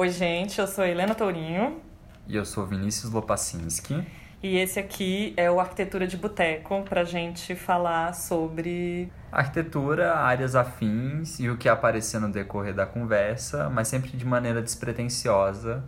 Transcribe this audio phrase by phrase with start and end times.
[0.00, 1.82] Oi, gente, eu sou Helena Tourinho.
[2.28, 4.06] E eu sou Vinícius Lopacinski.
[4.40, 9.10] E esse aqui é o Arquitetura de Boteco, pra gente falar sobre.
[9.32, 14.62] Arquitetura, áreas afins e o que aparecer no decorrer da conversa, mas sempre de maneira
[14.62, 15.82] despretensiosa,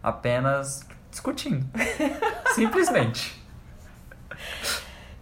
[0.00, 1.66] apenas discutindo.
[2.54, 3.44] Simplesmente.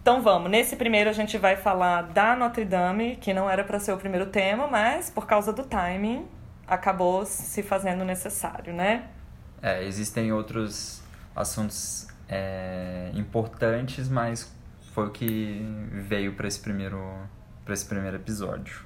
[0.03, 3.79] Então vamos, nesse primeiro a gente vai falar da Notre Dame, que não era para
[3.79, 6.27] ser o primeiro tema, mas por causa do timing
[6.69, 9.09] acabou se fazendo necessário, né?
[9.61, 11.01] É, existem outros
[11.35, 14.53] assuntos é, importantes, mas
[14.93, 17.01] foi o que veio para esse primeiro
[17.65, 18.83] para esse primeiro episódio.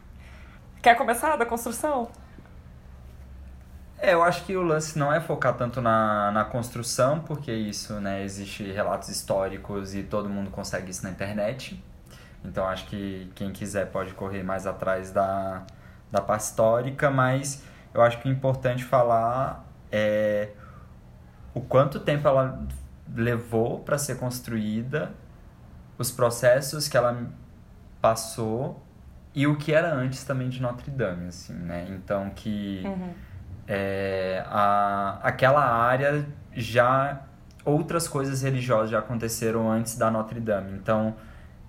[0.81, 2.09] Quer começar da construção?
[3.97, 7.93] É, eu acho que o lance não é focar tanto na, na construção, porque isso,
[8.01, 11.81] né, existe relatos históricos e todo mundo consegue isso na internet.
[12.43, 15.63] Então acho que quem quiser pode correr mais atrás da,
[16.11, 20.49] da parte histórica, mas eu acho que o importante falar é
[21.53, 22.65] o quanto tempo ela
[23.15, 25.11] levou para ser construída,
[25.97, 27.27] os processos que ela
[28.01, 28.81] passou
[29.35, 31.87] e o que era antes também de Notre Dame, assim, né?
[31.89, 33.13] Então que uhum.
[33.67, 37.21] é, a, aquela área já
[37.65, 40.71] outras coisas religiosas já aconteceram antes da Notre Dame.
[40.73, 41.15] Então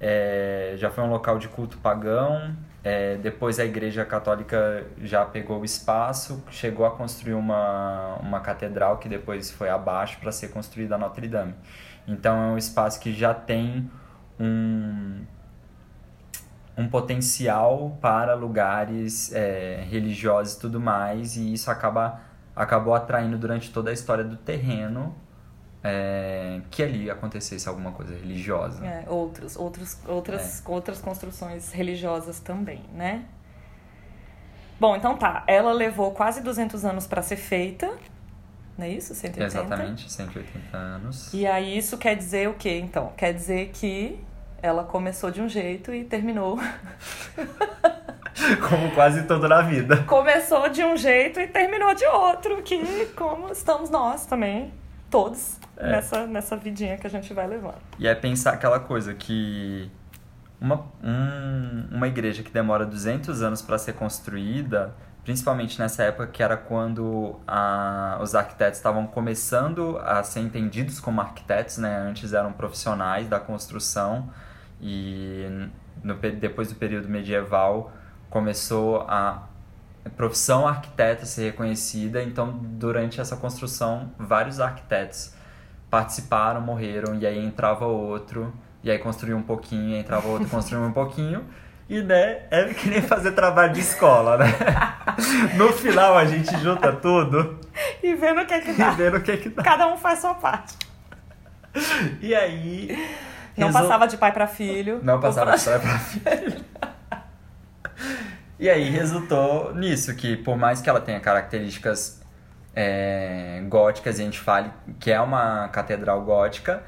[0.00, 2.54] é, já foi um local de culto pagão.
[2.84, 8.98] É, depois a Igreja Católica já pegou o espaço, chegou a construir uma, uma catedral
[8.98, 11.55] que depois foi abaixo para ser construída a Notre Dame.
[12.06, 13.90] Então é um espaço que já tem
[14.38, 15.24] um,
[16.77, 22.20] um potencial para lugares é, religiosos e tudo mais, e isso acaba,
[22.55, 25.16] acabou atraindo durante toda a história do terreno
[25.84, 28.84] é, que ali acontecesse alguma coisa religiosa.
[28.84, 30.70] É, outros, outros, outras, é.
[30.70, 33.27] outras construções religiosas também, né?
[34.80, 35.44] Bom, então tá.
[35.46, 37.92] Ela levou quase 200 anos para ser feita,
[38.78, 39.14] não é isso?
[39.14, 39.44] 180?
[39.44, 41.34] Exatamente, 180 anos.
[41.34, 43.12] E aí isso quer dizer o quê, então?
[43.16, 44.18] Quer dizer que
[44.62, 46.58] ela começou de um jeito e terminou.
[48.68, 50.02] como quase tudo na vida.
[50.05, 54.72] Começou de um jeito e terminou de outro, que como estamos nós também,
[55.11, 55.90] todos, é.
[55.90, 57.79] nessa, nessa vidinha que a gente vai levando.
[57.98, 59.90] E é pensar aquela coisa que
[60.61, 66.42] uma, um, uma igreja que demora 200 anos para ser construída, principalmente nessa época que
[66.42, 71.96] era quando a, os arquitetos estavam começando a ser entendidos como arquitetos, né?
[72.08, 74.30] Antes eram profissionais da construção
[74.80, 75.68] e
[76.02, 77.92] no, depois do período medieval
[78.30, 79.48] começou a
[80.17, 82.23] profissão arquiteta ser reconhecida.
[82.23, 85.34] Então, durante essa construção, vários arquitetos
[85.94, 90.92] participaram, morreram, e aí entrava outro, e aí construía um pouquinho, entrava outro, construía um
[90.92, 91.44] pouquinho.
[91.88, 94.46] E, né, é que nem fazer trabalho de escola, né?
[95.54, 97.60] No final a gente junta tudo.
[98.02, 98.90] E vendo o que é que dá.
[98.90, 99.62] E vendo o que é que dá.
[99.62, 100.77] Cada um faz sua parte.
[102.20, 102.88] E aí
[103.56, 103.83] não Resol...
[103.83, 104.98] passava de pai para filho.
[105.00, 106.64] Não passava de pai para filho.
[108.58, 112.23] e aí resultou nisso, que por mais que ela tenha características
[112.74, 116.83] é, góticas e a gente fale que é uma catedral gótica,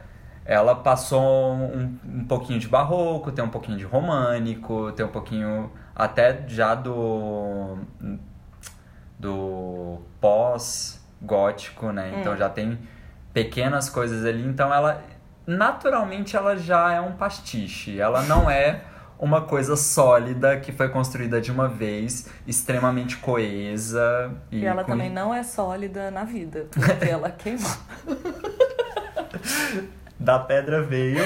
[0.45, 5.71] ela passou um, um pouquinho de barroco, tem um pouquinho de românico, tem um pouquinho
[5.95, 7.79] até já do
[9.19, 12.19] do pós gótico, né?
[12.21, 12.37] Então hum.
[12.37, 12.79] já tem
[13.33, 15.03] pequenas coisas ali, então ela
[15.47, 17.99] naturalmente ela já é um pastiche.
[17.99, 18.83] Ela não é
[19.19, 24.33] uma coisa sólida que foi construída de uma vez, extremamente coesa.
[24.51, 24.93] E, e ela com...
[24.93, 27.71] também não é sólida na vida, porque ela queimou.
[30.19, 31.23] Da pedra veio,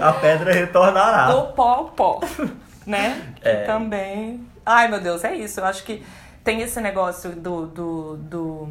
[0.00, 1.32] a pedra retornará.
[1.32, 2.20] Do pó ao pó,
[2.86, 3.34] né?
[3.36, 3.64] Que é.
[3.64, 4.46] também...
[4.64, 5.60] Ai, meu Deus, é isso.
[5.60, 6.04] Eu acho que
[6.44, 7.66] tem esse negócio do...
[7.66, 8.68] do, do...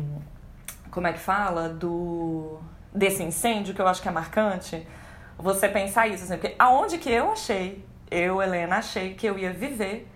[0.89, 1.69] Como é que fala?
[1.69, 2.59] Do
[2.93, 4.85] desse incêndio, que eu acho que é marcante,
[5.41, 9.51] você pensar isso, assim, porque aonde que eu achei, eu, Helena, achei que eu ia
[9.51, 10.07] viver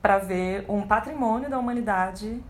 [0.00, 2.42] para ver um patrimônio da humanidade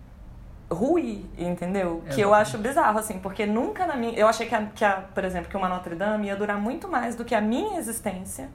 [0.71, 2.03] ruir, entendeu?
[2.11, 4.15] Que eu acho bizarro, assim, porque nunca na minha.
[4.19, 6.89] Eu achei que, a, que a, por exemplo, que uma Notre Dame ia durar muito
[6.89, 8.49] mais do que a minha existência.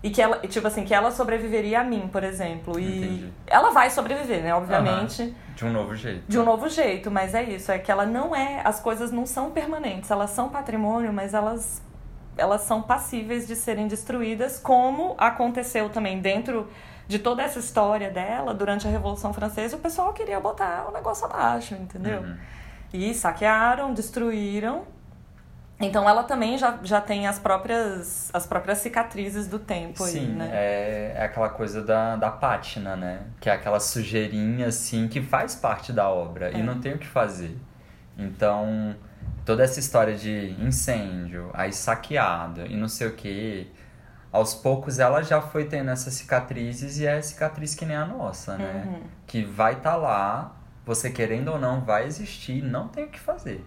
[0.00, 2.78] E que ela, tipo assim, que ela sobreviveria a mim, por exemplo.
[2.78, 3.32] E Entendi.
[3.48, 4.54] ela vai sobreviver, né?
[4.54, 5.22] Obviamente.
[5.22, 5.34] Uhum.
[5.56, 6.22] De um novo jeito.
[6.28, 8.60] De um novo jeito, mas é isso, é que ela não é.
[8.64, 11.82] As coisas não são permanentes, elas são patrimônio, mas elas,
[12.38, 16.68] elas são passíveis de serem destruídas, como aconteceu também dentro
[17.08, 21.24] de toda essa história dela, durante a Revolução Francesa, o pessoal queria botar o negócio
[21.24, 22.20] abaixo, entendeu?
[22.20, 22.36] Uhum.
[22.92, 24.84] E saquearam, destruíram
[25.80, 30.26] Então ela também já, já tem as próprias, as próprias cicatrizes do tempo Sim, aí,
[30.26, 30.50] né?
[30.52, 33.20] É, é aquela coisa da, da pátina, né?
[33.40, 36.58] Que é aquela sujeirinha, assim, que faz parte da obra é.
[36.58, 37.56] e não tem o que fazer.
[38.18, 38.94] Então,
[39.48, 43.72] toda essa história de incêndio, aí saqueado e não sei o que,
[44.30, 48.58] aos poucos ela já foi tendo essas cicatrizes e é cicatriz que nem a nossa,
[48.58, 48.84] né?
[48.86, 49.02] Uhum.
[49.26, 50.54] Que vai estar tá lá,
[50.84, 53.64] você querendo ou não, vai existir, não tem o que fazer.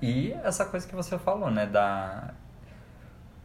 [0.00, 1.66] E essa coisa que você falou, né?
[1.66, 2.32] Da...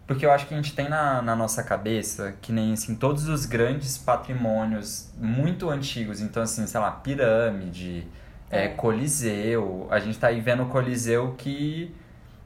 [0.05, 3.27] Porque eu acho que a gente tem na, na nossa cabeça que nem assim, todos
[3.27, 8.07] os grandes patrimônios muito antigos, então assim, sei lá, pirâmide,
[8.49, 8.65] é.
[8.65, 9.87] É, Coliseu.
[9.89, 11.93] A gente tá aí vendo o Coliseu que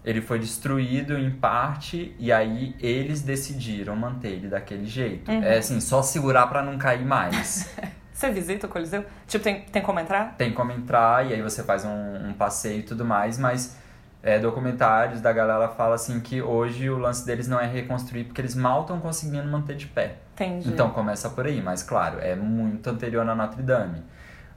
[0.04, 5.30] ele foi destruído em parte e aí eles decidiram manter ele daquele jeito.
[5.30, 5.44] Uhum.
[5.44, 7.70] É assim, só segurar para não cair mais.
[8.14, 9.06] Você visita o Coliseu?
[9.28, 10.36] Tipo, tem, tem como entrar?
[10.38, 13.78] Tem como entrar e aí você faz um, um passeio e tudo mais, mas
[14.22, 18.42] é, documentários da galera fala assim que hoje o lance deles não é reconstruir porque
[18.42, 20.18] eles mal estão conseguindo manter de pé.
[20.34, 20.68] Entendi.
[20.68, 24.04] Então começa por aí, mas claro, é muito anterior a Notre Dame.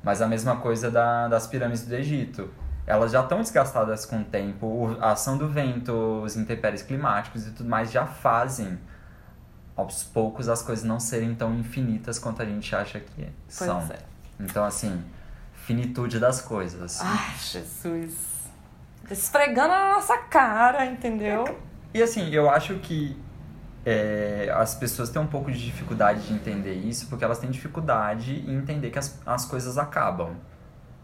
[0.03, 2.51] Mas a mesma coisa da, das pirâmides do Egito.
[2.85, 5.93] Elas já estão desgastadas com o tempo, a ação do vento,
[6.25, 8.77] os intempéries climáticos e tudo mais já fazem
[9.77, 13.81] aos poucos as coisas não serem tão infinitas quanto a gente acha que são.
[13.83, 13.99] É.
[14.41, 15.01] Então assim,
[15.55, 17.01] finitude das coisas.
[17.01, 18.33] Ai, Jesus
[19.11, 21.45] esfregando na nossa cara, entendeu?
[21.93, 23.17] E assim, eu acho que
[23.85, 28.45] é, as pessoas têm um pouco de dificuldade de entender isso, porque elas têm dificuldade
[28.47, 30.37] em entender que as, as coisas acabam.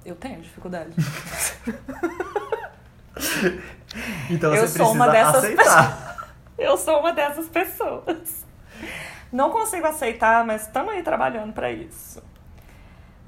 [0.05, 0.91] Eu tenho dificuldade.
[4.31, 5.65] então você eu sou uma dessas aceitar.
[5.65, 6.19] Pessoas.
[6.59, 8.45] Eu sou uma dessas pessoas.
[9.31, 12.21] Não consigo aceitar, mas estamos aí trabalhando para isso.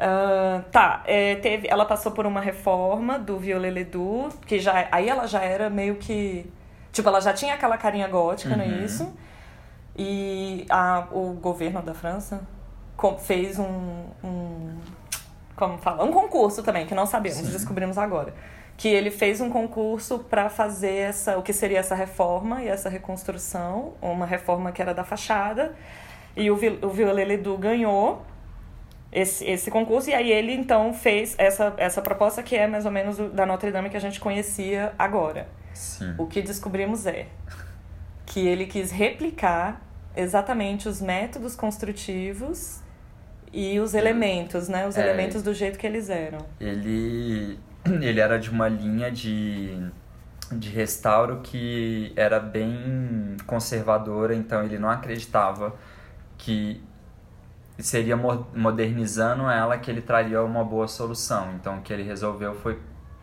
[0.01, 5.09] Uh, tá, é, teve, ela passou por uma reforma do Violet Ledoux, que já, aí
[5.09, 6.51] ela já era meio que.
[6.91, 8.57] Tipo, ela já tinha aquela carinha gótica, uhum.
[8.57, 8.85] não é uhum.
[8.85, 9.17] isso?
[10.03, 12.41] E a, o governo da França
[13.19, 14.79] fez um, um.
[15.55, 16.03] Como fala?
[16.05, 17.53] Um concurso também, que não sabemos, Sim.
[17.53, 18.33] descobrimos agora.
[18.79, 22.89] Que ele fez um concurso para fazer essa, o que seria essa reforma e essa
[22.89, 25.75] reconstrução, uma reforma que era da fachada.
[26.35, 28.23] E o, o Violet Ledoux ganhou
[29.13, 30.09] esse, esse concurso.
[30.09, 33.71] E aí ele então fez essa, essa proposta que é mais ou menos da Notre
[33.71, 35.47] Dame que a gente conhecia agora.
[35.75, 36.15] Sim.
[36.17, 37.27] O que descobrimos é
[38.25, 42.81] que ele quis replicar exatamente os métodos construtivos
[43.53, 44.87] e os elementos, né?
[44.87, 46.39] Os é, elementos do jeito que eles eram.
[46.61, 49.77] Ele, ele era de uma linha de,
[50.53, 55.75] de restauro que era bem conservadora, então ele não acreditava
[56.39, 56.83] que
[57.79, 61.55] seria modernizando ela que ele traria uma boa solução.
[61.55, 62.79] Então, o que ele resolveu foi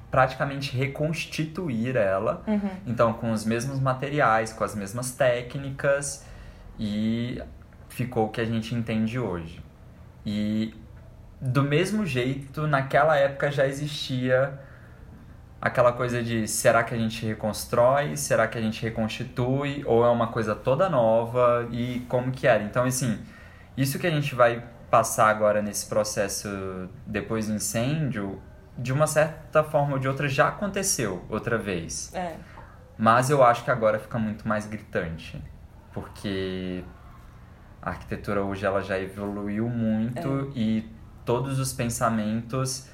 [0.09, 2.69] praticamente reconstituir ela, uhum.
[2.85, 6.25] então com os mesmos materiais, com as mesmas técnicas
[6.79, 7.41] e
[7.89, 9.63] ficou o que a gente entende hoje.
[10.25, 10.73] E
[11.39, 14.59] do mesmo jeito, naquela época já existia
[15.61, 20.09] aquela coisa de será que a gente reconstrói, será que a gente reconstitui ou é
[20.09, 22.63] uma coisa toda nova e como que era.
[22.63, 23.19] Então, assim,
[23.75, 26.47] isso que a gente vai passar agora nesse processo
[27.05, 28.41] depois do incêndio,
[28.77, 32.13] de uma certa forma ou de outra já aconteceu outra vez.
[32.13, 32.35] É.
[32.97, 35.41] Mas eu acho que agora fica muito mais gritante,
[35.97, 36.83] porque
[37.81, 40.59] a arquitetura hoje ela já evoluiu muito é.
[40.59, 40.89] e
[41.25, 42.87] todos os pensamentos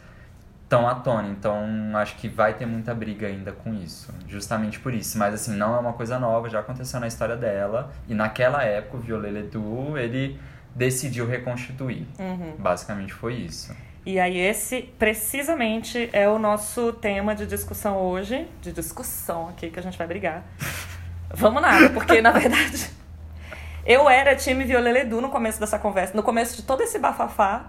[0.64, 1.28] estão à tona.
[1.28, 1.66] Então
[1.96, 5.18] acho que vai ter muita briga ainda com isso, justamente por isso.
[5.18, 7.92] Mas assim, não é uma coisa nova, já aconteceu na história dela.
[8.08, 10.40] E naquela época o Violet Ledoux, ele
[10.74, 12.08] decidiu reconstituir.
[12.18, 12.56] Uhum.
[12.58, 13.76] Basicamente foi isso.
[14.06, 19.80] E aí esse precisamente é o nosso tema de discussão hoje, de discussão aqui que
[19.80, 20.46] a gente vai brigar.
[21.36, 23.03] Vamos nada, porque na verdade
[23.86, 27.68] eu era time Violeledu no começo dessa conversa, no começo de todo esse bafafá.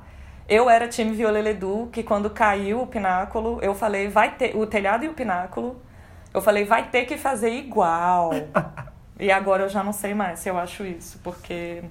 [0.48, 5.04] Eu era time Violeledu, que quando caiu o pináculo, eu falei, vai ter o telhado
[5.04, 5.80] e o pináculo.
[6.32, 8.30] Eu falei, vai ter que fazer igual.
[9.18, 11.82] e agora eu já não sei mais se eu acho isso, porque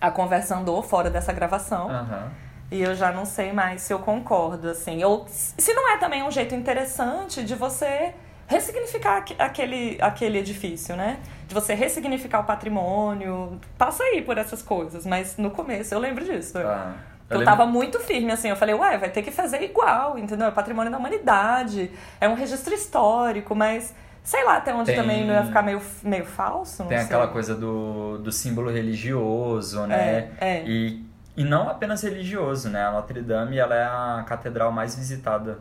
[0.00, 1.88] a conversa andou fora dessa gravação.
[1.88, 2.30] Uhum.
[2.70, 5.04] E eu já não sei mais se eu concordo, assim.
[5.04, 8.12] Ou se não é também um jeito interessante de você
[8.46, 11.18] ressignificar aquele, aquele edifício, né?
[11.46, 13.60] De você ressignificar o patrimônio.
[13.78, 16.58] Passa aí por essas coisas, mas no começo eu lembro disso.
[16.58, 16.94] Ah,
[17.28, 18.48] eu, eu tava muito firme, assim.
[18.48, 20.46] Eu falei, ué, vai ter que fazer igual, entendeu?
[20.46, 23.94] É patrimônio da humanidade, é um registro histórico, mas
[24.26, 26.82] Sei lá até onde tem, também não ia ficar meio, meio falso.
[26.86, 27.06] tem sei.
[27.06, 30.32] aquela coisa do, do símbolo religioso, né?
[30.40, 30.64] É, é.
[30.66, 32.84] E, e não apenas religioso, né?
[32.84, 35.60] A Notre Dame ela é a catedral mais visitada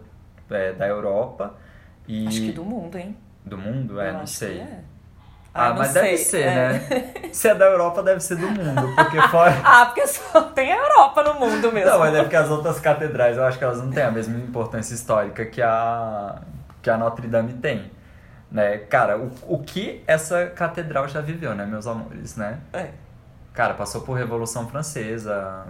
[0.49, 1.53] é, da Europa.
[2.07, 2.27] E...
[2.27, 3.15] Acho que do mundo, hein?
[3.43, 3.99] Do mundo?
[3.99, 4.59] É, Eu não sei.
[4.59, 4.79] é.
[5.57, 6.73] Ah, não mas sei, deve ser, é.
[6.73, 7.29] né?
[7.31, 8.93] Se é da Europa, deve ser do mundo.
[8.93, 9.55] Porque fora.
[9.63, 11.91] Ah, porque só tem a Europa no mundo mesmo.
[11.91, 14.37] Não, mas é porque as outras catedrais, eu acho que elas não têm a mesma
[14.37, 16.41] importância histórica que a,
[16.81, 17.89] que a Notre Dame tem.
[18.51, 18.79] Né?
[18.79, 22.59] Cara, o, o que essa catedral já viveu, né, meus amores, né?
[22.73, 22.89] É.
[23.53, 25.65] Cara, passou por Revolução Francesa,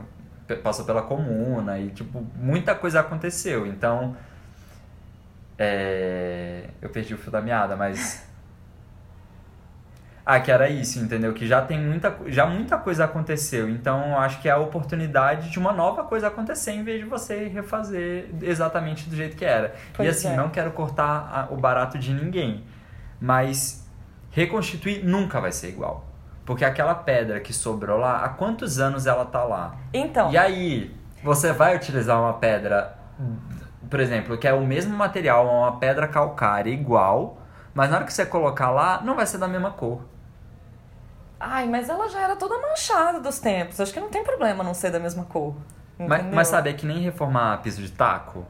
[0.63, 3.67] passou pela Comuna e, tipo, muita coisa aconteceu.
[3.67, 4.17] Então,
[5.57, 6.69] é...
[6.81, 8.23] eu perdi o fio da meada, mas...
[10.27, 11.33] Ah, que era isso, entendeu?
[11.35, 13.69] Que já tem muita, já muita coisa aconteceu.
[13.69, 17.05] Então, eu acho que é a oportunidade de uma nova coisa acontecer em vez de
[17.05, 19.75] você refazer exatamente do jeito que era.
[19.93, 20.35] Pois e assim, é.
[20.35, 22.63] não quero cortar a- o barato de ninguém,
[23.21, 23.87] mas
[24.31, 26.03] reconstituir nunca vai ser igual.
[26.43, 29.75] Porque aquela pedra que sobrou lá, há quantos anos ela tá lá?
[29.93, 30.91] Então, E aí,
[31.23, 32.97] você vai utilizar uma pedra,
[33.89, 37.37] por exemplo, que é o mesmo material, uma pedra calcária igual,
[37.73, 40.01] mas na hora que você colocar lá, não vai ser da mesma cor.
[41.39, 43.79] ai, mas ela já era toda manchada dos tempos.
[43.79, 45.55] Acho que não tem problema não ser da mesma cor.
[45.97, 48.45] Mas, mas sabe, é que nem reformar piso de taco.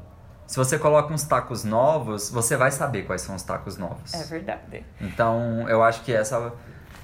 [0.48, 4.14] Se você coloca uns tacos novos, você vai saber quais são os tacos novos.
[4.14, 4.86] É verdade.
[5.02, 6.54] Então, eu acho que essa,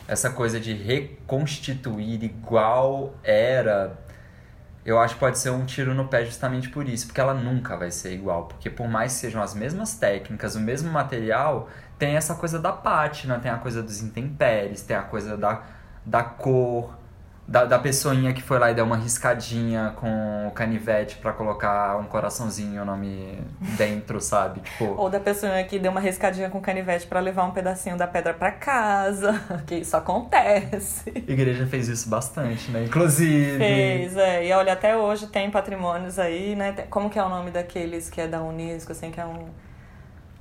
[0.08, 3.98] essa coisa de reconstituir igual era,
[4.86, 7.78] eu acho que pode ser um tiro no pé justamente por isso, porque ela nunca
[7.78, 8.46] vai ser igual.
[8.46, 11.70] Porque por mais que sejam as mesmas técnicas, o mesmo material,
[12.00, 15.64] tem essa coisa da pátina, tem a coisa dos intempéries, tem a coisa da,
[16.06, 16.98] da cor,
[17.52, 21.98] da, da pessoinha que foi lá e deu uma riscadinha com o canivete pra colocar
[21.98, 23.40] um coraçãozinho o nome
[23.78, 24.62] dentro, sabe?
[24.62, 28.08] Tipo, Ou da pessoa que deu uma riscadinha com canivete pra levar um pedacinho da
[28.08, 29.40] pedra pra casa.
[29.68, 31.12] Que isso acontece.
[31.14, 32.86] a igreja fez isso bastante, né?
[32.86, 33.58] Inclusive.
[33.58, 34.46] Fez, é.
[34.46, 36.74] E olha, até hoje tem patrimônios aí, né?
[36.90, 39.50] Como que é o nome daqueles que é da Unesco, assim, que é um.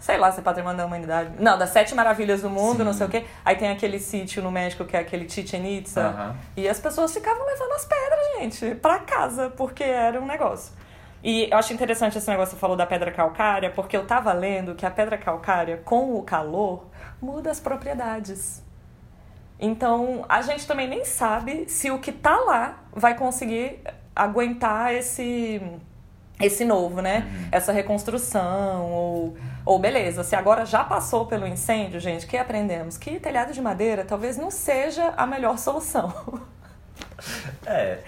[0.00, 1.32] Sei lá se é patrimônio da humanidade.
[1.38, 2.84] Não, das sete maravilhas do mundo, Sim.
[2.84, 3.26] não sei o quê.
[3.44, 6.00] Aí tem aquele sítio no México que é aquele Chichen Itza.
[6.00, 6.36] Aham.
[6.56, 10.72] E as pessoas ficavam levando as pedras, gente, pra casa, porque era um negócio.
[11.22, 14.32] E eu acho interessante esse negócio que você falou da pedra calcária, porque eu tava
[14.32, 16.86] lendo que a pedra calcária, com o calor,
[17.20, 18.62] muda as propriedades.
[19.58, 23.80] Então, a gente também nem sabe se o que tá lá vai conseguir
[24.16, 25.60] aguentar esse
[26.40, 27.28] esse novo, né?
[27.52, 33.18] Essa reconstrução ou ou beleza, se agora já passou pelo incêndio, gente, que aprendemos que
[33.20, 36.12] telhado de madeira talvez não seja a melhor solução.
[37.66, 37.98] É.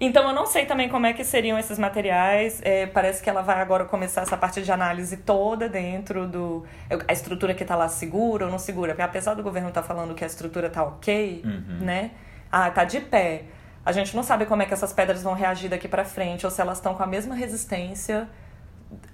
[0.00, 2.60] Então eu não sei também como é que seriam esses materiais.
[2.62, 6.64] É, parece que ela vai agora começar essa parte de análise toda dentro do.
[7.08, 8.92] A estrutura que tá lá segura ou não segura.
[8.92, 11.84] Porque apesar do governo estar falando que a estrutura tá ok, Uhum.
[11.84, 12.12] né?
[12.50, 13.42] Ah, tá de pé.
[13.84, 16.50] A gente não sabe como é que essas pedras vão reagir daqui pra frente, ou
[16.50, 18.28] se elas estão com a mesma resistência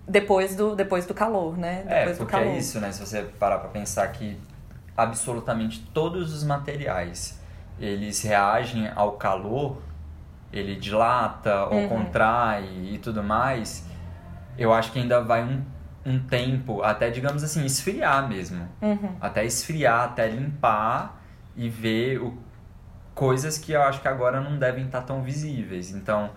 [0.07, 1.85] depois do, depois do calor, né?
[1.87, 2.93] É, Depois do porque é isso, né?
[2.93, 4.39] Se você parar pra pensar que
[4.97, 7.41] absolutamente todos os materiais,
[7.79, 9.79] eles reagem ao calor,
[10.53, 11.89] ele dilata ou Uhum.
[11.89, 13.85] contrai e tudo mais,
[14.57, 15.65] eu acho que ainda vai um,
[16.07, 18.69] um tempo, até, digamos assim, esfriar mesmo.
[18.81, 19.17] Uhum.
[19.21, 21.21] Até esfriar, até limpar
[21.57, 22.39] e ver o,
[23.15, 25.91] coisas que eu acho que agora não devem estar tão visíveis.
[25.91, 26.31] Então,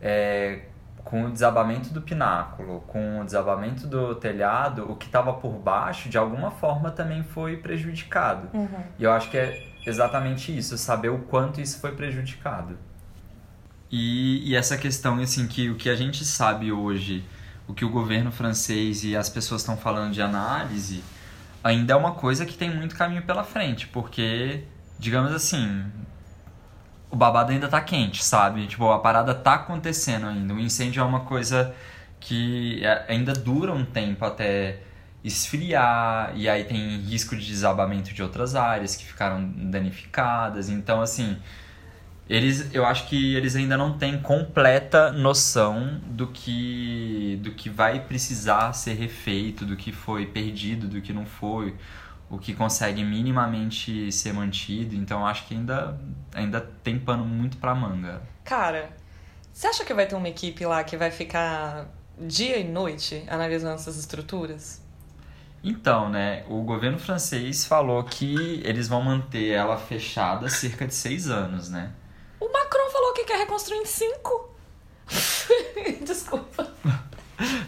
[0.00, 0.60] é,
[1.04, 6.08] com o desabamento do pináculo, com o desabamento do telhado, o que estava por baixo,
[6.08, 8.48] de alguma forma, também foi prejudicado.
[8.54, 8.82] Uhum.
[8.98, 12.78] E eu acho que é exatamente isso, saber o quanto isso foi prejudicado.
[13.90, 17.24] E, e essa questão, assim, que o que a gente sabe hoje,
[17.68, 21.02] o que o governo francês e as pessoas estão falando de análise,
[21.62, 24.64] ainda é uma coisa que tem muito caminho pela frente, porque,
[24.98, 25.84] digamos assim,
[27.12, 28.66] o babado ainda tá quente, sabe?
[28.66, 30.54] Tipo, a parada tá acontecendo ainda.
[30.54, 31.74] O incêndio é uma coisa
[32.20, 34.80] que é- ainda dura um tempo até
[35.24, 40.68] esfriar, e aí tem risco de desabamento de outras áreas que ficaram danificadas.
[40.68, 41.38] Então, assim,
[42.28, 48.00] eles, eu acho que eles ainda não têm completa noção do que, do que vai
[48.00, 51.74] precisar ser refeito, do que foi perdido, do que não foi,
[52.32, 54.94] o que consegue minimamente ser mantido.
[54.94, 56.00] Então, acho que ainda,
[56.34, 58.22] ainda tem pano muito pra manga.
[58.42, 58.90] Cara,
[59.52, 63.74] você acha que vai ter uma equipe lá que vai ficar dia e noite analisando
[63.74, 64.80] essas estruturas?
[65.62, 71.28] Então, né, o governo francês falou que eles vão manter ela fechada cerca de seis
[71.28, 71.92] anos, né?
[72.40, 74.56] O Macron falou que quer reconstruir em cinco.
[76.02, 76.72] Desculpa.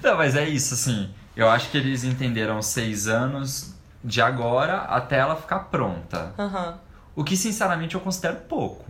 [0.02, 1.12] Não, mas é isso, assim.
[1.37, 3.74] Eu acho que eles entenderam seis anos
[4.04, 6.34] de agora até ela ficar pronta.
[6.38, 6.78] Aham.
[7.16, 8.84] O que, sinceramente, eu considero pouco.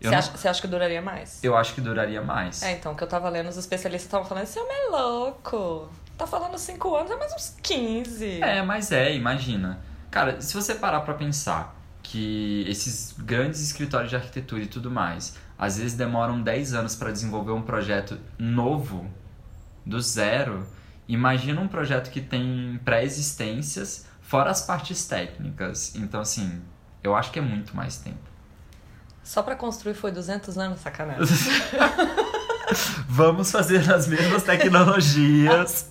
[0.00, 1.44] Você não- acha, você acha que duraria mais?
[1.44, 2.62] eu acho que duraria mais.
[2.62, 5.88] É, então, que eu tava lendo, os especialistas estavam falando, esse homem é louco.
[6.16, 8.42] tá falando 5 anos, é mais uns 15.
[8.42, 9.78] É, mas é, imagina.
[10.10, 15.34] Cara, se você parar pra pensar que esses grandes escritórios de arquitetura e tudo mais,
[15.58, 19.10] às vezes demoram 10 anos para desenvolver um projeto novo,
[19.86, 20.66] do zero,
[21.08, 25.92] imagina um projeto que tem pré-existências, fora as partes técnicas.
[25.96, 26.62] Então, assim,
[27.02, 28.30] eu acho que é muito mais tempo.
[29.24, 31.26] Só para construir foi 200 anos, sacanagem.
[33.08, 35.90] Vamos fazer as mesmas tecnologias.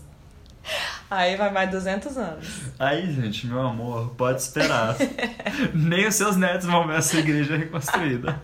[1.11, 2.47] Aí vai mais 200 anos.
[2.79, 4.95] Aí, gente, meu amor, pode esperar.
[5.75, 8.41] Nem os seus netos vão ver essa igreja reconstruída.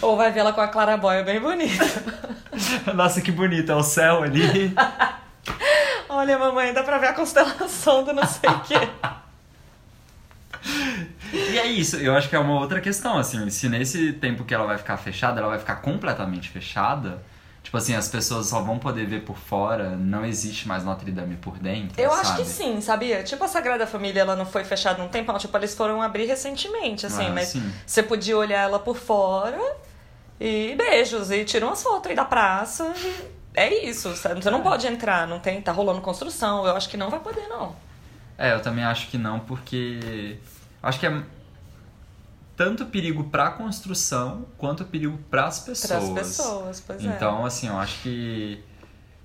[0.00, 1.84] Ou vai vê-la com a clarabóia bem bonita.
[2.94, 4.72] Nossa, que bonita, é o céu ali.
[6.18, 8.74] Olha, mamãe, dá pra ver a constelação do não sei o quê.
[11.32, 14.52] E é isso, eu acho que é uma outra questão, assim, se nesse tempo que
[14.52, 17.22] ela vai ficar fechada, ela vai ficar completamente fechada,
[17.62, 21.36] tipo assim, as pessoas só vão poder ver por fora, não existe mais Notre Dame
[21.36, 22.20] por dentro, Eu sabe?
[22.22, 23.22] acho que sim, sabia?
[23.22, 27.06] Tipo, a Sagrada Família, ela não foi fechada um tempo, tipo, eles foram abrir recentemente,
[27.06, 27.72] assim, Ah, mas sim.
[27.86, 29.60] você podia olhar ela por fora
[30.40, 34.42] e beijos, e tira umas fotos aí da praça e é isso, sabe?
[34.42, 37.48] Você não pode entrar, não tem, tá rolando construção, eu acho que não vai poder,
[37.48, 37.74] não.
[38.36, 40.38] É, eu também acho que não, porque
[40.82, 41.22] acho que é
[42.56, 46.10] tanto perigo pra construção quanto perigo pras pessoas.
[46.10, 47.08] Pras pessoas, pois é.
[47.08, 48.62] Então, assim, eu acho que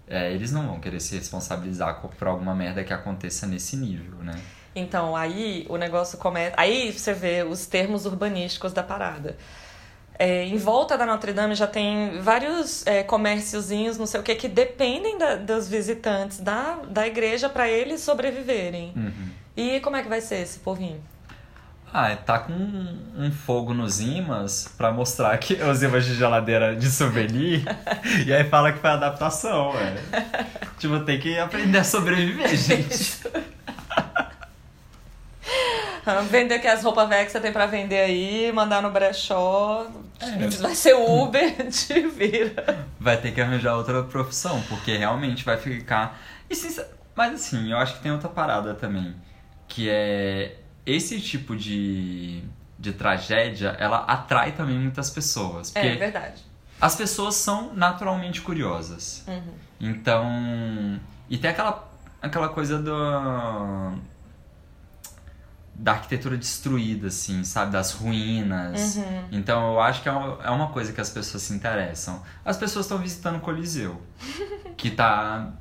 [0.08, 4.40] é, eles não vão querer se responsabilizar por alguma merda que aconteça nesse nível, né?
[4.76, 6.56] Então, aí o negócio começa.
[6.58, 9.38] Aí você vê os termos urbanísticos da parada.
[10.20, 14.36] É, em volta da Notre Dame já tem vários é, comérciozinhos, não sei o que,
[14.36, 18.94] que dependem da- dos visitantes da, da igreja para eles sobreviverem.
[18.96, 19.30] Uhum.
[19.58, 21.02] E como é que vai ser esse povinho?
[21.96, 26.76] Ah, tá com um, um fogo nos imãs pra mostrar que os imãs de geladeira
[26.76, 27.64] de souvenir.
[28.26, 30.00] e aí fala que foi adaptação, velho.
[30.80, 33.20] tipo, tem que aprender a sobreviver, gente.
[36.30, 39.88] Vender que as roupas velhas que você tem pra vender aí, mandar no brechó.
[40.60, 42.86] Vai ser Uber, te vira.
[43.00, 46.20] Vai ter que arranjar outra profissão, porque realmente vai ficar.
[46.50, 49.16] E sincer- Mas assim, eu acho que tem outra parada também.
[49.68, 52.44] Que é esse tipo de,
[52.78, 55.72] de tragédia, ela atrai também muitas pessoas.
[55.72, 56.44] Porque É verdade.
[56.82, 59.24] as pessoas são naturalmente curiosas.
[59.28, 59.54] Uhum.
[59.80, 61.00] Então.
[61.30, 61.90] E tem aquela,
[62.22, 62.94] aquela coisa do.
[65.76, 67.72] Da arquitetura destruída, assim, sabe?
[67.72, 68.98] Das ruínas.
[68.98, 69.24] Uhum.
[69.32, 72.22] Então eu acho que é uma, é uma coisa que as pessoas se interessam.
[72.46, 74.02] As pessoas estão visitando o Coliseu,
[74.78, 75.52] que tá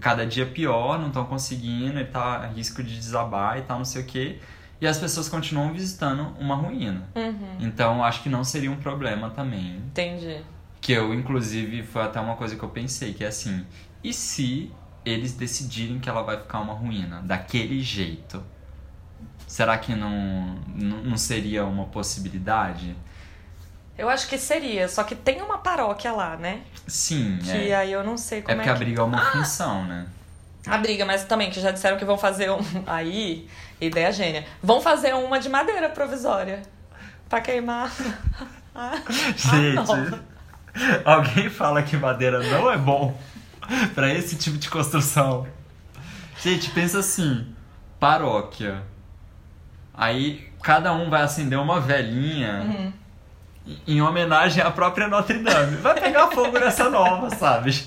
[0.00, 3.84] cada dia pior, não estão conseguindo, ele tá a risco de desabar e tal, não
[3.84, 4.38] sei o quê.
[4.80, 7.08] E as pessoas continuam visitando uma ruína.
[7.16, 7.56] Uhum.
[7.58, 9.76] Então eu acho que não seria um problema também.
[9.76, 10.40] Entendi.
[10.80, 13.66] Que eu, inclusive, foi até uma coisa que eu pensei, que é assim,
[14.02, 14.72] e se
[15.04, 18.42] eles decidirem que ela vai ficar uma ruína, daquele jeito?
[19.48, 22.94] Será que não, não seria uma possibilidade?
[23.96, 26.60] Eu acho que seria, só que tem uma paróquia lá, né?
[26.86, 27.76] Sim, Que é.
[27.76, 30.06] aí eu não sei É como é, porque a briga é uma função, né?
[30.66, 32.58] A briga, mas também, que já disseram que vão fazer um...
[32.86, 33.48] Aí,
[33.80, 34.46] ideia gênia.
[34.62, 36.62] Vão fazer uma de madeira provisória.
[37.28, 37.90] Pra queimar.
[38.80, 38.92] Ah,
[39.34, 40.20] Gente,
[41.04, 43.18] alguém fala que madeira não é bom
[43.92, 45.48] pra esse tipo de construção.
[46.40, 47.52] Gente, pensa assim,
[47.98, 48.84] paróquia.
[49.98, 52.92] Aí cada um vai acender uma velhinha Uhum.
[53.86, 55.76] em homenagem à própria Notre Dame.
[55.78, 57.84] Vai pegar fogo nessa nova, sabe?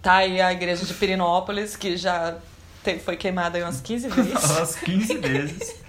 [0.00, 2.36] Tá aí a igreja de Pirinópolis, que já
[3.04, 4.50] foi queimada umas 15 vezes.
[4.50, 5.82] Umas 15 vezes.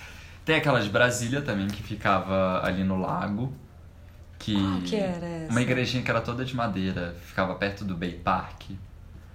[0.44, 3.54] Tem aquela de Brasília também, que ficava ali no lago.
[4.40, 5.52] Que, Qual que era essa?
[5.52, 8.64] Uma igrejinha que era toda de madeira, ficava perto do Bay Park,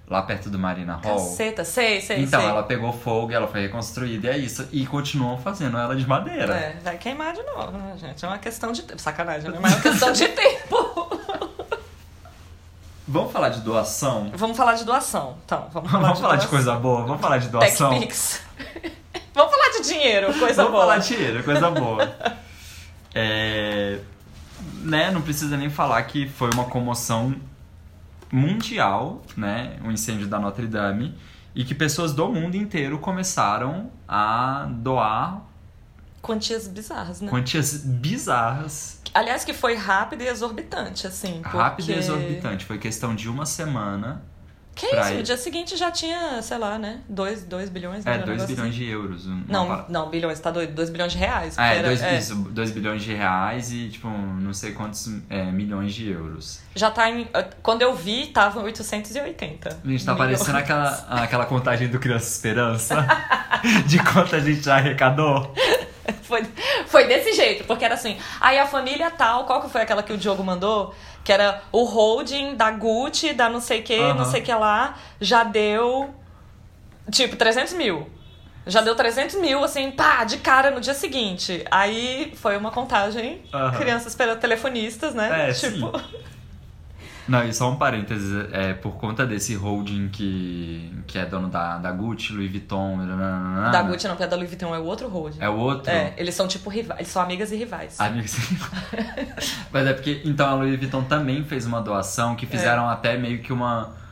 [0.09, 1.15] lá perto do Marina Hall.
[1.17, 2.49] Caceta, sei, sei, Então, sei.
[2.51, 4.69] ela pegou fogo e ela foi reconstruída, e é isso.
[4.73, 6.55] E continuam fazendo ela de madeira.
[6.55, 8.25] É, vai queimar de novo, né, gente?
[8.25, 9.01] É uma questão de tempo.
[9.01, 9.59] Sacanagem, né?
[9.61, 11.19] Mas é uma questão de tempo.
[13.07, 14.31] Vamos falar de doação?
[14.35, 15.69] Vamos falar de doação, então.
[15.73, 17.03] Vamos falar, Vamos de, falar de coisa boa?
[17.05, 17.91] Vamos falar de doação?
[17.91, 18.41] TechPix.
[19.35, 20.83] Vamos falar de dinheiro, coisa Vamos boa.
[20.85, 22.15] falar de dinheiro, coisa boa.
[23.15, 23.99] É,
[24.83, 27.35] né, não precisa nem falar que foi uma comoção
[28.33, 31.15] mundial, né, o incêndio da Notre Dame,
[31.55, 35.43] e que pessoas do mundo inteiro começaram a doar
[36.23, 37.29] Quantias bizarras, né?
[37.29, 41.43] quantias bizarras, Aliás, que foi rápido e exorbitante, assim.
[41.45, 42.65] rápido e porque- exorbitante.
[42.65, 44.23] Foi questão de uma semana,
[44.75, 45.15] Que isso?
[45.15, 47.01] No dia seguinte já tinha, sei lá, né?
[47.09, 48.07] 2 bilhões.
[48.07, 48.71] É, 2 bilhões assim.
[48.71, 49.27] de euros.
[49.49, 50.75] Não, não, bilhões, tá doido.
[50.75, 51.55] 2 bilhões de reais.
[51.59, 52.73] Ah, é, 2 é.
[52.73, 56.61] bilhões de reais e, tipo, não sei quantos é, milhões de euros.
[56.75, 57.29] Já tá em.
[57.63, 59.69] Quando eu vi, tava 880.
[59.69, 60.39] A gente tá milhões.
[60.39, 60.91] parecendo aquela,
[61.23, 63.07] aquela contagem do Criança Esperança.
[63.87, 65.55] de quanto a gente já arrecadou.
[66.23, 66.43] Foi,
[66.87, 68.17] foi desse jeito, porque era assim.
[68.41, 70.95] Aí a família tal, qual que foi aquela que o Diogo mandou?
[71.25, 74.15] Que era o holding da Gucci, da não sei que, uhum.
[74.15, 76.13] não sei que lá, já deu
[77.11, 78.11] tipo 300 mil.
[78.67, 81.65] Já deu 300 mil, assim, pá, de cara no dia seguinte.
[81.71, 83.71] Aí foi uma contagem, uhum.
[83.79, 85.51] crianças esperando telefonistas, né?
[85.51, 85.99] É, tipo.
[85.99, 86.33] Sim.
[87.29, 91.79] Não, e só um parênteses, é, por conta desse holding que, que é dono da,
[91.79, 92.97] da Gucci, Louis Vuitton...
[92.97, 95.39] Nananana, da Gucci não, porque a da Louis Vuitton é o outro holding.
[95.41, 95.91] É o outro?
[95.91, 98.01] É, eles são tipo rivais, eles são amigas e rivais.
[98.01, 99.59] Amigas e rivais.
[99.73, 102.93] Mas é porque, então a Louis Vuitton também fez uma doação que fizeram é.
[102.93, 104.03] até meio que uma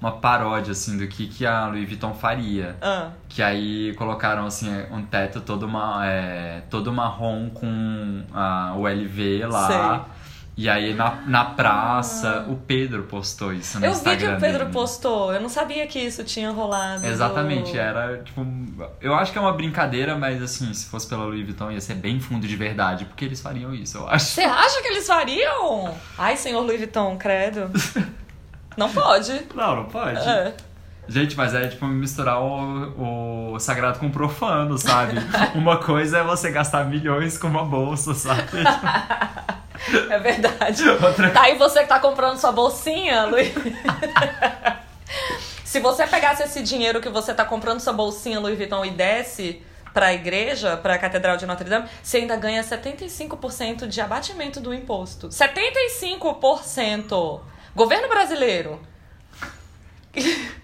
[0.00, 2.76] uma paródia, assim, do que, que a Louis Vuitton faria.
[2.80, 3.10] Ah.
[3.28, 9.46] Que aí colocaram, assim, um teto todo, uma, é, todo marrom com a, o LV
[9.46, 9.66] lá.
[9.66, 10.17] Sei.
[10.58, 12.50] E aí na, na praça, ah.
[12.50, 14.12] o Pedro postou isso no eu Instagram.
[14.12, 14.72] Eu vi que o Pedro dele.
[14.72, 17.06] postou, eu não sabia que isso tinha rolado.
[17.06, 18.44] Exatamente, era tipo.
[19.00, 21.94] Eu acho que é uma brincadeira, mas assim, se fosse pela Louis Vuitton ia ser
[21.94, 24.26] bem fundo de verdade, porque eles fariam isso, eu acho.
[24.26, 25.94] Você acha que eles fariam?
[26.18, 27.70] Ai, senhor Louis Vuitton, credo.
[28.76, 29.40] não pode.
[29.54, 30.18] Não, não pode.
[30.18, 30.54] É.
[31.06, 35.14] Gente, mas é tipo misturar o, o sagrado com o profano, sabe?
[35.54, 38.42] uma coisa é você gastar milhões com uma bolsa, sabe?
[40.10, 40.88] É verdade.
[40.88, 41.30] Outra...
[41.30, 43.52] Tá aí você que tá comprando sua bolsinha, Luiz.
[45.64, 49.62] Se você pegasse esse dinheiro que você tá comprando sua bolsinha Louis Vuitton e desse
[49.92, 54.60] para a igreja, para a Catedral de Notre Dame, você ainda ganha 75% de abatimento
[54.60, 55.28] do imposto.
[55.28, 57.40] 75%!
[57.74, 58.80] Governo brasileiro.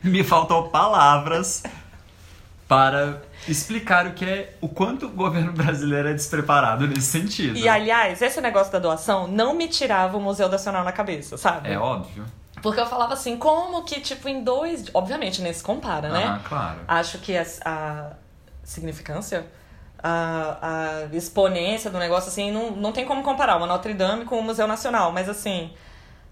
[0.03, 1.63] Me faltou palavras
[2.67, 7.57] para explicar o que é o quanto o governo brasileiro é despreparado nesse sentido.
[7.57, 11.71] E aliás, esse negócio da doação não me tirava o Museu Nacional na cabeça, sabe?
[11.71, 12.25] É óbvio.
[12.63, 14.87] Porque eu falava assim, como que, tipo, em dois.
[14.95, 16.25] Obviamente, nem se compara, né?
[16.25, 16.81] Ah, claro.
[16.89, 18.11] Acho que a, a
[18.63, 19.47] significância,
[20.03, 20.59] a,
[21.11, 24.43] a exponência do negócio, assim, não, não tem como comparar uma Notre Dame com o
[24.43, 25.13] Museu Nacional.
[25.13, 25.75] Mas, assim,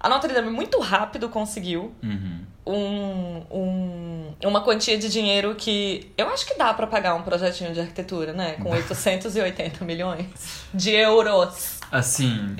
[0.00, 2.46] a Notre Dame muito rápido conseguiu uhum.
[2.64, 7.72] Um, um, uma quantia de dinheiro que eu acho que dá para pagar um projetinho
[7.72, 8.52] de arquitetura, né?
[8.62, 11.80] Com 880 milhões de euros.
[11.90, 12.56] Assim,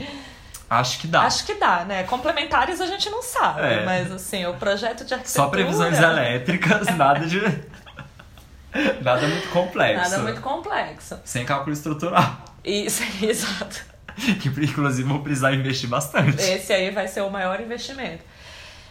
[0.68, 1.22] acho que dá.
[1.22, 2.02] Acho que dá, né?
[2.04, 3.84] Complementares a gente não sabe, é.
[3.84, 5.44] mas assim, o projeto de arquitetura...
[5.44, 7.40] Só previsões elétricas, nada de...
[9.02, 10.10] Nada muito complexo.
[10.10, 11.20] Nada muito complexo.
[11.24, 12.42] Sem cálculo estrutural.
[12.64, 13.84] Isso, exato.
[14.40, 16.42] que inclusive vou precisar investir bastante.
[16.42, 18.31] Esse aí vai ser o maior investimento.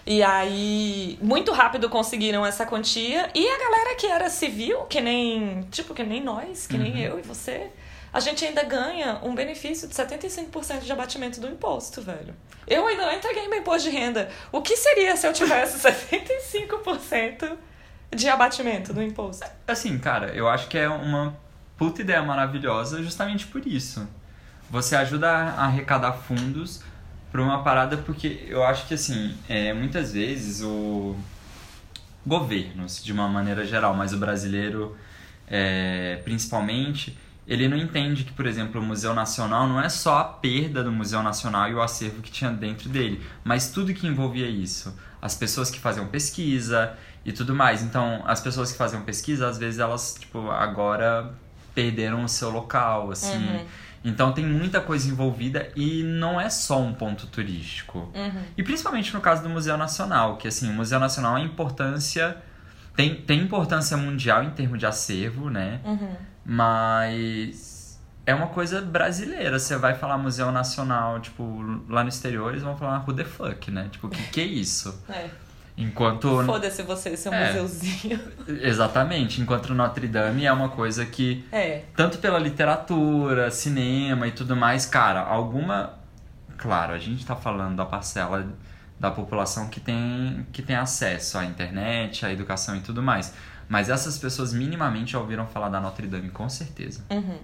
[0.06, 3.30] E aí, muito rápido conseguiram essa quantia.
[3.36, 6.84] E a galera que era civil, que nem, tipo, que nem nós, que uhum.
[6.84, 7.70] nem eu e você,
[8.12, 12.34] a gente ainda ganha um benefício de 75% de abatimento do imposto, velho.
[12.68, 14.30] Eu ainda não entreguei meu imposto de renda.
[14.52, 17.58] O que seria se eu tivesse 75%
[18.14, 19.46] de abatimento do imposto?
[19.68, 21.38] Assim, cara, eu acho que é uma
[21.78, 24.08] puta ideia maravilhosa justamente por isso
[24.72, 26.82] você ajuda a arrecadar fundos
[27.32, 31.16] para uma parada porque eu acho que assim é, muitas vezes o
[32.26, 34.96] governos de uma maneira geral mas o brasileiro
[35.48, 37.18] é, principalmente
[37.48, 40.92] ele não entende que por exemplo o museu nacional não é só a perda do
[40.92, 44.96] museu nacional e o acervo que tinha dentro dele mas tudo que envolvia isso.
[45.22, 47.84] As pessoas que faziam pesquisa e tudo mais.
[47.84, 51.34] Então as pessoas que faziam pesquisa às vezes elas tipo agora
[51.76, 53.38] perderam o seu local assim.
[53.38, 53.66] Uhum
[54.04, 58.12] então tem muita coisa envolvida e não é só um ponto turístico.
[58.16, 58.44] Uhum.
[58.58, 62.38] E principalmente no caso do Museu Nacional, que assim, o Museu Nacional é importância
[62.96, 65.80] tem, tem importância mundial em termos de acervo, né?
[65.86, 66.16] Uhum.
[66.46, 69.58] Mas é uma coisa brasileira.
[69.58, 71.44] Você vai falar Museu Nacional, tipo,
[71.88, 73.88] lá no exterior, eles vão falar who the fuck, né?
[73.92, 75.04] Tipo, o que, que é isso?
[75.10, 75.30] É.
[75.82, 76.44] Enquanto.
[76.46, 78.20] Foda-se você, seu é, museuzinho.
[78.62, 79.42] Exatamente.
[79.42, 81.44] Enquanto Notre Dame é uma coisa que.
[81.52, 81.84] É.
[81.96, 86.00] Tanto pela literatura, cinema e tudo mais, cara, alguma.
[86.58, 88.48] Claro, a gente tá falando da parcela
[89.00, 93.34] da população que tem, que tem acesso à internet, à educação e tudo mais.
[93.68, 97.04] Mas essas pessoas minimamente já ouviram falar da Notre Dame, com certeza.
[97.10, 97.40] Uhum.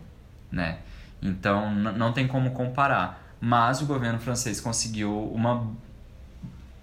[0.51, 0.77] Né?
[1.19, 3.23] Então não tem como comparar.
[3.41, 5.67] Mas o governo francês conseguiu uma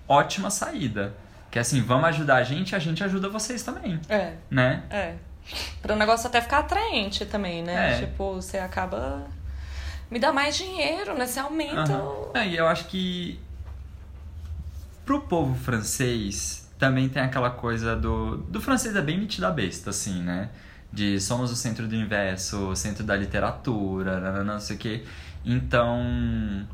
[0.08, 1.14] ótima saída
[1.54, 4.00] que assim, vamos ajudar a gente, a gente ajuda vocês também.
[4.08, 4.32] É.
[4.50, 4.82] Né?
[4.90, 5.14] É.
[5.80, 7.92] Para o negócio até ficar atraente também, né?
[7.92, 8.00] É.
[8.00, 9.24] Tipo, você acaba.
[10.10, 11.24] Me dá mais dinheiro, né?
[11.24, 11.96] Você aumenta.
[11.96, 12.30] Uhum.
[12.34, 13.38] É, e eu acho que
[15.04, 18.38] pro povo francês também tem aquela coisa do.
[18.38, 20.50] Do francês é bem metida besta, assim, né?
[20.92, 25.04] De somos o centro do universo, o centro da literatura, não sei o quê.
[25.44, 26.66] Então,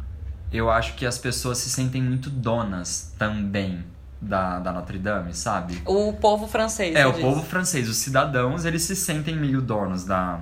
[0.51, 3.85] eu acho que as pessoas se sentem muito donas também
[4.20, 5.80] da, da Notre Dame, sabe?
[5.87, 6.94] O povo francês.
[6.94, 7.20] É, o diz.
[7.20, 10.40] povo francês, os cidadãos, eles se sentem meio donos da,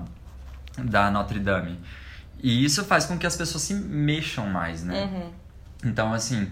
[0.76, 1.78] da Notre Dame.
[2.42, 5.04] E isso faz com que as pessoas se mexam mais, né?
[5.04, 5.30] Uhum.
[5.84, 6.48] Então, assim,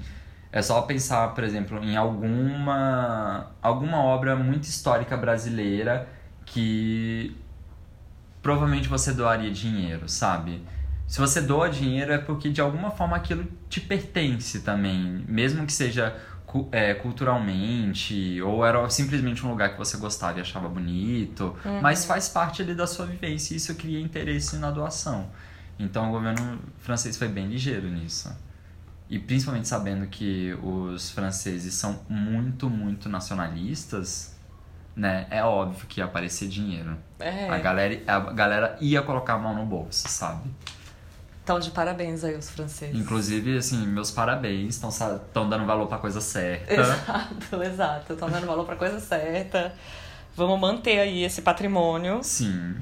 [0.53, 6.09] é só pensar, por exemplo, em alguma, alguma obra muito histórica brasileira
[6.45, 7.37] que
[8.41, 10.63] provavelmente você doaria dinheiro, sabe?
[11.07, 15.73] Se você doa dinheiro é porque de alguma forma aquilo te pertence também, mesmo que
[15.73, 16.17] seja
[16.71, 21.81] é, culturalmente, ou era simplesmente um lugar que você gostava e achava bonito, uhum.
[21.81, 25.29] mas faz parte ali da sua vivência e isso cria interesse na doação.
[25.79, 28.35] Então o governo francês foi bem ligeiro nisso.
[29.09, 34.37] E principalmente sabendo que os franceses são muito, muito nacionalistas,
[34.97, 35.27] né?
[35.31, 36.97] É óbvio que ia aparecer dinheiro.
[37.21, 37.49] É.
[37.49, 40.51] A, galera, a galera ia colocar a mão no bolso, sabe?
[41.47, 42.99] Estão de parabéns aí os franceses.
[42.99, 44.83] Inclusive, assim, meus parabéns.
[44.83, 46.75] Estão dando valor pra coisa certa.
[46.75, 48.13] Exato, exato.
[48.15, 49.73] Estão dando valor pra coisa certa.
[50.35, 52.19] Vamos manter aí esse patrimônio.
[52.21, 52.75] Sim.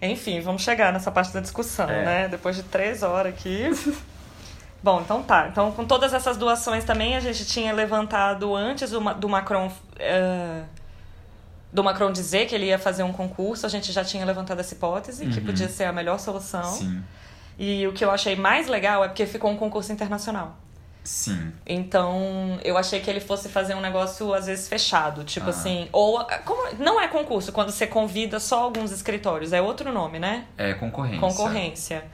[0.00, 2.02] Enfim, vamos chegar nessa parte da discussão, é.
[2.02, 2.28] né?
[2.28, 3.68] Depois de três horas aqui.
[4.82, 5.48] Bom, então tá.
[5.48, 9.66] Então, com todas essas doações também, a gente tinha levantado antes do, do Macron.
[9.66, 10.64] Uh,
[11.72, 14.74] do Macron dizer que ele ia fazer um concurso, a gente já tinha levantado essa
[14.74, 15.30] hipótese, uhum.
[15.30, 16.64] que podia ser a melhor solução.
[16.64, 17.02] Sim.
[17.58, 20.58] E o que eu achei mais legal é porque ficou um concurso internacional.
[21.04, 21.52] Sim.
[21.66, 25.24] Então, eu achei que ele fosse fazer um negócio, às vezes, fechado.
[25.24, 25.50] Tipo ah.
[25.50, 25.88] assim.
[25.92, 26.24] Ou.
[26.44, 29.52] Como, não é concurso, quando você convida só alguns escritórios.
[29.52, 30.44] É outro nome, né?
[30.56, 31.20] É concorrência.
[31.20, 32.04] Concorrência.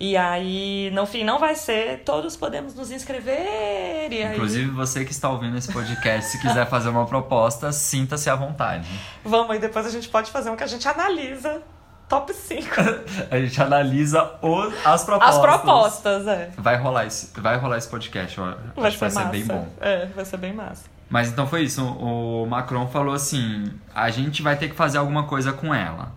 [0.00, 4.12] E aí, no fim, não vai ser todos podemos nos inscrever.
[4.12, 8.36] E Inclusive, você que está ouvindo esse podcast, se quiser fazer uma proposta, sinta-se à
[8.36, 8.88] vontade.
[9.24, 11.62] Vamos, e depois a gente pode fazer um que a gente analisa
[12.08, 12.66] top 5.
[13.28, 15.34] a gente analisa os, as propostas.
[15.34, 16.50] As propostas, é.
[16.56, 18.54] Vai rolar esse, vai rolar esse podcast, vai
[18.92, 19.10] que vai massa.
[19.10, 19.68] ser bem bom.
[19.80, 20.84] É, vai ser bem massa.
[21.10, 25.24] Mas então foi isso, o Macron falou assim, a gente vai ter que fazer alguma
[25.24, 26.12] coisa com ela.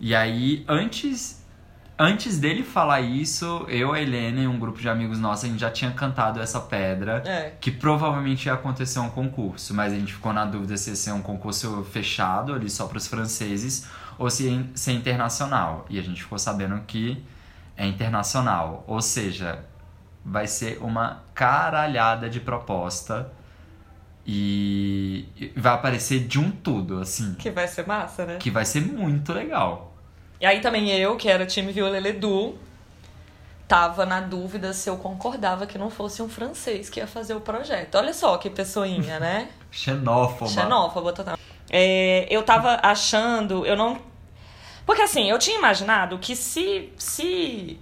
[0.00, 1.43] E aí, antes
[1.96, 5.60] Antes dele falar isso, eu, a Helena e um grupo de amigos nossos, a gente
[5.60, 7.52] já tinha cantado essa pedra, é.
[7.60, 11.12] que provavelmente ia acontecer um concurso, mas a gente ficou na dúvida se ia ser
[11.12, 13.86] um concurso fechado ali só para os franceses
[14.18, 15.86] ou se ia ser internacional.
[15.88, 17.24] E a gente ficou sabendo que
[17.76, 19.64] é internacional, ou seja,
[20.24, 23.30] vai ser uma caralhada de proposta
[24.26, 27.34] e vai aparecer de um tudo, assim.
[27.34, 28.36] Que vai ser massa, né?
[28.38, 29.93] Que vai ser muito legal.
[30.40, 32.58] E aí também eu, que era time Violeledu,
[33.66, 37.40] tava na dúvida se eu concordava que não fosse um francês que ia fazer o
[37.40, 37.94] projeto.
[37.96, 39.48] Olha só que pessoinha, né?
[39.70, 40.50] Xenófoba.
[40.50, 41.38] Xenófoba, total.
[41.70, 44.00] É, eu tava achando, eu não...
[44.84, 47.80] Porque assim, eu tinha imaginado que se, se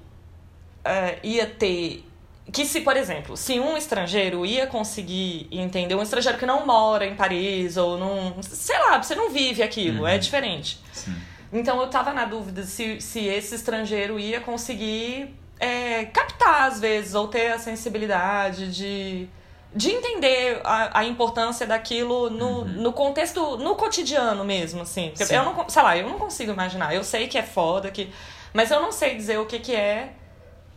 [0.86, 2.04] uh, ia ter...
[2.52, 7.06] Que se, por exemplo, se um estrangeiro ia conseguir entender, um estrangeiro que não mora
[7.06, 8.40] em Paris ou não...
[8.40, 10.08] Sei lá, você não vive aquilo, é uhum.
[10.08, 10.80] é diferente.
[10.92, 16.80] Sim então eu tava na dúvida se, se esse estrangeiro ia conseguir é, captar, às
[16.80, 19.28] vezes, ou ter a sensibilidade de,
[19.72, 22.64] de entender a, a importância daquilo no, uhum.
[22.64, 25.12] no contexto, no cotidiano mesmo, assim.
[25.14, 25.34] Sim.
[25.34, 26.94] Eu não, sei lá, eu não consigo imaginar.
[26.94, 28.12] Eu sei que é foda, que,
[28.52, 30.14] mas eu não sei dizer o que, que é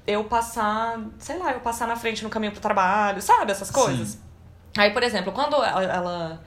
[0.05, 3.51] eu passar, sei lá, eu passar na frente no caminho pro trabalho, sabe?
[3.51, 4.09] Essas coisas.
[4.09, 4.19] Sim.
[4.77, 6.43] Aí, por exemplo, quando ela, ela.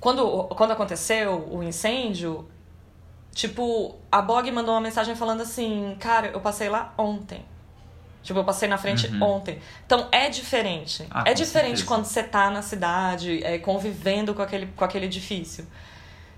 [0.00, 2.46] quando, quando aconteceu o incêndio,
[3.38, 7.44] Tipo, a Bog mandou uma mensagem falando assim: Cara, eu passei lá ontem.
[8.20, 9.22] Tipo, eu passei na frente uhum.
[9.22, 9.60] ontem.
[9.86, 11.06] Então é diferente.
[11.08, 11.86] Ah, é diferente certeza.
[11.86, 15.64] quando você tá na cidade, é, convivendo com aquele, com aquele edifício.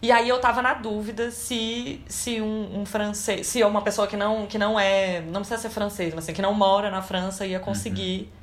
[0.03, 4.15] E aí eu tava na dúvida se, se um, um, francês, se uma pessoa que
[4.15, 7.47] não, que não é, não precisa ser francês, mas assim, que não mora na França
[7.47, 8.40] ia conseguir uhum.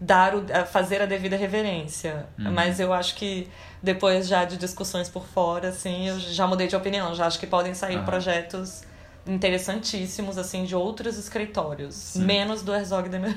[0.00, 2.26] Dar o, fazer a devida reverência.
[2.38, 2.52] Uhum.
[2.52, 3.48] Mas eu acho que
[3.82, 7.14] depois já de discussões por fora, assim, eu já mudei de opinião.
[7.14, 8.82] Já acho que podem sair projetos
[9.26, 11.94] interessantíssimos, assim, de outros escritórios.
[11.94, 12.24] Sim.
[12.24, 13.36] Menos do Herzog Demeron.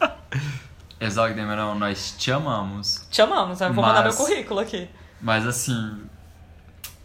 [1.00, 3.06] Herzog Demeron, nós te amamos.
[3.10, 4.88] Te amamos, eu vou mas, mandar meu currículo aqui.
[5.20, 6.02] Mas assim,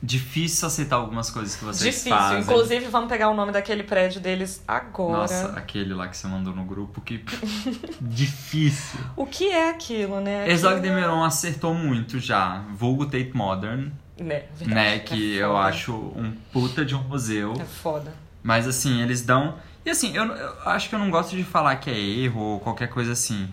[0.01, 2.11] difícil aceitar algumas coisas que vocês difícil.
[2.11, 2.37] fazem.
[2.37, 2.53] Difícil.
[2.53, 5.19] Inclusive, vamos pegar o nome daquele prédio deles agora.
[5.19, 7.23] Nossa, aquele lá que você mandou no grupo, que
[8.01, 8.99] difícil.
[9.15, 10.49] O que é aquilo, né?
[10.49, 12.63] Exog Demeron acertou muito já.
[12.73, 13.91] Vulgo Tate Modern.
[14.17, 17.53] Né, né que é eu acho um puta de um museu.
[17.59, 18.13] É foda.
[18.41, 19.55] Mas assim, eles dão...
[19.85, 22.59] E assim, eu, eu acho que eu não gosto de falar que é erro ou
[22.59, 23.47] qualquer coisa assim.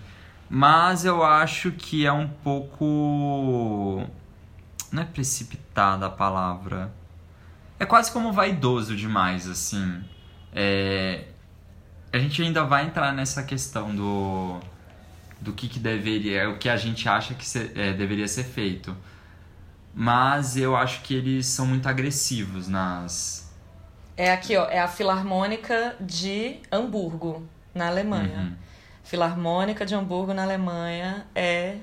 [0.55, 4.05] Mas eu acho que é um pouco.
[4.93, 6.93] Não é precipitada a palavra.
[7.81, 10.05] É quase como vaidoso demais, assim.
[10.55, 11.25] É...
[12.13, 14.61] A gente ainda vai entrar nessa questão do.
[15.41, 16.51] Do que, que deveria.
[16.51, 18.95] O que a gente acha que é, deveria ser feito.
[19.95, 23.51] Mas eu acho que eles são muito agressivos nas.
[24.17, 24.67] É aqui, ó.
[24.67, 28.39] É a Filarmônica de Hamburgo, na Alemanha.
[28.39, 28.57] Uhum.
[29.03, 31.79] Filarmônica de Hamburgo, na Alemanha, é.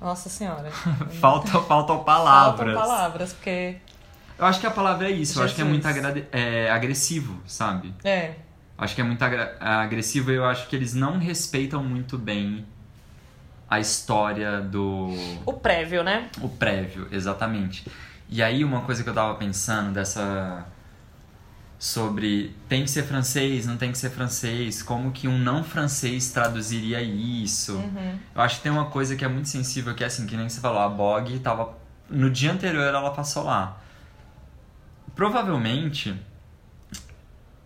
[0.00, 0.70] Nossa Senhora.
[1.20, 2.74] Falta, faltam palavras.
[2.74, 3.76] Faltam palavras, porque.
[4.38, 5.34] Eu acho que a palavra é isso.
[5.34, 5.36] Jesus.
[5.36, 5.86] Eu acho que é muito
[6.32, 7.94] é, agressivo, sabe?
[8.02, 8.34] É.
[8.78, 9.22] Acho que é muito
[9.60, 12.64] agressivo e eu acho que eles não respeitam muito bem
[13.68, 15.14] a história do.
[15.44, 16.30] O prévio, né?
[16.40, 17.86] O prévio, exatamente.
[18.28, 20.66] E aí, uma coisa que eu tava pensando dessa
[21.80, 26.30] sobre tem que ser francês, não tem que ser francês, como que um não francês
[26.30, 27.76] traduziria isso.
[27.76, 28.18] Uhum.
[28.34, 30.46] Eu acho que tem uma coisa que é muito sensível, que é assim, que nem
[30.46, 31.74] você falou, a Bog tava.
[32.10, 33.80] No dia anterior ela passou lá.
[35.16, 36.14] Provavelmente,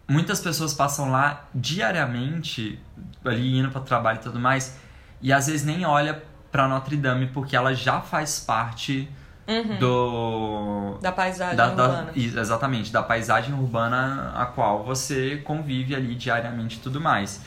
[0.06, 2.78] muitas pessoas passam lá diariamente,
[3.24, 4.78] ali indo para o trabalho e tudo mais,
[5.20, 6.22] e às vezes nem olha
[6.52, 9.10] para Notre Dame porque ela já faz parte
[9.46, 9.78] Uhum.
[9.78, 10.98] Do.
[11.02, 12.02] Da paisagem da, urbana.
[12.04, 17.40] Da, exatamente, da paisagem urbana a qual você convive ali diariamente e tudo mais.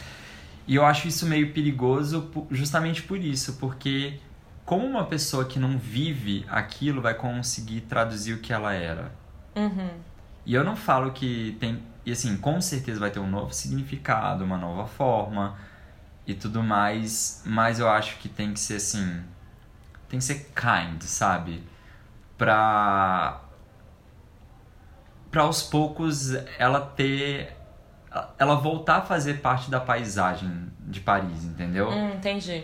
[0.68, 4.20] E eu acho isso meio perigoso justamente por isso, porque
[4.66, 9.12] como uma pessoa que não vive aquilo vai conseguir traduzir o que ela era?
[9.56, 9.90] Uhum.
[10.46, 11.82] E eu não falo que tem.
[12.06, 15.58] E assim, com certeza vai ter um novo significado, uma nova forma
[16.26, 19.22] e tudo mais, mas eu acho que tem que ser assim.
[20.10, 21.64] Tem que ser kind, sabe?
[22.38, 23.42] Pra
[25.32, 27.56] para aos poucos ela ter
[28.40, 31.90] ela voltar a fazer parte da paisagem de Paris, entendeu?
[31.90, 32.64] Hum, entendi.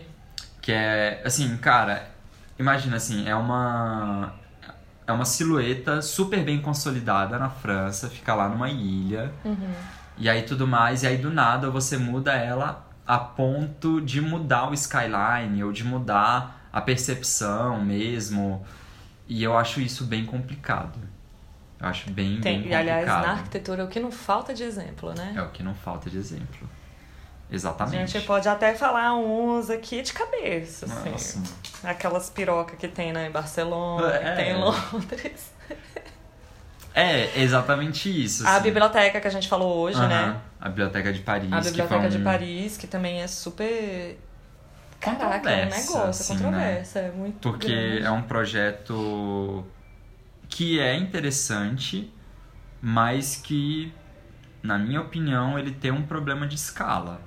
[0.60, 2.08] Que é assim, cara,
[2.58, 4.34] imagina assim, é uma
[5.06, 9.32] é uma silhueta super bem consolidada na França, fica lá numa ilha.
[9.44, 9.72] Uhum.
[10.16, 14.70] E aí tudo mais, e aí do nada você muda ela a ponto de mudar
[14.70, 18.64] o skyline ou de mudar a percepção mesmo.
[19.26, 20.98] E eu acho isso bem complicado.
[21.80, 22.86] Eu acho bem, Tem, bem complicado.
[22.86, 25.34] E, aliás, na arquitetura, é o que não falta de exemplo, né?
[25.36, 26.68] É o que não falta de exemplo.
[27.50, 28.02] Exatamente.
[28.02, 31.10] A gente pode até falar uns aqui de cabeça, assim.
[31.10, 31.42] Nossa.
[31.84, 34.18] Aquelas pirocas que tem né, em Barcelona, é.
[34.18, 35.52] que tem em Londres.
[36.96, 38.46] É, exatamente isso.
[38.46, 38.62] A assim.
[38.62, 40.40] biblioteca que a gente falou hoje, né?
[40.60, 41.52] A Biblioteca de Paris.
[41.52, 42.08] A Biblioteca um...
[42.08, 44.16] de Paris, que também é super
[45.00, 47.08] Caraca, é um negócio, assim, controversa, né?
[47.08, 48.02] é muito Porque grande.
[48.06, 49.64] é um projeto
[50.48, 52.12] que é interessante,
[52.80, 53.92] mas que,
[54.62, 57.20] na minha opinião, ele tem um problema de escala.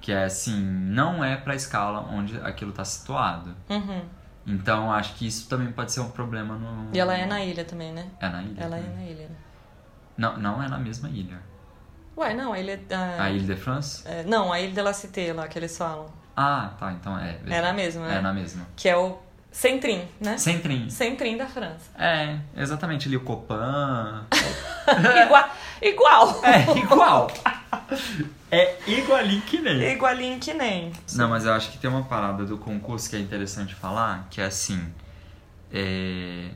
[0.00, 3.56] Que é assim, não é pra escala onde aquilo tá situado.
[3.70, 4.02] Uhum.
[4.46, 6.94] Então, acho que isso também pode ser um problema no...
[6.94, 8.06] E ela é na ilha também, né?
[8.20, 8.92] É na ilha Ela também.
[8.92, 9.30] é na ilha.
[10.18, 11.40] Não, não é na mesma ilha.
[12.16, 12.78] Ué, não, a ilha...
[12.90, 14.02] A, a Ilha de France?
[14.06, 16.06] É, não, a Ilha de la Cité lá, que eles falam.
[16.36, 17.38] Ah, tá, então é.
[17.46, 18.18] É na mesma, né?
[18.18, 18.66] É na mesma.
[18.76, 19.18] Que é o
[19.54, 20.36] Centrim, né?
[20.36, 20.90] Centrim.
[20.90, 21.90] Centrim da França.
[21.96, 23.06] É, exatamente.
[23.06, 24.26] Ali o Copan.
[25.24, 25.50] igual.
[25.80, 26.44] Igual.
[26.44, 27.30] É, igual.
[28.50, 29.82] É igualinho que nem.
[29.82, 30.92] Igualinho que nem.
[31.14, 34.40] Não, mas eu acho que tem uma parada do concurso que é interessante falar, que
[34.40, 34.80] é assim.
[35.72, 36.50] É...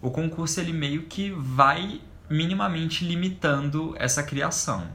[0.00, 4.86] O concurso ele meio que vai minimamente limitando essa criação.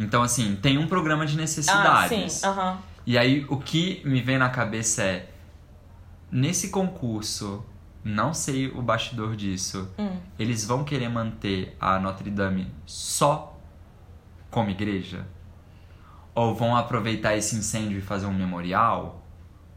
[0.00, 2.42] Então, assim, tem um programa de necessidades.
[2.42, 2.60] Ah, sim.
[2.60, 2.78] Uhum.
[3.06, 5.28] E aí, o que me vem na cabeça é:
[6.32, 7.62] nesse concurso,
[8.02, 10.16] não sei o bastidor disso, hum.
[10.38, 13.58] eles vão querer manter a Notre Dame só
[14.50, 15.26] como igreja?
[16.34, 19.22] Ou vão aproveitar esse incêndio e fazer um memorial?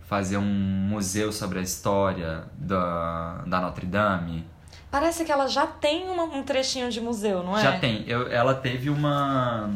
[0.08, 4.48] Fazer um museu sobre a história da, da Notre Dame?
[4.90, 7.62] Parece que ela já tem uma, um trechinho de museu, não é?
[7.62, 8.04] Já tem.
[8.08, 9.72] Eu, ela teve uma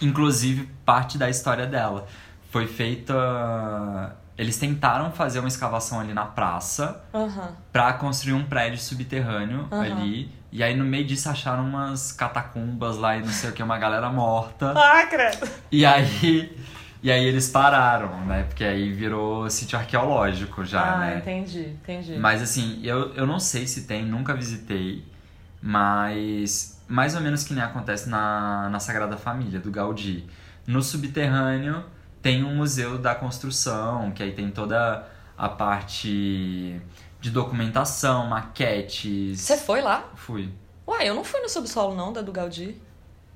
[0.00, 2.06] Inclusive, parte da história dela
[2.50, 4.16] foi feita.
[4.36, 7.48] Eles tentaram fazer uma escavação ali na praça uhum.
[7.72, 9.80] para construir um prédio subterrâneo uhum.
[9.80, 10.30] ali.
[10.50, 13.78] E aí no meio disso acharam umas catacumbas lá e não sei o que, uma
[13.78, 14.72] galera morta.
[14.78, 15.48] Ah, credo!
[15.70, 16.56] E aí.
[17.02, 18.44] E aí eles pararam, né?
[18.44, 21.18] Porque aí virou sítio arqueológico já, ah, né?
[21.18, 22.16] entendi, entendi.
[22.16, 25.04] Mas assim, eu, eu não sei se tem, nunca visitei,
[25.60, 30.26] mas mais ou menos que nem acontece na, na Sagrada Família, do Gaudí.
[30.66, 31.84] No subterrâneo
[32.22, 35.06] tem um museu da construção, que aí tem toda
[35.36, 36.80] a parte
[37.20, 39.40] de documentação, maquetes.
[39.40, 40.04] Você foi lá?
[40.14, 40.52] Fui.
[40.86, 42.76] Uai, eu não fui no subsolo não, da do Gaudí.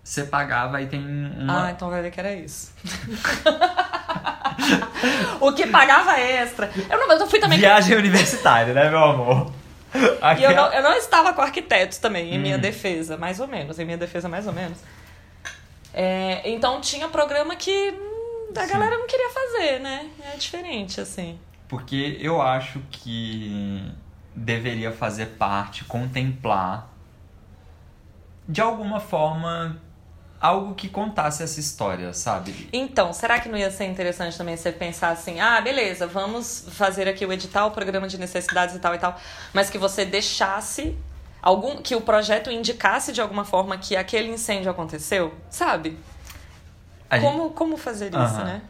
[0.05, 1.67] você pagava e tem uma.
[1.67, 2.73] Ah, então vai ver que era isso.
[5.41, 6.71] o que pagava extra.
[6.91, 7.59] Eu não, eu fui também.
[7.59, 9.53] Viagem universitária, né, meu amor?
[10.39, 12.43] E eu, não, eu não estava com arquitetos também, em hum.
[12.43, 13.79] minha defesa, mais ou menos.
[13.79, 14.79] Em minha defesa, mais ou menos.
[15.95, 17.95] É, então tinha programa que
[18.57, 18.73] a Sim.
[18.73, 20.11] galera não queria fazer, né?
[20.33, 21.39] É diferente, assim.
[21.67, 23.93] Porque eu acho que
[24.35, 26.89] deveria fazer parte, contemplar
[28.49, 29.81] de alguma forma
[30.41, 32.69] algo que contasse essa história, sabe?
[32.73, 37.09] Então, será que não ia ser interessante também você pensar assim, ah, beleza, vamos fazer
[37.09, 39.19] aqui o edital, o programa de necessidades e tal e tal,
[39.53, 40.97] mas que você deixasse
[41.43, 45.99] algum que o projeto indicasse de alguma forma que aquele incêndio aconteceu, sabe?
[47.09, 47.55] como, gente...
[47.55, 48.45] como fazer isso, uhum.
[48.45, 48.63] né?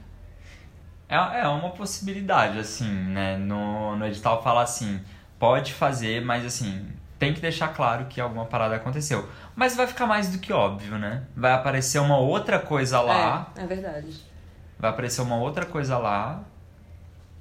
[1.08, 3.36] É, é uma possibilidade, assim, né?
[3.36, 5.00] No, no edital fala assim,
[5.38, 6.86] pode fazer, mas assim,
[7.18, 9.28] tem que deixar claro que alguma parada aconteceu.
[9.56, 11.24] Mas vai ficar mais do que óbvio, né?
[11.36, 13.50] Vai aparecer uma outra coisa lá.
[13.56, 14.24] É, é verdade.
[14.78, 16.40] Vai aparecer uma outra coisa lá.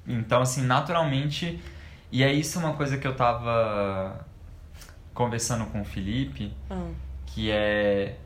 [0.06, 1.62] Então, assim, naturalmente.
[2.10, 4.26] E é isso uma coisa que eu tava
[5.14, 6.94] conversando com o Felipe, hum.
[7.26, 8.16] que é.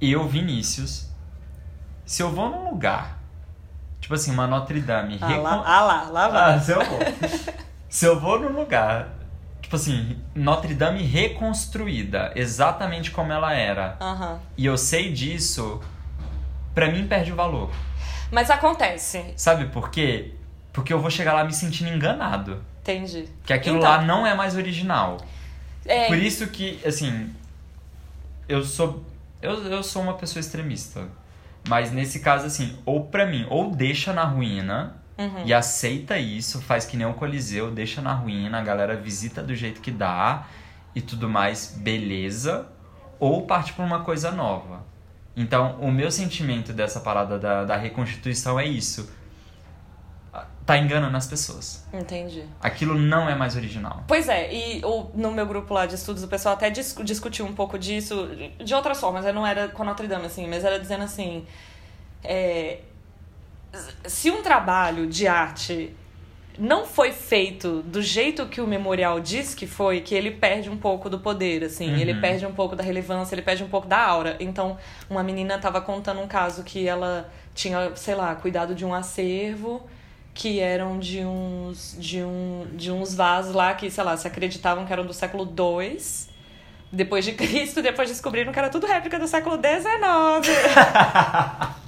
[0.00, 1.10] Eu, Vinícius,
[2.04, 3.18] se eu vou num lugar,
[4.00, 5.18] tipo assim, uma Notre Dame.
[5.20, 5.42] Ah, recon...
[5.42, 6.54] lá, ah lá, lá vai.
[6.54, 6.98] Ah, se eu vou.
[7.88, 9.15] se eu vou num lugar
[9.66, 13.98] tipo assim, Notre Dame reconstruída, exatamente como ela era.
[14.00, 14.38] Uhum.
[14.56, 15.80] E eu sei disso,
[16.72, 17.72] pra mim perde o valor.
[18.30, 19.34] Mas acontece.
[19.36, 20.34] Sabe por quê?
[20.72, 22.62] Porque eu vou chegar lá me sentindo enganado.
[22.80, 23.28] Entendi.
[23.44, 25.16] Que aquilo então, lá não é mais original.
[25.84, 26.06] É...
[26.06, 27.34] Por isso que, assim,
[28.48, 29.04] eu sou
[29.42, 31.08] eu, eu sou uma pessoa extremista.
[31.68, 35.46] Mas nesse caso, assim, ou pra mim, ou deixa na ruína, Uhum.
[35.46, 39.54] E aceita isso, faz que nem o Coliseu, deixa na ruína, a galera visita do
[39.54, 40.46] jeito que dá
[40.94, 42.68] e tudo mais, beleza.
[43.18, 44.84] Ou parte para uma coisa nova.
[45.34, 49.10] Então, o meu sentimento dessa parada da, da reconstituição é isso.
[50.66, 51.86] Tá enganando as pessoas.
[51.92, 52.44] Entendi.
[52.60, 54.02] Aquilo não é mais original.
[54.08, 57.46] Pois é, e o, no meu grupo lá de estudos, o pessoal até dis, discutiu
[57.46, 58.28] um pouco disso,
[58.62, 61.46] de outras formas, não era com a Notre Dame, assim, mas era dizendo assim.
[62.24, 62.80] É,
[64.04, 65.94] se um trabalho de arte
[66.58, 70.76] não foi feito do jeito que o memorial diz que foi, que ele perde um
[70.76, 71.98] pouco do poder, assim, uhum.
[71.98, 74.36] ele perde um pouco da relevância, ele perde um pouco da aura.
[74.40, 78.94] Então, uma menina estava contando um caso que ela tinha, sei lá, cuidado de um
[78.94, 79.86] acervo
[80.32, 84.84] que eram de uns de um de uns vasos lá que, sei lá, se acreditavam
[84.84, 85.98] que eram do século II
[86.92, 90.56] depois de Cristo, depois descobriram que era tudo réplica do século XIX.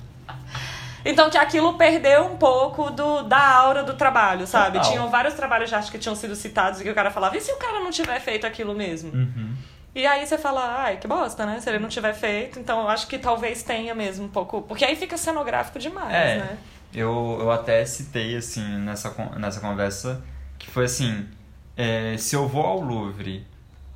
[1.11, 4.77] Então que aquilo perdeu um pouco do, da aura do trabalho, sabe?
[4.77, 4.93] Total.
[4.93, 7.41] Tinham vários trabalhos de arte que tinham sido citados e que o cara falava, e
[7.41, 9.11] se o cara não tiver feito aquilo mesmo?
[9.13, 9.55] Uhum.
[9.95, 11.59] E aí você fala, ai, que bosta, né?
[11.61, 14.61] Se ele não tiver feito, então eu acho que talvez tenha mesmo um pouco.
[14.63, 16.59] Porque aí fica cenográfico demais, é, né?
[16.95, 20.23] Eu, eu até citei, assim, nessa, nessa conversa,
[20.59, 21.27] que foi assim:
[21.75, 23.47] é, se eu vou ao Louvre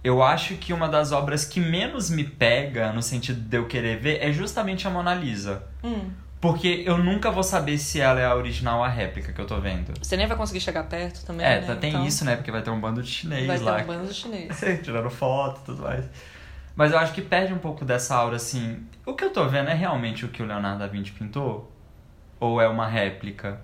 [0.05, 3.99] eu acho que uma das obras que menos me pega, no sentido de eu querer
[3.99, 5.63] ver, é justamente a Mona Lisa.
[5.83, 6.11] Hum.
[6.43, 9.47] Porque eu nunca vou saber se ela é a original ou a réplica que eu
[9.47, 9.95] tô vendo.
[10.03, 11.67] Você nem vai conseguir chegar perto também, É, né?
[11.69, 12.05] tá, tem então...
[12.05, 12.35] isso, né?
[12.35, 13.73] Porque vai ter um bando de chinês vai lá.
[13.75, 14.61] Vai ter um bando de chinês.
[14.83, 16.05] Tirando foto e tudo mais.
[16.75, 18.85] Mas eu acho que perde um pouco dessa aura, assim...
[19.07, 21.71] O que eu tô vendo é realmente o que o Leonardo da Vinci pintou?
[22.41, 23.61] Ou é uma réplica?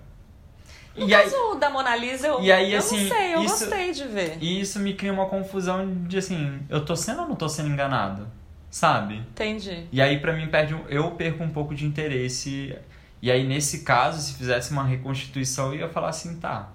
[0.95, 3.43] No e caso aí, da Mona Lisa, eu, e aí, eu assim, não sei, eu
[3.43, 4.37] isso, gostei de ver.
[4.39, 6.61] E isso me cria uma confusão de, assim...
[6.69, 8.25] Eu tô sendo ou não tô sendo enganado?
[8.69, 9.15] Sabe?
[9.17, 9.87] Entendi.
[9.91, 12.75] E aí, para mim, perde, eu perco um pouco de interesse
[13.21, 16.69] e aí, nesse caso, se fizesse uma reconstituição, eu ia falar assim, tá.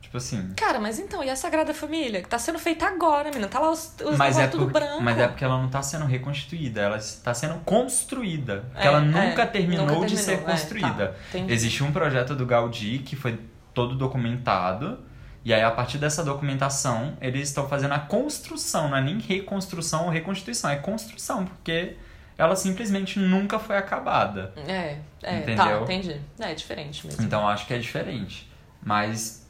[0.00, 0.52] Tipo assim.
[0.56, 2.22] Cara, mas então, e a Sagrada Família?
[2.22, 3.48] Que tá sendo feita agora, menina.
[3.48, 5.02] Tá lá os, os mas é tudo branco.
[5.02, 8.64] Mas é porque ela não tá sendo reconstituída, ela está sendo construída.
[8.72, 11.16] Porque é, ela nunca, é, terminou nunca terminou de ser construída.
[11.34, 13.38] É, tá, Existe um projeto do Gaudí que foi
[13.74, 15.00] todo documentado.
[15.48, 20.04] E aí, a partir dessa documentação, eles estão fazendo a construção, não é nem reconstrução
[20.04, 21.96] ou reconstituição, é construção, porque
[22.36, 24.52] ela simplesmente nunca foi acabada.
[24.66, 25.56] É, é, tá, entendeu?
[25.56, 26.20] tá, entendi.
[26.38, 27.24] É, é diferente mesmo.
[27.24, 28.46] Então acho que é diferente.
[28.82, 29.48] Mas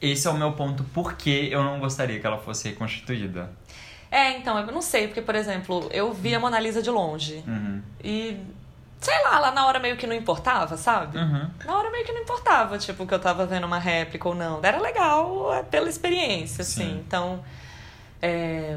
[0.00, 3.50] esse é o meu ponto porque eu não gostaria que ela fosse reconstituída.
[4.12, 7.42] É, então, eu não sei, porque, por exemplo, eu vi a Mona Lisa de longe.
[7.44, 7.82] Uhum.
[8.04, 8.38] E,
[9.00, 11.18] sei lá, lá na hora meio que não importava, sabe?
[11.18, 11.50] Uhum.
[11.64, 14.60] Na hora meio que não importava, tipo, que eu tava vendo uma réplica ou não.
[14.62, 16.82] Era legal é, pela experiência, assim.
[16.82, 17.04] Sim.
[17.06, 17.44] Então,
[18.20, 18.76] é,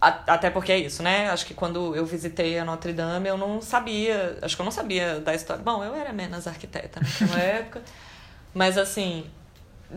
[0.00, 1.30] até porque é isso, né?
[1.30, 4.38] Acho que quando eu visitei a Notre Dame, eu não sabia.
[4.42, 5.62] Acho que eu não sabia da história.
[5.62, 7.82] Bom, eu era menos arquiteta naquela época.
[8.54, 9.26] Mas assim.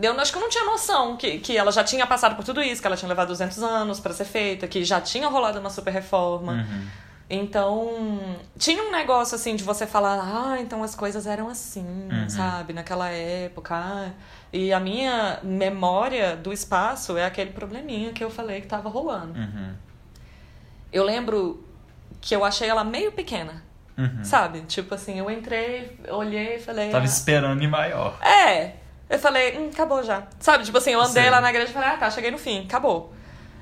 [0.00, 2.62] Eu acho que eu não tinha noção que, que ela já tinha passado por tudo
[2.62, 5.68] isso, que ela tinha levado 200 anos para ser feita, que já tinha rolado uma
[5.68, 6.52] super reforma.
[6.52, 6.86] Uhum.
[7.34, 7.88] Então,
[8.58, 12.28] tinha um negócio assim de você falar, ah, então as coisas eram assim, Uhum.
[12.28, 13.74] sabe, naquela época.
[13.74, 14.10] ah.
[14.52, 19.32] E a minha memória do espaço é aquele probleminha que eu falei que tava rolando.
[19.38, 19.72] Uhum.
[20.92, 21.64] Eu lembro
[22.20, 23.62] que eu achei ela meio pequena,
[23.96, 24.22] Uhum.
[24.22, 24.60] sabe?
[24.62, 26.90] Tipo assim, eu entrei, olhei e falei.
[26.90, 28.18] Tava ah, esperando em maior.
[28.22, 28.74] É.
[29.08, 30.22] Eu falei, hum, acabou já.
[30.38, 31.30] Sabe, tipo assim, eu andei Sei.
[31.30, 33.12] lá na igreja e falei, ah, tá, cheguei no fim, acabou.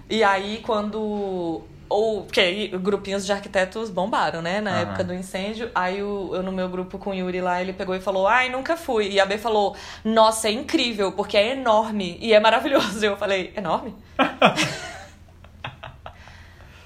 [0.09, 1.63] E aí, quando.
[1.91, 4.61] Ou, porque aí grupinhos de arquitetos bombaram, né?
[4.61, 4.81] Na Aham.
[4.83, 5.73] época do incêndio.
[5.75, 8.49] Aí o- eu no meu grupo com o Yuri lá, ele pegou e falou, ai,
[8.49, 9.09] nunca fui.
[9.11, 9.75] E a B falou,
[10.05, 13.03] nossa, é incrível, porque é enorme e é maravilhoso.
[13.05, 13.93] E eu falei, enorme?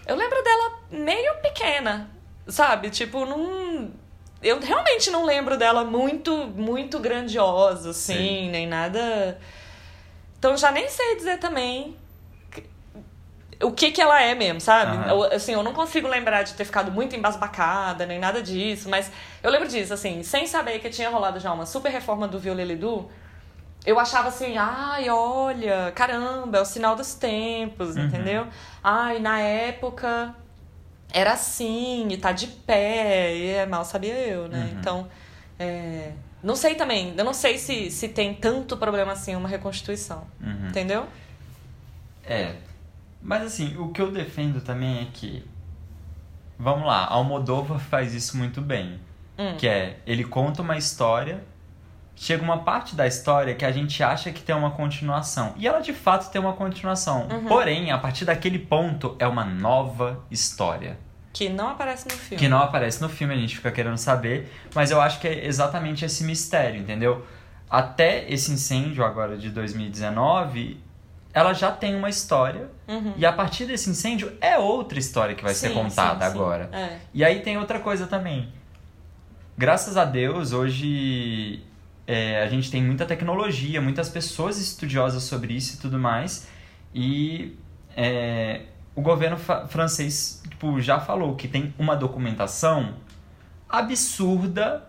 [0.07, 2.11] eu lembro dela meio pequena,
[2.49, 2.91] sabe?
[2.91, 3.91] Tipo, não.
[4.43, 8.51] Eu realmente não lembro dela muito, muito grandiosa, assim, Sim.
[8.51, 9.39] nem nada.
[10.39, 11.97] Então já nem sei dizer também
[13.63, 14.97] o que que ela é mesmo, sabe?
[14.97, 15.09] Aham.
[15.09, 19.11] Eu, assim, eu não consigo lembrar de ter ficado muito embasbacada, nem nada disso, mas
[19.43, 23.11] eu lembro disso, assim, sem saber que tinha rolado já uma super reforma do Violelidu,
[23.87, 28.07] eu achava assim, ai, olha, caramba, é o sinal dos tempos, Uhum.
[28.07, 28.47] entendeu?
[28.83, 30.35] Ai, na época
[31.13, 34.71] era assim, e tá de pé, e é, mal sabia eu, né?
[34.73, 34.79] Uhum.
[34.81, 35.09] Então,
[35.59, 40.27] é, não sei também, eu não sei se, se tem tanto problema assim uma reconstituição,
[40.41, 40.69] Uhum.
[40.69, 41.07] entendeu?
[42.27, 42.55] É.
[43.25, 45.43] Mas assim, o que eu defendo também é que.
[46.59, 49.01] Vamos lá, Almodóvar faz isso muito bem.
[49.39, 49.57] Hum.
[49.57, 51.43] Que é, ele conta uma história,
[52.15, 55.55] chega uma parte da história que a gente acha que tem uma continuação.
[55.57, 57.27] E ela de fato tem uma continuação.
[57.29, 57.47] Uhum.
[57.47, 60.99] Porém, a partir daquele ponto, é uma nova história.
[61.33, 62.37] Que não aparece no filme.
[62.37, 64.53] Que não aparece no filme, a gente fica querendo saber.
[64.75, 67.27] Mas eu acho que é exatamente esse mistério, entendeu?
[67.69, 70.84] Até esse incêndio agora de 2019,
[71.35, 72.71] ela já tem uma história.
[72.87, 73.13] Uhum.
[73.17, 76.39] E a partir desse incêndio é outra história que vai ser Sim, contada sim, sim.
[76.39, 76.71] agora.
[76.73, 76.99] É.
[77.13, 78.53] E aí tem outra coisa também.
[79.59, 81.63] Graças a Deus, hoje
[82.07, 86.47] é, a gente tem muita tecnologia, muitas pessoas estudiosas sobre isso e tudo mais.
[86.95, 87.59] E
[87.97, 88.63] é,
[88.95, 92.95] o governo francês tipo, já falou que tem uma documentação
[93.69, 94.89] absurda.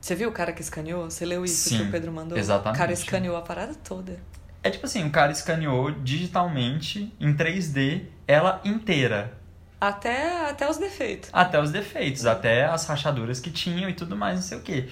[0.00, 1.10] Você viu o cara que escaneou?
[1.10, 2.38] Você leu isso que Sim, o Pedro mandou?
[2.38, 2.76] exatamente.
[2.76, 4.20] O cara escaneou a parada toda.
[4.66, 9.38] É tipo assim, o cara escaneou digitalmente, em 3D, ela inteira.
[9.80, 11.30] Até, até os defeitos.
[11.32, 14.88] Até os defeitos, até as rachaduras que tinham e tudo mais, não sei o quê.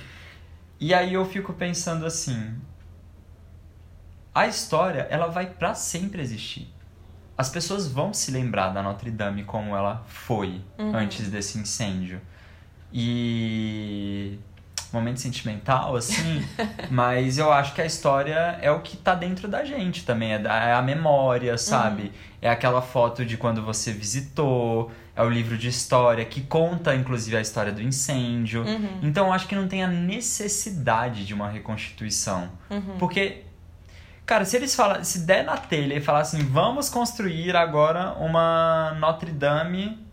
[0.78, 2.54] E aí eu fico pensando assim,
[4.32, 6.72] a história, ela vai pra sempre existir.
[7.36, 10.94] As pessoas vão se lembrar da Notre Dame como ela foi Uhum.
[10.94, 12.20] antes desse incêndio.
[12.92, 14.38] E
[14.94, 16.44] momento sentimental assim,
[16.90, 20.42] mas eu acho que a história é o que tá dentro da gente também, é
[20.44, 22.12] é a memória, sabe?
[22.40, 27.36] É aquela foto de quando você visitou, é o livro de história que conta inclusive
[27.36, 28.62] a história do incêndio.
[28.62, 29.00] Uhum.
[29.02, 32.50] Então eu acho que não tem a necessidade de uma reconstituição.
[32.70, 32.96] Uhum.
[32.98, 33.44] Porque,
[34.26, 38.96] cara, se eles falam, se der na telha e falar assim, vamos construir agora uma
[38.98, 40.04] Notre Dame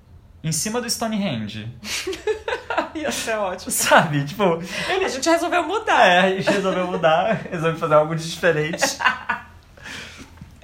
[0.44, 1.68] em cima do Stonehenge,
[2.96, 3.72] Ia ser ótimo.
[3.72, 4.26] sabe?
[4.26, 4.44] Tipo,
[5.04, 6.06] A gente resolveu mudar.
[6.06, 8.84] é, a gente resolveu mudar, resolveu fazer algo de diferente.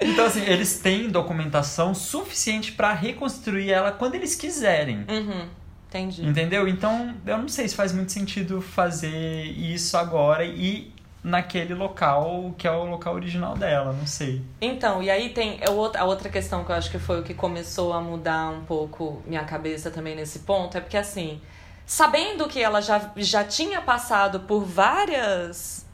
[0.00, 5.04] Então, assim, eles têm documentação suficiente pra reconstruir ela quando eles quiserem.
[5.08, 5.48] Uhum.
[5.88, 6.24] Entendi.
[6.26, 6.68] Entendeu?
[6.68, 9.10] Então, eu não sei se faz muito sentido fazer
[9.56, 10.92] isso agora e
[11.22, 14.42] naquele local que é o local original dela, não sei.
[14.60, 17.22] Então, e aí tem a outra- a outra questão que eu acho que foi o
[17.22, 21.40] que começou a mudar um pouco minha cabeça também nesse ponto, é porque assim,
[21.84, 25.84] sabendo que ela já, já tinha passado por várias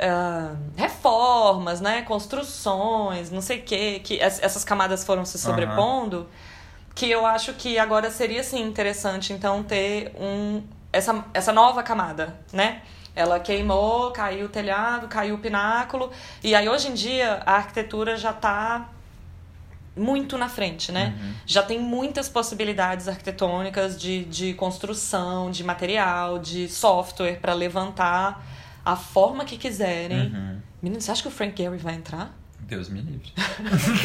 [0.00, 6.28] ah, reformas, né, construções, não sei o quê, que es- essas camadas foram se sobrepondo,
[6.94, 10.62] que eu acho que agora seria sim interessante então ter um
[10.92, 12.80] essa, essa nova camada, né?
[13.18, 16.12] Ela queimou, caiu o telhado, caiu o pináculo.
[16.42, 18.88] E aí, hoje em dia, a arquitetura já está
[19.96, 21.18] muito na frente, né?
[21.20, 21.32] Uhum.
[21.44, 28.46] Já tem muitas possibilidades arquitetônicas de, de construção, de material, de software para levantar
[28.84, 30.32] a forma que quiserem.
[30.32, 30.60] Uhum.
[30.80, 32.32] Menino, você acha que o Frank Gehry vai entrar?
[32.60, 33.32] Deus me livre.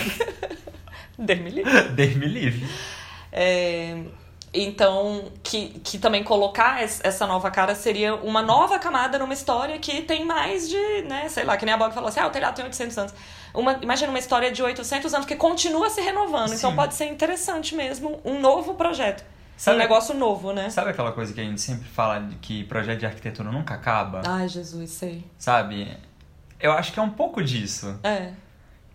[1.20, 1.89] Deus me livre.
[1.89, 2.68] Deus me livre.
[3.32, 3.95] É,
[4.54, 9.80] então, que, que também colocar es- essa nova cara seria uma nova camada numa história
[9.80, 12.30] que tem mais de, né, sei lá, que nem a Bog falou assim, ah, o
[12.30, 13.14] telhado tem 800 anos.
[13.54, 16.76] Uma, imagina uma história de 800 anos que continua se renovando, então Sim.
[16.76, 19.24] pode ser interessante mesmo um novo projeto.
[19.58, 20.70] Sabe- um negócio novo, né?
[20.70, 24.22] Sabe aquela coisa que a gente sempre fala de que projeto de arquitetura nunca acaba?
[24.26, 25.24] Ai, Jesus, sei.
[25.38, 25.95] Sabe?
[26.60, 27.99] Eu acho que é um pouco disso.
[28.04, 28.32] É.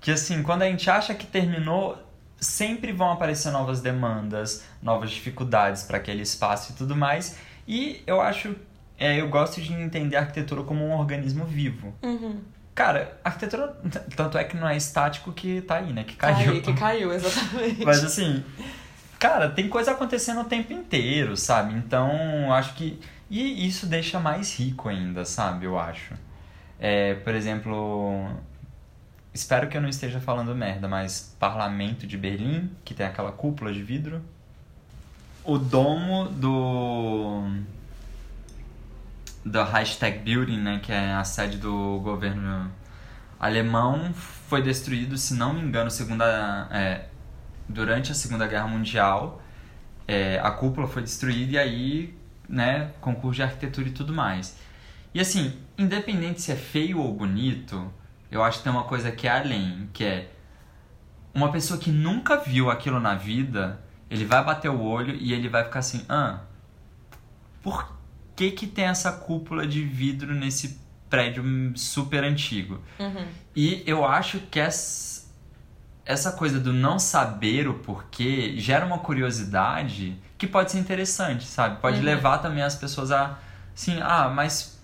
[0.01, 1.97] Que assim, quando a gente acha que terminou,
[2.41, 7.39] sempre vão aparecer novas demandas, novas dificuldades para aquele espaço e tudo mais.
[7.67, 8.55] E eu acho,
[8.99, 11.95] é, eu gosto de entender a arquitetura como um organismo vivo.
[12.03, 12.41] Uhum.
[12.75, 13.77] Cara, a arquitetura,
[14.15, 16.05] tanto é que não é estático que tá aí, né?
[16.05, 16.53] Que Tá caiu.
[16.53, 17.85] aí, que caiu, exatamente.
[17.85, 18.45] Mas assim,
[19.19, 21.75] cara, tem coisa acontecendo o tempo inteiro, sabe?
[21.75, 23.01] Então, acho que.
[23.29, 25.67] E isso deixa mais rico ainda, sabe?
[25.67, 26.15] Eu acho.
[26.79, 28.31] É, por exemplo.
[29.39, 33.73] Espero que eu não esteja falando merda, mas Parlamento de Berlim, que tem aquela cúpula
[33.73, 34.21] de vidro.
[35.45, 37.45] O domo do.
[39.45, 40.81] Da Hashtag Building, né?
[40.83, 42.69] Que é a sede do governo
[43.39, 47.05] alemão, foi destruído, se não me engano, segunda, é,
[47.69, 49.41] durante a Segunda Guerra Mundial.
[50.09, 52.19] É, a cúpula foi destruída e aí,
[52.49, 54.57] né, concurso de arquitetura e tudo mais.
[55.15, 57.89] E assim, independente se é feio ou bonito,
[58.31, 60.31] eu acho que tem uma coisa que é além, que é
[61.35, 65.49] uma pessoa que nunca viu aquilo na vida, ele vai bater o olho e ele
[65.49, 66.41] vai ficar assim, ah,
[67.63, 67.93] por
[68.35, 71.43] que que tem essa cúpula de vidro nesse prédio
[71.77, 72.81] super antigo?
[72.99, 73.27] Uhum.
[73.55, 75.27] E eu acho que essa,
[76.05, 81.81] essa coisa do não saber o porquê gera uma curiosidade que pode ser interessante, sabe?
[81.81, 82.05] Pode Uhum.
[82.05, 83.39] levar também as pessoas a,
[83.75, 84.81] assim, ah, mas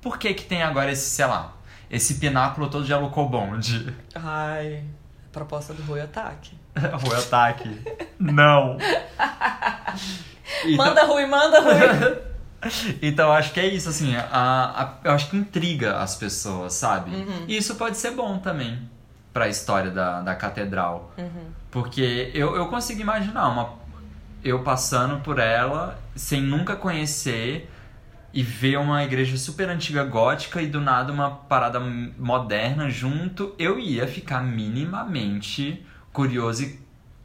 [0.00, 1.52] por que que tem agora esse, sei lá,
[1.90, 3.94] esse pináculo todo de alucobond?
[4.14, 4.82] Ai,
[5.32, 6.56] proposta do Rui Ataque.
[6.74, 7.80] Rui Ataque.
[8.18, 8.76] Não.
[10.64, 12.26] Então- Manda Rui, manda Rui.
[13.00, 17.14] Então acho que é isso, assim, a, a- eu acho que intriga as pessoas, sabe?
[17.14, 17.44] Uhum.
[17.46, 18.80] E isso pode ser bom também
[19.32, 21.12] pra história da, da catedral.
[21.16, 21.46] Uhum.
[21.70, 23.74] Porque eu, eu consigo imaginar uma,
[24.42, 27.70] eu passando por ela sem nunca conhecer
[28.36, 33.78] e ver uma igreja super antiga gótica e do nada uma parada moderna junto, eu
[33.78, 36.78] ia ficar minimamente curioso e o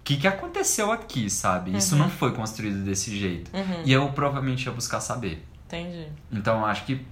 [0.03, 1.75] que, que aconteceu aqui, sabe?
[1.75, 2.03] Isso Uhum.
[2.03, 3.51] não foi construído desse jeito.
[3.55, 3.83] Uhum.
[3.85, 5.45] E eu provavelmente ia buscar saber.
[5.67, 6.07] Entendi.
[6.31, 7.05] Então eu acho que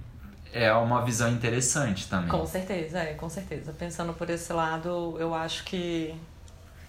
[0.52, 2.28] é uma visão interessante também.
[2.28, 3.72] Com certeza, é, com certeza.
[3.72, 6.14] Pensando por esse lado, eu acho que.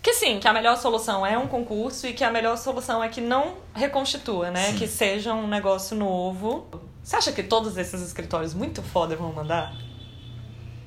[0.02, 3.08] Que sim, que a melhor solução é um concurso e que a melhor solução é
[3.10, 4.72] que não reconstitua, né?
[4.72, 4.78] Sim.
[4.78, 6.68] Que seja um negócio novo.
[7.04, 9.74] Você acha que todos esses escritórios muito foda vão mandar?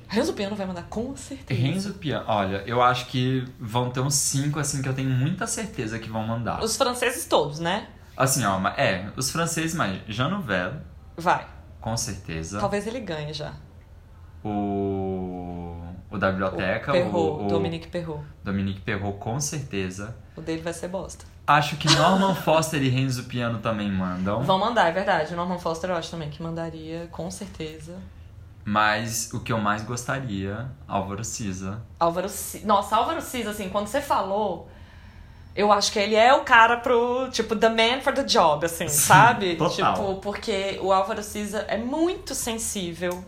[0.07, 1.61] Renzo Piano vai mandar com certeza.
[1.61, 5.47] Renzo Piano, olha, eu acho que vão ter uns cinco assim que eu tenho muita
[5.47, 6.63] certeza que vão mandar.
[6.63, 7.89] Os franceses todos, né?
[8.17, 10.75] Assim, ó, mas- é, os franceses, mas Jean Nouvel,
[11.17, 11.47] Vai.
[11.81, 12.61] com certeza.
[12.61, 13.55] Talvez ele ganhe já.
[14.45, 15.64] O
[16.15, 18.25] o da biblioteca, o Perrault, o, o Dominique Perrault.
[18.45, 20.17] Dominique Perrault, com certeza.
[20.37, 21.25] O dele vai ser bosta.
[21.47, 24.43] Acho que Norman Foster e Renzo Piano também mandam.
[24.43, 25.35] Vão mandar, é verdade.
[25.35, 27.97] O Norman Foster eu acho também que mandaria, com certeza.
[28.65, 31.83] Mas o que eu mais gostaria, Álvaro Cisa.
[31.99, 32.65] Álvaro Cis.
[32.65, 34.71] Nossa, Álvaro Cis, assim, quando você falou,
[35.55, 38.89] eu acho que ele é o cara pro, tipo, the man for the job, assim,
[38.89, 39.57] Sim, sabe?
[39.57, 39.95] total.
[39.95, 43.23] Tipo, porque o Álvaro Cisa é muito sensível.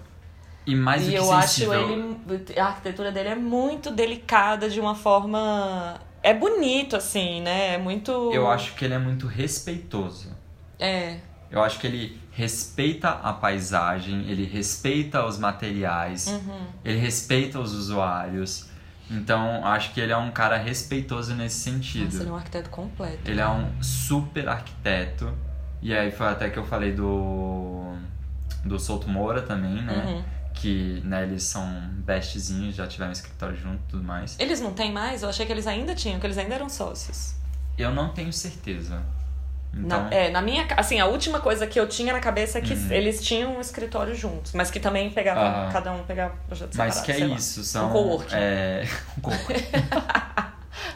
[0.66, 2.58] E mais do e que eu acho sensível, ele.
[2.60, 6.00] A arquitetura dele é muito delicada de uma forma.
[6.22, 7.74] É bonito, assim, né?
[7.74, 8.10] É muito.
[8.32, 10.30] eu acho que ele é muito respeitoso.
[10.78, 11.18] É.
[11.50, 16.66] Eu acho que ele respeita a paisagem, ele respeita os materiais, Uhum.
[16.84, 18.68] ele respeita os usuários.
[19.08, 22.06] Então, acho que ele é um cara respeitoso nesse sentido.
[22.06, 23.30] Nossa, ele é um arquiteto completo.
[23.30, 25.32] Ele é um super arquiteto.
[25.80, 27.94] E aí foi até que eu falei do
[28.64, 30.04] do Souto Moura também, né?
[30.06, 30.24] Uhum.
[30.56, 31.64] Que né, eles são
[32.04, 34.36] bestzinhos, já tiveram escritório junto e tudo mais.
[34.38, 35.22] Eles não têm mais?
[35.22, 37.34] Eu achei que eles ainda tinham, que eles ainda eram sócios.
[37.78, 39.02] Eu não tenho certeza.
[39.74, 40.66] Então, Na, é, na minha.
[40.76, 42.90] Assim, a última coisa que eu tinha na cabeça é que Uhum.
[42.90, 45.44] eles tinham um escritório juntos, mas que também pegavam.
[45.44, 45.70] Aham.
[45.72, 47.36] Cada um pegava projeto mas que é lá.
[47.36, 48.34] isso, são Um coworking.
[48.34, 48.88] é,
[49.18, 49.54] um coworking.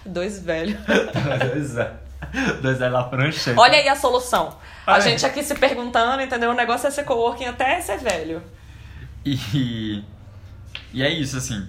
[0.06, 0.78] Dois velhos.
[1.52, 1.92] dois é,
[2.62, 3.54] dois é lá prancha.
[3.58, 4.56] Olha aí a solução.
[4.86, 6.50] A gente aqui se perguntando, entendeu?
[6.50, 8.42] O negócio é ser coworking até ser velho.
[9.25, 10.03] E,
[10.93, 11.68] e é isso, assim.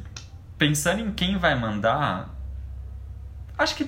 [0.58, 2.30] Pensando em quem vai mandar,
[3.58, 3.88] acho que,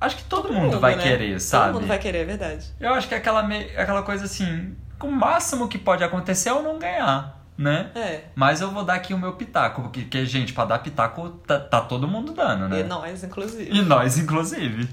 [0.00, 1.02] acho que todo, mundo, vai né?
[1.02, 1.66] querer, sabe?
[1.66, 2.66] Todo mundo vai querer, é verdade.
[2.80, 6.52] Eu acho que é aquela, me- aquela coisa assim, o máximo que pode acontecer é
[6.52, 7.90] eu não ganhar, né?
[7.94, 8.24] É.
[8.34, 11.60] Mas eu vou dar aqui o meu pitaco, porque, que, gente, pra dar pitaco tá,
[11.60, 12.80] tá todo mundo dando, né?
[12.80, 13.70] E nós, inclusive.
[13.70, 14.88] E nós, inclusive.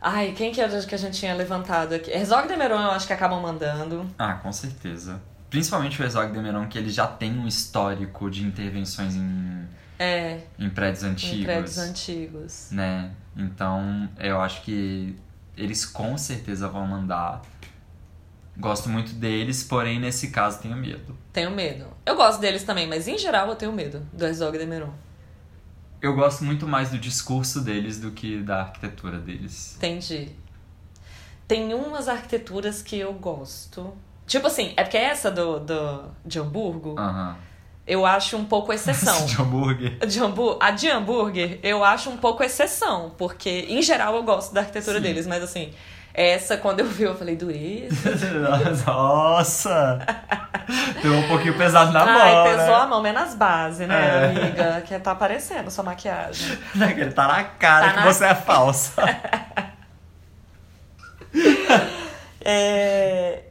[0.00, 2.10] Ai, quem que era que a gente tinha levantado aqui?
[2.12, 4.06] Herzog Demeron eu acho que acabam mandando.
[4.16, 5.20] Ah, com certeza.
[5.50, 9.66] Principalmente o Herzog Demeron, que ele já tem um histórico de intervenções em,
[9.98, 11.44] É, em prédios em antigos.
[11.44, 12.68] prédios antigos.
[12.70, 13.12] né?
[13.36, 15.16] Então, eu acho que
[15.56, 17.42] eles com certeza vão mandar.
[18.56, 21.16] Gosto muito deles, porém nesse caso tenho medo.
[21.32, 21.86] Tenho medo.
[22.04, 24.92] Eu gosto deles também, mas em geral eu tenho medo do Herzog Demeron.
[26.02, 29.74] eu gosto muito mais do discurso deles do que da arquitetura deles.
[29.76, 30.28] Entendi.
[31.46, 33.94] Tem umas arquiteturas que eu gosto.
[34.28, 37.34] Tipo assim, é porque essa do, do de Hamburgo, Aham.
[37.86, 39.24] eu acho um pouco exceção.
[39.26, 39.98] De hambúrguer.
[40.06, 44.52] De hambú- a de hambúrguer, eu acho um pouco exceção, porque em geral eu gosto
[44.54, 45.02] da arquitetura Sim.
[45.02, 45.72] deles, mas assim,
[46.12, 48.12] essa quando eu vi, eu falei, dureza.
[48.86, 49.98] Nossa!
[51.00, 52.20] Deu um pouquinho pesado na mão.
[52.20, 52.82] Ai, pesou né?
[52.82, 54.24] a mão, menos base, né, É.
[54.26, 54.80] amiga?
[54.82, 56.58] Que tá aparecendo sua maquiagem.
[56.74, 58.92] Ele tá na cara Tá que na- você é falsa.
[62.40, 63.42] É,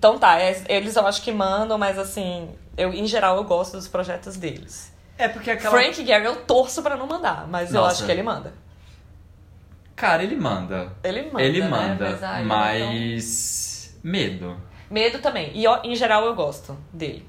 [0.00, 3.76] Então tá, é- eles eu acho que mandam, mas assim, eu em geral eu gosto
[3.76, 4.90] dos projetos deles.
[5.18, 5.70] É porque aquela.
[5.78, 7.96] Frank Gehry eu torço pra não mandar, mas eu Nossa.
[7.96, 8.54] acho que ele manda.
[9.94, 10.90] Cara, ele manda.
[11.04, 11.68] Ele manda, ele né?
[11.68, 13.98] manda, Mas, ai, mas.
[14.02, 14.36] Medo.
[14.36, 14.56] então-
[14.90, 15.52] Medo também.
[15.54, 17.28] E ó, em geral eu gosto dele.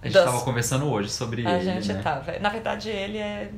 [0.00, 1.64] A gente Das- tava conversando hoje sobre A ele.
[1.64, 2.00] gente né?
[2.02, 2.38] tava.
[2.38, 3.50] Na verdade, ele é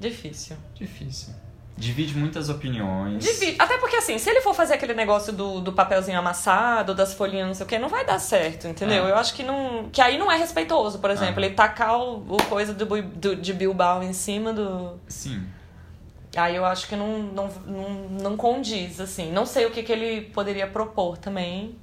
[0.00, 0.56] difícil.
[0.74, 1.34] Difícil.
[1.78, 3.22] Divide muitas opiniões.
[3.22, 7.12] Divi- Até porque, assim, se ele for fazer aquele negócio do, do papelzinho amassado, das
[7.12, 9.06] folhinhas, não sei o que, não vai dar certo, entendeu?
[9.06, 9.10] É.
[9.10, 9.88] Eu acho que não.
[9.92, 11.42] Que aí não é respeitoso, por exemplo.
[11.42, 11.46] Ah.
[11.46, 14.98] Ele tacar o, o coisa do, do- de Bilbao em cima do.
[15.06, 15.44] Sim.
[16.34, 17.90] Aí eu acho que não, não, não,
[18.22, 19.30] não condiz, assim.
[19.30, 21.76] Não sei o que, que ele poderia propor também.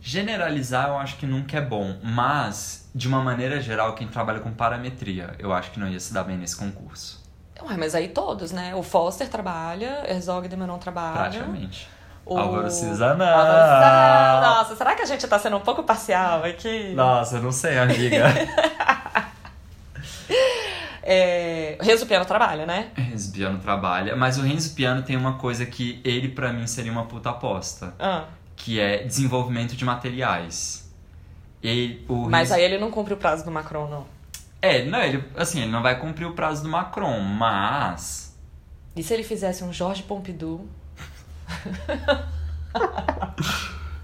[0.00, 4.50] Generalizar eu acho que nunca é bom, mas, de uma maneira geral, quem trabalha com
[4.50, 7.19] parametria, eu acho que não ia se dar bem nesse concurso.
[7.62, 8.74] Ué, mas aí todos, né?
[8.74, 11.18] O Foster trabalha, Herzog de Menon trabalha.
[11.30, 11.88] Praticamente.
[12.24, 12.36] O...
[12.38, 14.40] Álvaro Cisa, Álvaro Cisa- não.
[14.56, 16.92] Nossa, será que a gente tá sendo um pouco parcial aqui?
[16.94, 18.24] Nossa, não sei, amiga.
[21.02, 21.76] É...
[21.80, 22.90] Renzo Piano trabalha, né?
[22.94, 26.92] Renzo Piano trabalha, mas o Renzo Piano tem uma coisa que ele, pra mim, seria
[26.92, 30.88] uma puta aposta, Ah, que é desenvolvimento de materiais.
[31.62, 34.06] E o mas Renzo- aí ele não cumpre o prazo do Macron, não.
[34.62, 38.36] É, não, ele, assim, ele não vai cumprir o prazo do Macron, mas...
[38.94, 40.66] E se ele fizesse um Jorge Pompidou?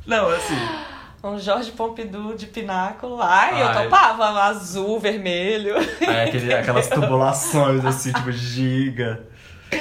[0.06, 0.54] Não, assim...
[1.24, 3.20] Um Jorge Pompidou de pináculo.
[3.20, 3.82] Ai, eu Ai.
[3.84, 4.26] topava.
[4.44, 5.74] Azul, vermelho.
[6.00, 9.24] É, aquele, aquelas tubulações, assim, tipo, giga.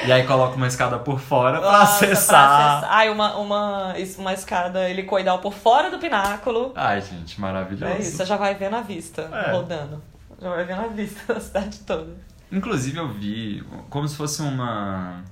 [0.08, 2.62] E aí coloca uma escada por fora pra Nossa, pra acessar.
[2.78, 2.90] acessar.
[2.92, 6.72] Ai, uma, uma, uma escada helicoidal por fora do pináculo.
[6.76, 7.94] Ai, gente, maravilhoso.
[7.94, 9.52] É isso, você já vai vendo a vista É.
[9.52, 10.02] rodando.
[10.42, 12.14] Já vai vendo a vista da cidade toda.
[12.52, 15.24] Inclusive eu vi como se fosse uma.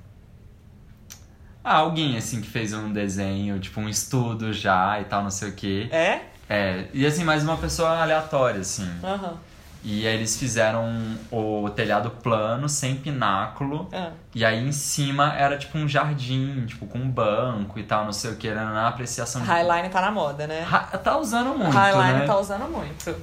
[1.64, 5.50] Ah, alguém assim que fez um desenho, tipo um estudo já e tal, não sei
[5.50, 5.88] o quê.
[5.92, 6.22] É?
[6.50, 8.90] É, e assim, mais uma pessoa aleatória, assim.
[9.04, 9.38] Aham.
[9.86, 13.90] E aí eles fizeram o telhado plano, sem pináculo.
[13.94, 14.12] Ah.
[14.34, 18.14] E aí em cima era tipo um jardim, tipo com um banco e tal, não
[18.14, 19.48] sei o que, era na apreciação de.
[19.48, 20.62] Highline tá na moda, né?
[20.62, 22.26] Ra- Tá usando muito, Highline né?
[22.26, 23.16] tá usando muito.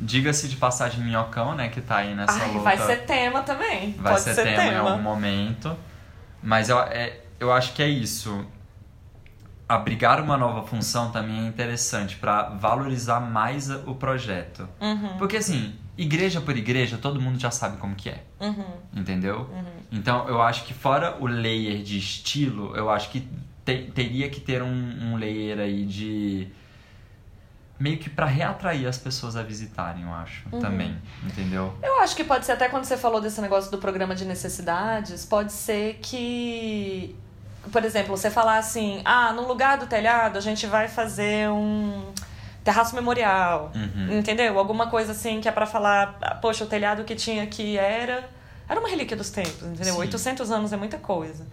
[0.00, 2.60] Diga-se de passagem minhocão, né, que tá aí nessa Ai, luta.
[2.60, 3.92] vai ser tema também.
[3.98, 5.76] vai Pode ser, ser, tema, em algum momento.
[6.42, 8.46] Mas eu, é, eu acho que é isso.
[9.66, 14.68] Abrigar uma nova função também é interessante pra valorizar mais o projeto.
[14.78, 19.48] Uhum, Porque assim, igreja por igreja, todo mundo já sabe como que é, uhum, entendeu?
[19.50, 19.64] uhum.
[19.90, 23.26] Então eu acho que fora o layer de estilo, eu acho que
[23.64, 24.68] te- teria que ter um,
[25.12, 26.48] um layer aí de
[27.78, 30.60] meio que pra reatrair as pessoas a visitarem, eu acho, Uhum.
[30.60, 31.74] também, entendeu?
[31.82, 35.24] Eu acho que pode ser até quando você falou desse negócio do programa de necessidades,
[35.26, 37.14] pode ser que,
[37.72, 42.12] por exemplo, você falar assim, ah, no lugar do telhado a gente vai fazer um
[42.62, 44.18] terraço memorial, Uhum.
[44.18, 44.58] entendeu?
[44.58, 48.28] Alguma coisa assim que é pra falar, poxa, o telhado que tinha aqui era
[48.66, 49.92] era uma relíquia dos tempos, entendeu?
[49.92, 50.00] Sim.
[50.00, 51.44] 800 anos é muita coisa.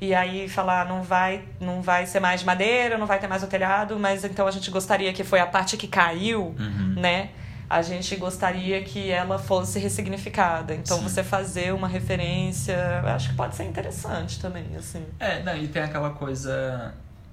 [0.00, 3.42] E aí falar, não vai, não vai ser mais de madeira, não vai ter mais
[3.42, 6.94] o telhado, mas então a gente gostaria que foi a parte que caiu, Uhum.
[6.96, 7.30] né?
[7.68, 10.74] A gente gostaria que ela fosse ressignificada.
[10.74, 11.02] Então Sim.
[11.04, 12.72] você fazer uma referência,
[13.04, 15.06] eu acho que pode ser interessante também, assim.
[15.20, 16.92] É, não, e tem aquela coisa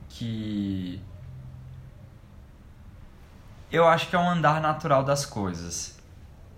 [0.10, 1.02] que.
[3.72, 5.98] Eu acho que é um andar natural das coisas.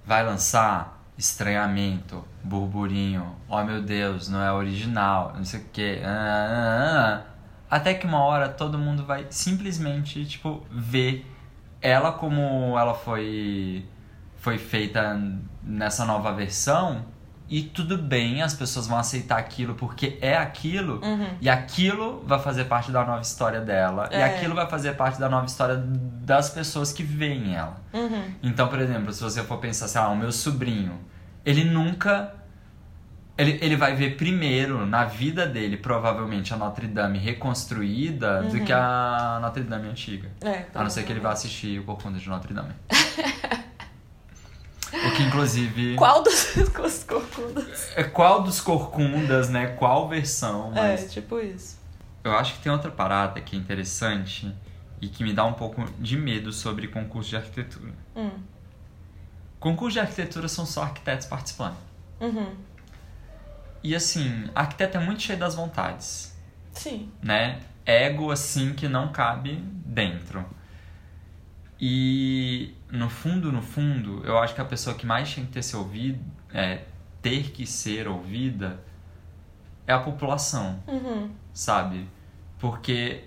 [0.05, 6.01] Vai lançar estranhamento, burburinho, oh meu Deus, não é original, não sei o quê.
[6.03, 7.23] ah, ah, ah.
[7.69, 11.25] Até que uma hora todo mundo vai simplesmente, tipo, ver
[11.81, 13.85] ela como ela foi,
[14.37, 15.21] foi feita
[15.61, 17.05] nessa nova versão.
[17.49, 21.01] E tudo bem, as pessoas vão aceitar aquilo porque é aquilo.
[21.03, 21.29] Uhum.
[21.41, 24.07] E aquilo vai fazer parte da nova história dela.
[24.11, 24.23] E É.
[24.23, 27.77] aquilo vai fazer parte da nova história das pessoas que veem ela.
[27.91, 28.23] Uhum.
[28.43, 30.99] Então, por exemplo, se você for pensar assim, ah, o meu sobrinho,
[31.43, 32.35] ele nunca.
[33.35, 38.73] Ele, ele vai ver primeiro na vida dele, provavelmente, a Notre Dame reconstruída do que
[38.73, 40.29] a Notre Dame antiga.
[40.41, 42.73] É, A não ser que ele vá assistir o Corcunda de Notre Dame.
[44.93, 45.95] o Que inclusive.
[45.95, 47.91] Qual dos corcundas?
[47.95, 49.67] É, qual dos corcundas, né?
[49.67, 50.71] Qual versão?
[50.75, 51.03] É, mas...
[51.03, 51.79] É, tipo isso.
[52.23, 54.53] Eu acho que tem outra parada que é interessante
[55.01, 57.93] e que me dá um pouco de medo sobre concurso de arquitetura.
[58.15, 58.31] Hum.
[59.59, 61.77] Concurso de arquitetura são só arquitetos participando.
[62.19, 62.55] Uhum.
[63.83, 66.35] E assim, arquiteto é muito cheio das vontades.
[66.73, 67.11] Sim.
[67.21, 67.59] Né?
[67.85, 70.45] Ego assim que não cabe dentro.
[71.79, 75.63] E no fundo, no fundo, eu acho que a pessoa que mais tem que ter,
[75.63, 76.19] ser ouvido,
[76.53, 76.83] é,
[77.21, 78.79] ter que ser ouvida
[79.87, 81.31] é a população, uhum.
[81.53, 82.07] sabe?
[82.59, 83.23] Porque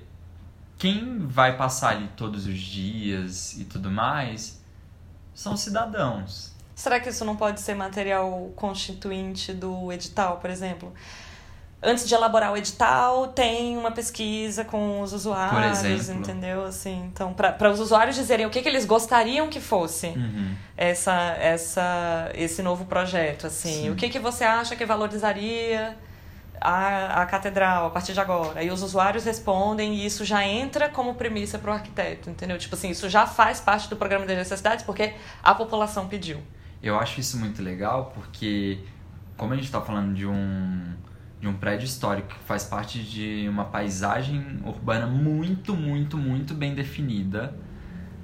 [0.76, 4.62] quem vai passar ali todos os dias e tudo mais
[5.34, 6.52] são cidadãos.
[6.74, 10.92] Será que isso não pode ser material constituinte do edital, por exemplo?
[11.82, 16.64] Antes de elaborar o edital, tem uma pesquisa com os usuários, entendeu?
[16.64, 20.54] Assim, então, para os usuários dizerem o que, que eles gostariam que fosse uhum.
[20.76, 23.82] essa, essa, esse novo projeto, assim.
[23.82, 23.90] Sim.
[23.90, 25.96] O que, que você acha que valorizaria
[26.62, 28.62] a, a catedral a partir de agora.
[28.62, 32.56] E os usuários respondem e isso já entra como premissa para o arquiteto, entendeu?
[32.58, 36.40] Tipo assim, isso já faz parte do programa de necessidades porque a população pediu.
[36.82, 38.78] Eu acho isso muito legal porque,
[39.36, 40.94] como a gente está falando de um,
[41.42, 46.72] de um prédio histórico que faz parte de uma paisagem urbana muito, muito, muito bem
[46.72, 47.52] definida.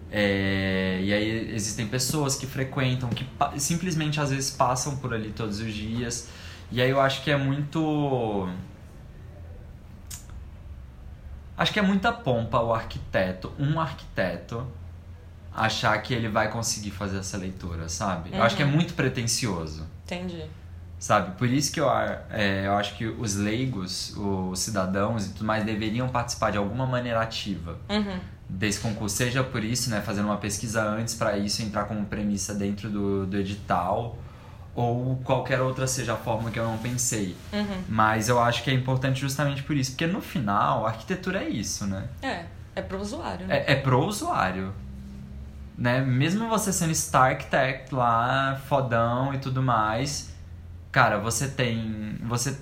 [0.08, 5.58] É, e aí existem pessoas que frequentam, que simplesmente às vezes passam por ali todos
[5.58, 6.28] os dias.
[6.70, 8.48] E aí eu acho que é muito.
[11.56, 14.64] Acho que é muita pompa o arquiteto, um arquiteto,
[15.52, 18.30] achar que ele vai conseguir fazer essa leitura, sabe?
[18.30, 18.36] Uhum.
[18.36, 18.70] Eu acho que é uhum.
[18.70, 19.84] muito pretencioso.
[20.04, 20.44] Entendi.
[20.98, 21.36] Sabe?
[21.36, 21.88] Por isso que eu,
[22.30, 26.86] é, eu acho que os leigos, os cidadãos e tudo mais deveriam participar de alguma
[26.86, 28.18] maneira ativa uhum.
[28.48, 29.16] desse concurso.
[29.16, 30.00] Seja por isso, né?
[30.00, 34.18] Fazendo uma pesquisa antes para isso entrar como premissa dentro do, do edital
[34.74, 37.36] ou qualquer outra seja a forma que eu não pensei.
[37.52, 37.82] Uhum.
[37.88, 41.48] Mas eu acho que é importante justamente por isso, porque no final a arquitetura é
[41.48, 42.08] isso, né?
[42.22, 42.44] É,
[42.76, 43.58] é pro usuário, né?
[43.58, 44.72] É, é pro usuário.
[45.76, 46.00] Né?
[46.00, 50.32] Mesmo você sendo Star Architect lá, fodão e tudo mais,
[50.92, 52.18] cara, você tem.
[52.22, 52.58] Você,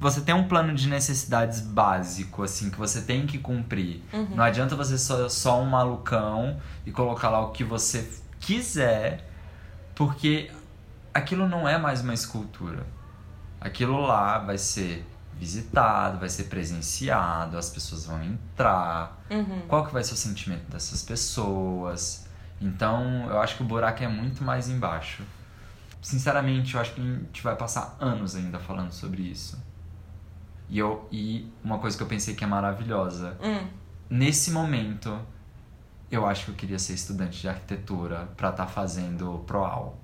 [0.00, 4.02] você tem um plano de necessidades básico, assim, que você tem que cumprir.
[4.12, 4.36] Uhum.
[4.36, 8.10] Não adianta você ser só um malucão e colocar lá o que você
[8.40, 9.28] quiser,
[9.94, 10.50] porque
[11.14, 12.84] aquilo não é mais uma escultura.
[13.60, 15.06] Aquilo lá vai ser
[15.38, 19.20] visitado, vai ser presenciado, as pessoas vão entrar.
[19.30, 19.62] Uhum.
[19.68, 22.26] Qual que vai ser o sentimento dessas pessoas?
[22.60, 25.22] Então, eu acho que o buraco é muito mais embaixo.
[26.02, 29.56] Sinceramente, eu acho que a gente vai passar anos ainda falando sobre isso.
[30.68, 33.38] E, eu, e uma coisa que eu pensei que é maravilhosa.
[33.40, 33.68] Hum.
[34.10, 35.16] Nesse momento,
[36.10, 39.96] eu acho que eu queria ser estudante de arquitetura para estar tá fazendo ProAl.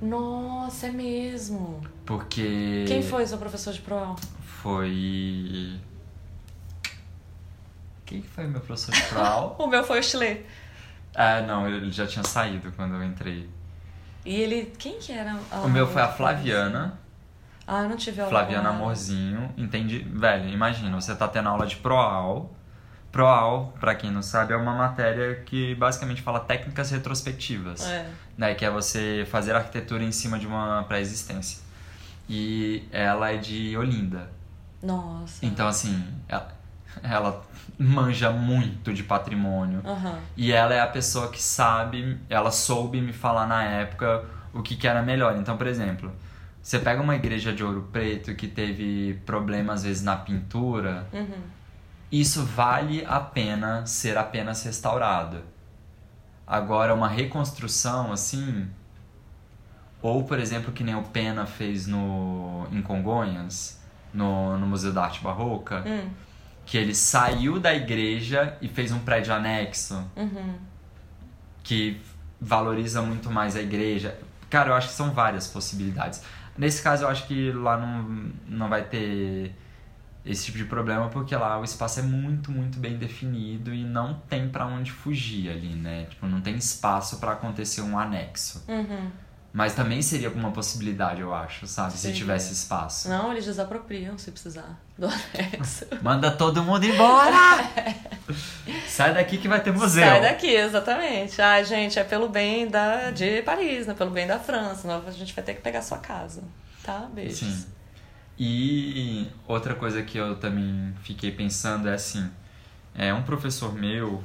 [0.00, 1.82] Nossa, é mesmo.
[2.06, 2.86] Porque.
[2.88, 4.16] Quem foi seu professor de pro?
[4.62, 5.78] Foi.
[8.06, 9.54] Quem foi meu professor de pro?
[9.62, 10.46] o meu foi o Chile.
[11.14, 13.48] Ah, não, ele já tinha saído quando eu entrei.
[14.24, 14.72] E ele.
[14.78, 15.38] Quem que era?
[15.64, 16.98] o meu foi a Flaviana.
[17.66, 18.30] Ah, eu não tive aula.
[18.30, 19.52] Flaviana Amorzinho.
[19.56, 20.00] Entendi.
[20.00, 22.50] Velho, imagina, você tá tendo aula de Proal
[23.10, 28.08] ProAl, para quem não sabe, é uma matéria que basicamente fala técnicas retrospectivas, é.
[28.36, 31.60] né, que é você fazer arquitetura em cima de uma pré-existência.
[32.28, 34.30] E ela é de Olinda.
[34.80, 35.44] Nossa.
[35.44, 36.48] Então assim, ela,
[37.02, 37.42] ela
[37.78, 39.82] manja muito de patrimônio.
[39.84, 40.18] Uhum.
[40.36, 44.76] E ela é a pessoa que sabe, ela soube me falar na época o que,
[44.76, 45.36] que era melhor.
[45.36, 46.12] Então, por exemplo,
[46.62, 51.60] você pega uma igreja de ouro preto que teve problemas às vezes na pintura, uhum
[52.10, 55.42] isso vale a pena ser apenas restaurado.
[56.46, 58.68] Agora, uma reconstrução assim,
[60.02, 63.80] ou por exemplo, que nem o Pena fez no, em Congonhas,
[64.12, 66.10] no, no Museu da Arte Barroca, hum.
[66.70, 70.54] Que ele saiu da igreja e fez um prédio anexo, uhum.
[71.64, 72.00] que
[72.40, 74.16] valoriza muito mais a igreja.
[74.48, 76.22] Cara, eu acho que são várias possibilidades.
[76.56, 79.52] Nesse caso, eu acho que lá não, não vai ter
[80.24, 84.14] esse tipo de problema porque lá o espaço é muito, muito bem definido e não
[84.28, 86.06] tem para onde fugir ali, né?
[86.08, 88.64] Tipo, não tem espaço para acontecer um anexo.
[88.68, 89.10] Uhum.
[89.52, 91.92] Mas também seria uma possibilidade, eu acho, sabe?
[91.92, 92.08] Sim.
[92.08, 93.08] Se tivesse espaço.
[93.08, 95.86] Não, eles desapropriam se precisar do anexo.
[96.02, 97.34] Manda todo mundo embora!
[98.86, 100.04] Sai daqui que vai ter museu.
[100.04, 101.42] Sai daqui, exatamente.
[101.42, 103.94] Ai, gente, é pelo bem da, de Paris, né?
[103.94, 104.82] Pelo bem da França.
[104.82, 106.44] Senão a gente vai ter que pegar sua casa.
[106.84, 107.08] Tá?
[107.12, 107.38] Beijos.
[107.38, 107.66] Sim.
[108.38, 112.30] E outra coisa que eu também fiquei pensando é assim,
[112.94, 114.24] é um professor meu,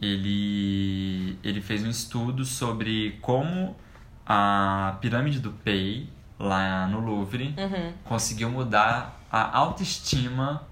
[0.00, 3.76] ele, ele fez um estudo sobre como
[4.26, 6.08] a pirâmide do Pei,
[6.38, 7.92] lá no Louvre, Uhum.
[8.04, 10.62] conseguiu mudar a autoestima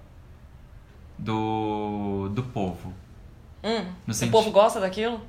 [1.17, 2.93] do, do povo.
[3.63, 3.85] Hum.
[4.05, 5.21] No O senti- povo gosta daquilo?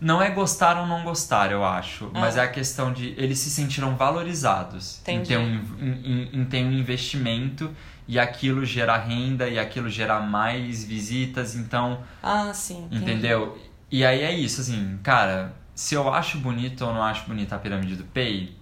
[0.00, 2.20] Não é gostar ou não gostar, eu acho, Ah.
[2.20, 5.28] mas é a questão de eles se sentiram valorizados em Entendi.
[5.28, 7.74] ter, um, em, em- em ter um investimento
[8.06, 12.84] e aquilo gerar renda e aquilo gerar mais visitas, então, Ah, sim.
[12.86, 13.02] entendi.
[13.02, 13.58] entendeu?
[13.90, 17.58] E aí é isso, assim, cara, se eu acho bonito ou não acho bonita a
[17.58, 18.56] pirâmide do Pei,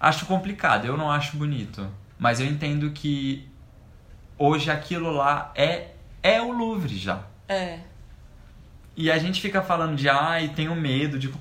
[0.00, 1.88] acho complicado, eu não acho bonito,
[2.18, 3.48] mas eu entendo que
[4.36, 5.92] hoje aquilo lá é,
[6.22, 7.22] é o Louvre já.
[7.48, 7.80] É.
[8.96, 11.32] E a gente fica falando de, ai, tenho medo de,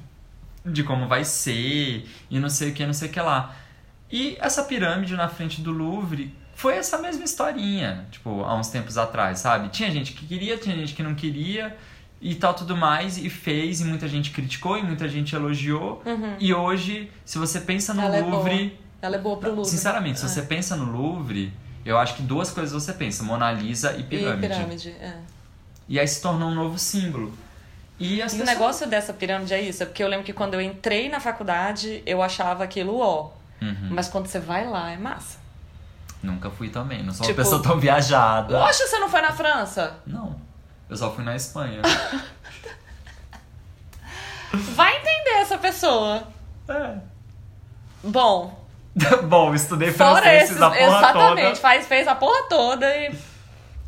[0.66, 3.56] de como vai ser, e não sei o que, não sei o que lá.
[4.12, 8.98] E essa pirâmide na frente do Louvre foi essa mesma historinha, tipo, há uns tempos
[8.98, 9.70] atrás, sabe?
[9.70, 11.76] Tinha gente que queria, tinha gente que não queria,
[12.24, 16.02] e tal, tudo mais, e fez, e muita gente criticou, e muita gente elogiou.
[16.06, 16.36] Uhum.
[16.40, 19.70] E hoje, se você pensa no Ela é Louvre, Ela é boa pro Louvre.
[19.70, 20.30] sinceramente, se É.
[20.30, 21.52] você pensa no Louvre,
[21.86, 24.48] eu acho que duas coisas você pensa, Mona Lisa e E pirâmide.
[24.48, 25.18] pirâmide, é.
[25.90, 27.34] E aí se tornou um novo símbolo.
[28.00, 30.54] E E o pessoas- negócio dessa pirâmide é isso, é porque eu lembro que quando
[30.54, 33.32] eu entrei na faculdade, eu achava aquilo ó.
[33.62, 33.90] Uhum.
[33.92, 35.38] Mas quando você vai lá, é massa.
[36.22, 37.04] Nunca fui também.
[37.04, 38.58] Não sou Tipo- uma pessoa tão viajada.
[38.60, 39.98] Poxa, você não foi na França?
[40.08, 40.36] Não.
[40.94, 41.82] Eu só fui na Espanha.
[44.54, 46.28] Vai entender essa pessoa.
[46.70, 46.98] é.
[48.04, 48.64] Bom,
[49.26, 51.56] Bom, estudei fora francês, esses, a porra exatamente, toda.
[51.56, 53.12] faz, fez a porra toda e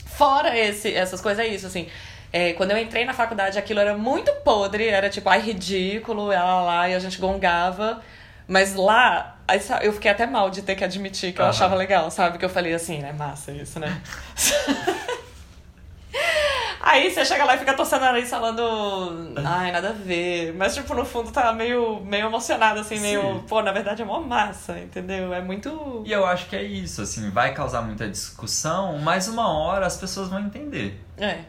[0.07, 1.87] fora esse, essas coisas é isso, assim.
[2.33, 6.35] É, quando eu entrei na faculdade, aquilo era muito podre, era tipo, ai, ridículo, e
[6.35, 8.01] lá, e a gente gongava.
[8.47, 9.37] Mas lá,
[9.83, 12.39] eu fiquei até mal de ter que admitir que eu achava legal, sabe?
[12.39, 14.01] Que eu falei assim, né, massa isso, né?
[16.87, 20.53] Aí você chega lá e fica torcendo o nariz falando, ai, nada a ver.
[20.53, 23.43] Mas, tipo, no fundo tá meio, meio emocionado, assim, meio, Sim.
[23.47, 25.33] pô, na verdade é mó massa, entendeu?
[25.33, 26.03] É muito.
[26.05, 29.97] E eu acho que é isso, assim, vai causar muita discussão, mas uma hora as
[29.97, 31.03] pessoas vão entender.
[31.17, 31.39] É.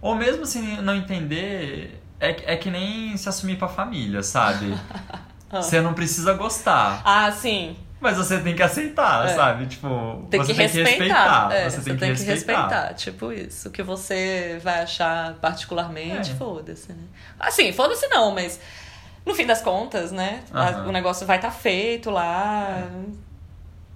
[0.00, 4.72] Ou mesmo se não entender, é, que- é que nem se assumir pra família, sabe?
[5.52, 5.62] Ah.
[5.62, 7.76] Você não precisa gostar, Ah, sim.
[8.00, 9.34] Mas você tem que aceitar, É.
[9.34, 9.66] sabe?
[9.66, 10.84] Tipo, Tem você que tem respeitar.
[10.84, 11.52] que respeitar.
[11.54, 12.32] É, você tem, que, respeitar.
[12.32, 12.94] respeitar.
[12.94, 13.68] Tipo isso.
[13.68, 16.34] O que você vai achar particularmente, É.
[16.34, 17.04] foda-se, né?
[17.40, 18.60] Assim, foda-se não, mas
[19.24, 20.42] no fim das contas, né?
[20.52, 20.88] Aham.
[20.88, 22.82] O negócio vai estar feito lá.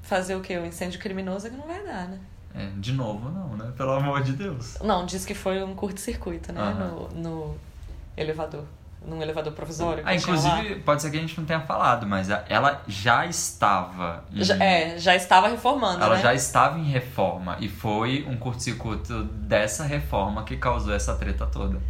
[0.03, 0.57] Fazer o quê?
[0.57, 2.19] O incêndio criminoso é que não vai dar, né?
[2.55, 3.71] É, de novo, não, né?
[3.77, 4.79] Pelo amor de Deus.
[4.83, 6.61] Não, diz que foi um curto-circuito, né?
[6.63, 6.87] Aham.
[6.89, 7.57] No, no
[8.17, 8.65] elevador.
[9.07, 10.03] Num elevador provisório.
[10.05, 14.25] Ah, inclusive, pode ser que a gente não tenha falado, mas ela já estava.
[14.33, 16.23] Em, Já- é, já estava reformando, ela né?
[16.23, 17.57] já estava em reforma.
[17.61, 21.81] E foi um curto-circuito dessa reforma que causou essa treta toda.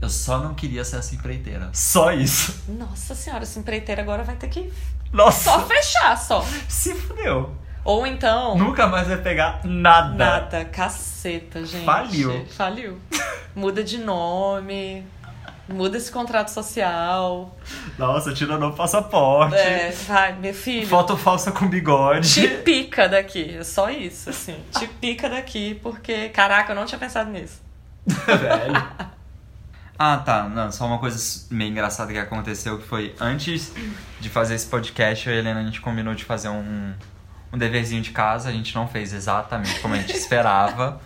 [0.00, 1.68] Eu só não queria ser essa empreiteira.
[1.72, 2.62] Só isso.
[2.68, 4.72] Nossa senhora, essa empreiteira agora vai ter que
[5.12, 5.50] Nossa!
[5.50, 6.44] só fechar, só.
[6.68, 7.54] Se fudeu.
[7.84, 8.56] Ou então.
[8.56, 10.14] Nunca mais vai pegar nada.
[10.14, 11.84] Nada, caceta, gente.
[11.84, 12.46] Faliu.
[12.56, 12.98] Faliu.
[13.54, 15.04] Muda de nome,
[15.72, 17.56] muda esse contrato social.
[17.98, 19.56] Nossa, tira no passaporte.
[19.56, 20.86] É, vai, meu filho.
[20.86, 22.32] Foto falsa com bigode.
[22.32, 24.56] Te pica daqui, é só isso, assim.
[24.78, 27.60] Te pica daqui, porque, caraca, eu não tinha pensado nisso.
[28.06, 29.12] Velho.
[29.98, 30.48] Ah, tá.
[30.48, 33.72] Não, só uma coisa meio engraçada que aconteceu que foi antes
[34.20, 36.92] de fazer esse podcast, eu e a Helena a gente combinou de fazer um,
[37.52, 38.48] um deverzinho de casa.
[38.48, 41.00] A gente não fez exatamente como a gente esperava,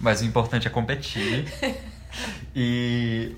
[0.00, 1.46] mas o importante é competir.
[2.54, 3.34] E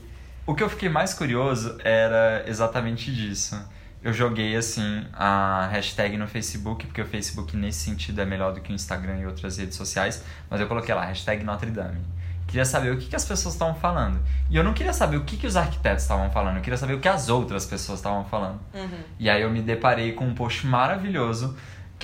[0.46, 3.60] o que eu fiquei mais curioso era exatamente disso.
[4.02, 8.60] Eu joguei assim a hashtag no Facebook, porque o Facebook nesse sentido é melhor do
[8.60, 11.98] que o Instagram e outras redes sociais, mas eu coloquei lá, hashtag Notre Dame.
[12.46, 14.20] Queria saber o que, que as pessoas estavam falando.
[14.48, 16.94] E eu não queria saber o que, que os arquitetos estavam falando, eu queria saber
[16.94, 18.60] o que as outras pessoas estavam falando.
[18.72, 19.00] Uhum.
[19.18, 21.56] E aí eu me deparei com um post maravilhoso,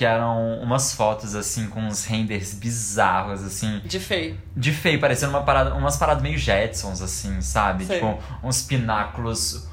[0.03, 4.37] que eram umas fotos assim, com uns renders bizarros, assim, De feio.
[4.53, 7.85] de feio, parecendo uma parada, umas paradas meio Jetsons, assim, sabe?
[7.85, 8.01] Sei.
[8.01, 9.65] Tipo, uns pináculos.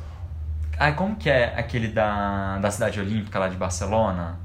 [0.78, 4.38] Ai, como que é aquele da, da cidade olímpica lá de Barcelona?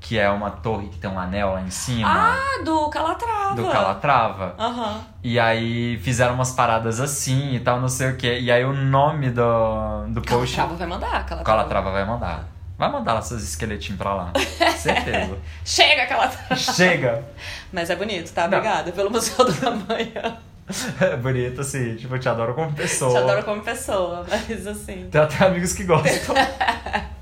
[0.00, 2.08] Que é uma torre que tem um anel lá em cima.
[2.08, 3.54] Ah, do Calatrava.
[3.56, 4.54] do Calatrava.
[4.58, 5.00] Aham.
[5.22, 8.38] E aí fizeram umas paradas assim e tal, não sei o que.
[8.40, 10.56] E aí o nome do, do post.
[10.56, 11.44] Calatrava vai mandar, Calatrava.
[11.44, 12.55] Calatrava vai mandar.
[12.78, 14.32] Vai mandar lá seus esqueletinhos pra lá.
[14.76, 15.38] Certeza.
[15.64, 16.56] Chega, Calatrava.
[16.56, 17.24] Chega!
[17.72, 18.44] Mas é bonito, tá?
[18.44, 20.38] Obrigada pelo Museu do Amanhã.
[21.00, 23.12] É bonito, assim, tipo, eu te adoro como pessoa.
[23.12, 25.08] Te adoro como pessoa, mas assim.
[25.10, 26.34] Tem até amigos que gostam.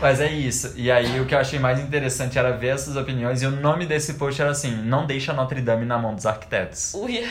[0.00, 0.72] Mas é isso.
[0.76, 3.42] E aí o que eu achei mais interessante era ver essas opiniões.
[3.42, 6.94] E o nome desse post era assim: Não deixa Notre Dame na mão dos arquitetos.
[6.94, 7.28] Ui.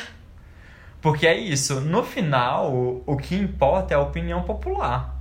[1.01, 2.73] Porque é isso, no final,
[3.05, 5.14] o que importa é a opinião popular,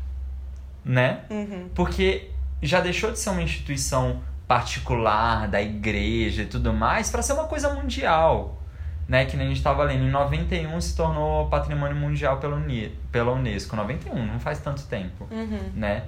[0.84, 1.20] né?
[1.30, 1.68] Uhum.
[1.74, 2.30] Porque
[2.62, 7.44] já deixou de ser uma instituição particular da igreja e tudo mais para ser uma
[7.44, 8.60] coisa mundial,
[9.08, 9.24] né?
[9.24, 13.32] Que nem a gente estava lendo, em 91 se tornou patrimônio mundial pela, Uni, pela
[13.32, 15.70] Unesco, 91, não faz tanto tempo, Uhum.
[15.74, 16.04] né?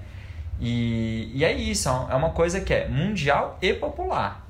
[0.61, 4.47] E, e é isso, é uma coisa que é mundial e popular.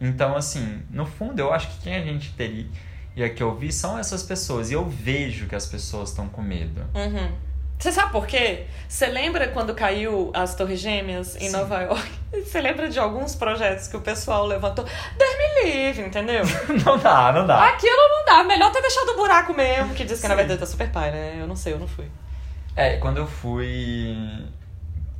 [0.00, 4.22] Então, assim, no fundo, eu acho que quem a gente teria que ouvir são essas
[4.22, 4.70] pessoas.
[4.70, 6.82] E eu vejo que as pessoas estão com medo.
[6.94, 7.32] Uhum.
[7.78, 8.66] Você sabe por quê?
[8.88, 11.50] Você lembra quando caiu as Torres Gêmeas em Sim.
[11.50, 12.10] Nova York?
[12.32, 14.84] Você lembra de alguns projetos que o pessoal levantou?
[14.84, 16.42] Deus me livre, entendeu?
[16.84, 17.66] não dá, não dá.
[17.68, 18.44] Aquilo não dá.
[18.44, 20.38] Melhor ter deixado o buraco mesmo, que diz que na Sim.
[20.38, 21.36] verdade tá super pai, né?
[21.38, 22.06] Eu não sei, eu não fui.
[22.74, 24.16] É, quando eu fui.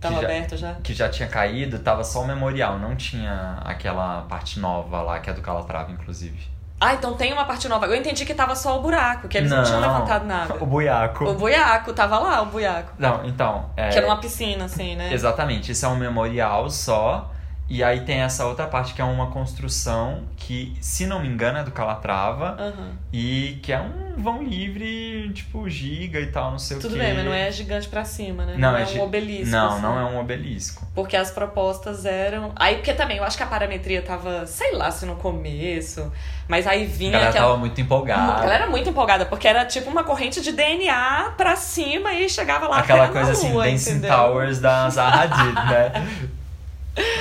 [0.00, 0.74] Tava já, aberto já?
[0.74, 5.28] Que já tinha caído, tava só o memorial, não tinha aquela parte nova lá, que
[5.30, 6.55] é do Calatrava, inclusive.
[6.80, 7.86] Ah, então tem uma parte nova.
[7.86, 10.56] Eu entendi que tava só o buraco, que eles não, tinham levantado nada.
[10.60, 11.24] O buiaco.
[11.24, 12.92] O buiaco, tava lá o buiaco.
[12.98, 13.70] Não, então.
[13.76, 13.88] É...
[13.88, 15.12] Que era uma piscina, assim, né?
[15.12, 17.30] Exatamente, isso é um memorial só.
[17.68, 21.58] E aí tem essa outra parte que é uma construção que, se não me engano,
[21.58, 22.56] é do Calatrava.
[22.60, 22.92] Aham.
[23.12, 27.04] E que é um vão livre, tipo, giga e tal, não sei Tudo o quê.
[27.04, 28.54] bem, mas não é gigante pra cima, né?
[28.56, 29.50] Não, é, gi- um obelisco.
[29.50, 29.82] Não, assim.
[29.82, 30.86] não é um obelisco.
[30.94, 32.52] Porque as propostas eram.
[32.56, 36.10] Aí, porque também, eu acho que a parametria tava, sei lá, se no começo.
[36.48, 37.46] Mas aí A vinha galera aquela.
[37.48, 38.44] tava muito empolgada.
[38.44, 42.68] Ela era muito empolgada, porque era tipo uma corrente de DNA pra cima e chegava
[42.68, 44.10] lá Aquela coisa assim, Dancing entendeu?
[44.16, 45.92] Towers da Zaha Hadid, né?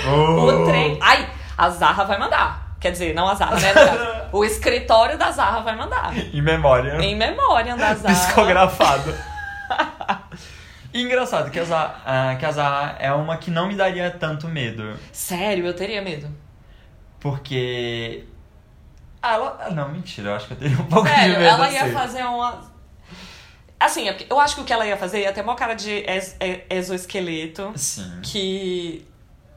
[0.07, 0.97] O trem.
[1.01, 2.75] Ai, a Zarra vai mandar.
[2.79, 3.73] Quer dizer, não a Zarra, né?
[4.31, 6.15] o escritório da Zarra vai mandar.
[6.15, 7.01] Em memória.
[7.01, 8.13] Em memória da Zarra.
[8.15, 9.15] Psicografado.
[10.93, 14.47] E engraçado que a, Zaha, ah, que a é uma que não me daria tanto
[14.47, 14.97] medo.
[15.11, 16.29] Sério, eu teria medo.
[17.19, 18.25] Porque.
[19.21, 19.69] Ah, ela.
[19.71, 21.43] Não, mentira, eu acho que eu teria um pouco de Sério, medo.
[21.45, 21.91] ela ia assim.
[21.93, 22.61] fazer uma.
[23.79, 25.91] Assim, é eu acho que o que ela ia fazer ia ter uma cara de
[25.91, 26.37] ex-
[26.69, 27.73] exoesqueleto.
[27.75, 28.19] Sim.
[28.21, 29.07] que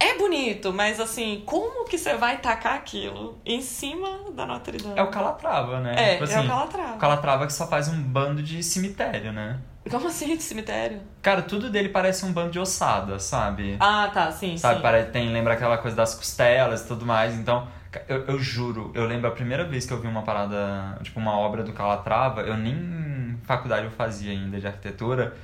[0.01, 4.99] é bonito, mas assim, como que você vai tacar aquilo em cima da Notre Dame?
[4.99, 5.95] É o Calatrava, né?
[5.97, 6.95] É, Tipo é assim, o Calatrava.
[6.95, 9.59] O Calatrava que só faz um bando de cemitério, né?
[9.91, 11.01] Como assim, de cemitério?
[11.23, 13.77] Cara, tudo dele parece um bando de ossada, sabe?
[13.81, 14.83] Ah, tá, sim, Sabe, sim.
[14.83, 17.35] parece, tem, lembra aquela coisa das costelas e tudo mais.
[17.35, 17.67] Então,
[18.07, 21.39] eu, eu juro, eu lembro a primeira vez que eu vi uma parada, tipo, uma
[21.39, 25.35] obra do Calatrava, eu nem faculdade eu fazia ainda de arquitetura.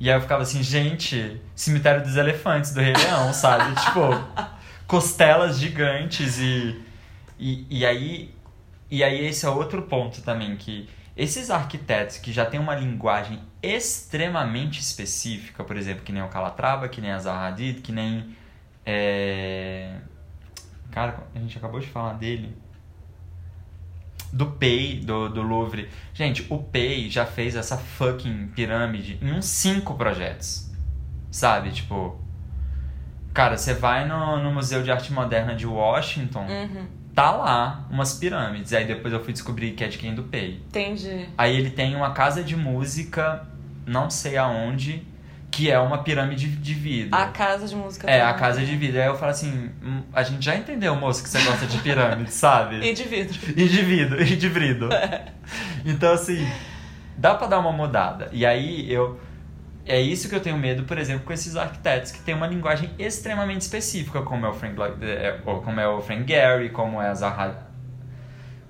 [0.00, 3.74] E aí eu ficava assim, gente, cemitério dos elefantes do Rei Leão, sabe?
[3.82, 4.00] tipo,
[4.86, 6.80] costelas gigantes e,
[7.38, 7.66] e.
[7.70, 8.34] E aí.
[8.90, 13.40] E aí esse é outro ponto também, que esses arquitetos que já têm uma linguagem
[13.62, 18.36] extremamente específica, por exemplo, que nem o Calatrava, que nem a Zaha Hadid, que nem...
[18.86, 19.96] é,
[20.90, 22.56] Cara, a gente acabou de falar dele.
[24.32, 25.88] Do Pei, do, do Louvre.
[26.12, 30.70] Gente, o Pei já fez essa fucking pirâmide em uns cinco projetos.
[31.30, 31.70] Sabe?
[31.70, 32.20] Tipo...
[33.32, 38.14] Cara, você vai no, no Museu de Arte Moderna de Washington, Uhum, tá lá umas
[38.14, 38.72] pirâmides.
[38.72, 40.62] Aí depois eu fui descobrir que é de quem do Pei.
[40.68, 41.28] entendi.
[41.38, 43.46] Aí ele tem uma casa de música,
[43.86, 45.06] não sei aonde,
[45.50, 47.16] que é uma pirâmide de vidro.
[47.18, 48.08] A casa de música.
[48.08, 49.00] É, a casa de vidro.
[49.00, 52.30] Aí eu falo assim, "Hum, a gente já entendeu, moço, que você gosta de pirâmide,
[52.34, 52.76] sabe?
[52.84, 53.38] E de vidro.
[53.56, 54.88] E de vidro, e de vidro.
[55.84, 56.46] Então, assim,
[57.16, 58.28] dá pra dar uma mudada.
[58.32, 59.18] E aí eu.
[59.86, 62.90] É isso que eu tenho medo, por exemplo, com esses arquitetos que têm uma linguagem
[62.98, 67.00] extremamente específica, como é o Frank, Lloyd- é, ou como é o Frank Gehry, como
[67.00, 67.56] é a Zaha,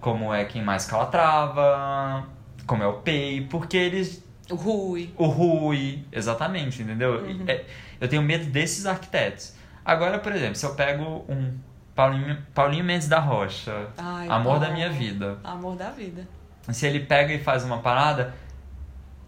[0.00, 2.24] como é quem mais Calatrava,
[2.68, 5.12] como é o Pei, porque eles O Rui.
[5.16, 7.22] o Rui, exatamente, entendeu?
[7.24, 7.44] Uhum.
[7.46, 7.64] É,
[8.00, 9.54] eu tenho medo desses arquitetos.
[9.84, 11.54] Agora, por exemplo, se eu pego um
[11.94, 14.74] Paulinho, Paulinho Mendes da Rocha, Ai, amor da Paulo.
[14.74, 16.26] minha vida, Amor da vida.
[16.70, 18.34] se ele pega e faz uma parada,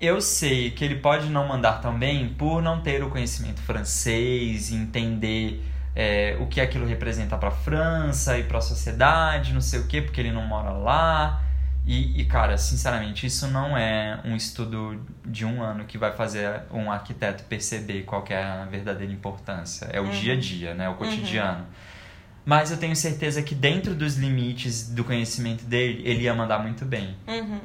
[0.00, 4.72] eu sei que ele pode não mandar tão bem por não ter o conhecimento francês,
[4.72, 5.62] entender
[5.94, 9.86] é, o que aquilo representa para a França e para a sociedade, não sei o
[9.86, 11.42] quê, porque ele não mora lá.
[11.86, 16.62] E, e, cara, sinceramente, isso não é um estudo de um ano que vai fazer
[16.70, 19.86] um arquiteto perceber qual é a verdadeira importância.
[19.86, 20.10] É o Uhum.
[20.10, 20.88] dia a dia, né?
[20.88, 21.66] O cotidiano.
[22.44, 26.84] Mas eu tenho certeza que dentro dos limites do conhecimento dele, ele ia mandar muito
[26.84, 27.16] bem.
[27.26, 27.60] Uhum.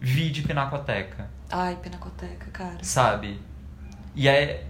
[0.00, 2.78] Vi de Pinacoteca, Ai, pinacoteca, cara.
[2.82, 3.40] sabe?
[4.14, 4.64] E é.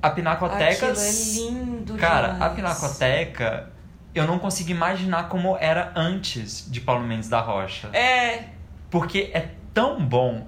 [0.00, 0.86] A Pinacoteca.
[0.88, 2.54] Aquilo é lindo Cara, a demais.
[2.54, 3.70] Pinacoteca,
[4.14, 7.88] eu não consigo imaginar como era antes de Paulo Mendes da Rocha.
[7.92, 8.44] É,
[8.90, 10.46] Porque é tão bom,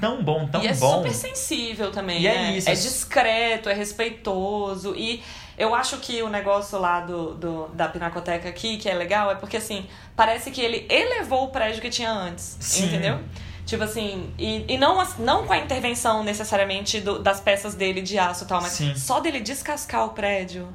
[0.00, 0.98] tão bom, tão e é bom.
[0.98, 2.56] super sensível também, E é né?
[2.58, 4.94] isso, É é- discreto, é respeitoso.
[4.94, 5.22] E
[5.56, 9.34] eu acho que o negócio lá do, do- da Pinacoteca aqui, que é legal, é
[9.34, 12.56] porque assim, parece que ele elevou o prédio que tinha antes.
[12.60, 12.86] Sim.
[12.86, 13.18] Entendeu?
[13.66, 18.18] Tipo assim, e, e não, não com a intervenção necessariamente do, das peças dele de
[18.18, 18.94] aço e tal, mas Sim.
[18.94, 20.68] só dele descascar o prédio,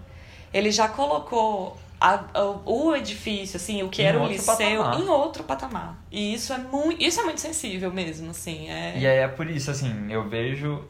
[0.54, 4.56] ele já colocou a, a, o edifício, assim, o que Em era o outro liceu,
[4.84, 5.00] patamar.
[5.00, 6.04] em outro patamar.
[6.12, 8.70] E isso é muito, isso é muito sensível mesmo, assim.
[8.70, 8.98] É...
[9.00, 10.84] E aí é por isso, assim, eu vejo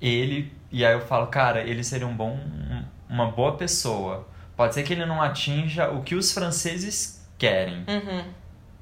[0.00, 2.38] ele e aí eu falo, cara, ele seria um bom,
[3.08, 4.26] uma boa pessoa.
[4.56, 8.24] Pode ser que ele não atinja o que os franceses querem, Uhum,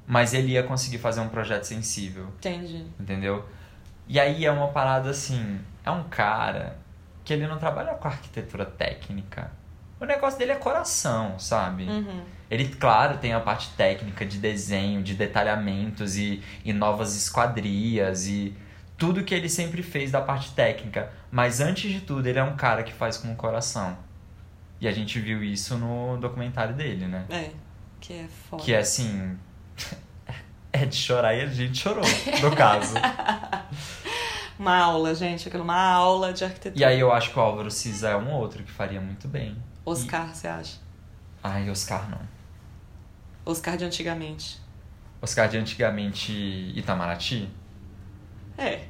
[0.07, 2.85] mas ele ia conseguir fazer um projeto sensível, entendi.
[2.99, 3.45] entendeu?
[4.07, 6.77] E aí é uma parada assim, é um cara
[7.25, 9.51] que ele não trabalha com arquitetura técnica.
[10.03, 11.85] O negócio dele é coração, sabe?
[11.85, 12.23] Uhum.
[12.51, 18.53] Ele, claro, tem a parte técnica de desenho, de detalhamentos e, e novas esquadrias e
[18.97, 21.09] tudo que ele sempre fez da parte técnica.
[21.31, 23.97] Mas antes de tudo, ele é um cara que faz com o coração.
[24.81, 27.25] E a gente viu isso no documentário dele, né?
[27.29, 27.51] É,
[28.01, 28.61] que é foda.
[28.61, 29.37] Que é assim.
[30.73, 32.03] é de chorar e a gente chorou,
[32.41, 32.93] no caso.
[34.59, 36.79] Uma aula, gente, aquilo, uma aula de arquitetura.
[36.79, 39.57] E aí eu acho que o Álvaro Cisa é um outro que faria muito bem.
[39.85, 40.77] Oscar, você acha?
[41.43, 42.19] Ai, Oscar não.
[43.45, 44.59] Oscar de antigamente.
[45.21, 46.31] Oscar de antigamente
[46.75, 47.49] Itamaraty?
[48.57, 48.85] É.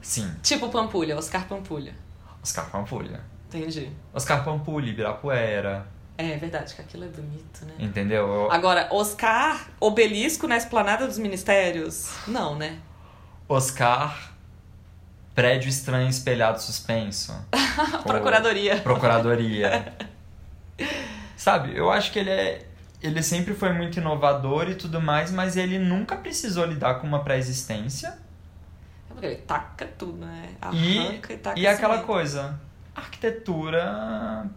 [0.00, 0.32] Sim.
[0.42, 1.94] Tipo Pampulha, Oscar Pampulha.
[2.42, 3.20] Oscar Pampulha.
[3.48, 3.90] Entendi.
[4.14, 5.86] Oscar Pampulha, Ibirapuera.
[6.16, 7.74] É verdade que aquilo é bonito, né?
[7.78, 8.26] Entendeu?
[8.26, 12.10] Eu- Agora, Oscar Obelisco na Esplanada dos Ministérios?
[12.28, 12.78] Não, né?
[13.48, 14.32] Oscar
[15.34, 17.34] Prédio Estranho Espelhado Suspenso.
[18.06, 18.80] Procuradoria.
[18.80, 19.96] Procuradoria.
[21.36, 22.66] Sabe, eu acho que ele é.
[23.02, 27.24] Ele sempre foi muito inovador e tudo mais, mas ele nunca precisou lidar com uma
[27.24, 28.08] pré-existência.
[28.08, 30.50] É porque ele taca tudo, né?
[30.72, 32.06] E, Arranca e, taca e aquela cimento.
[32.06, 32.60] coisa,
[32.94, 34.50] arquitetura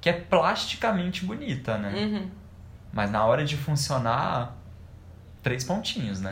[0.00, 1.92] que é plasticamente bonita, né?
[1.94, 2.30] Uhum.
[2.92, 4.56] Mas na hora de funcionar,
[5.42, 6.30] três pontinhos, né?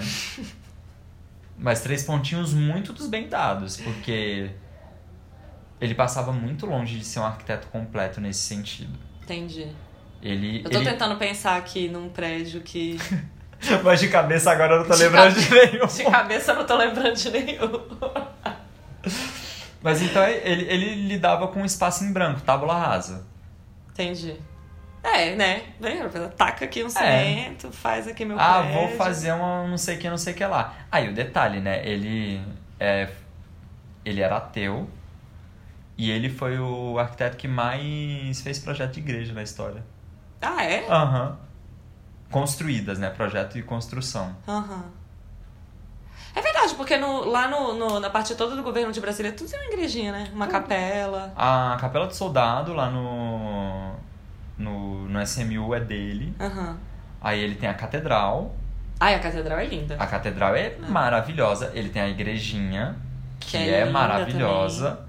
[1.58, 4.50] Mas três pontinhos muito dos bem dados, porque
[5.80, 8.98] ele passava muito longe de ser um arquiteto completo nesse sentido.
[9.28, 9.68] Entendi.
[10.22, 10.90] Ele, Eu tô ele...
[10.90, 12.98] tentando pensar aqui num prédio que.
[13.84, 15.86] Mas de cabeça agora eu não tô De lembrando cabe- de nenhum.
[15.86, 17.82] De cabeça eu não tô lembrando de nenhum.
[19.82, 23.24] Mas então ele, ele lidava com um espaço em branco, tábula rasa.
[23.90, 24.36] Entendi.
[25.02, 25.62] É, né?
[26.36, 28.42] Taca aqui um cimento, faz aqui meu É.
[28.42, 28.72] ah, prédio.
[28.80, 30.74] vou fazer uma não sei o que, não sei o que lá.
[30.90, 31.86] Aí o detalhe, né?
[31.86, 32.40] Ele,
[32.80, 33.08] é,
[34.04, 34.88] ele era ateu
[35.98, 39.84] e ele foi o arquiteto que mais fez projeto de igreja na história.
[40.40, 40.86] Ah, é?
[40.88, 41.36] Aham.
[42.30, 43.10] Construídas, né?
[43.10, 44.34] Projeto de construção.
[44.46, 44.84] Aham.
[46.34, 49.50] É verdade, porque no- lá no, no- na parte toda do governo de Brasília, tudo
[49.50, 50.30] tem uma igrejinha, né?
[50.32, 51.32] Uma capela.
[51.34, 53.94] A Capela do Soldado, lá no,
[54.56, 56.34] no, no SMU, é dele.
[56.38, 56.76] Aham.
[57.20, 58.54] Aí ele tem a catedral.
[59.00, 59.96] Ai, a catedral é linda.
[59.98, 61.72] A catedral é maravilhosa.
[61.74, 62.96] Ele tem a igrejinha,
[63.40, 65.07] que, Que é é, maravilhosa.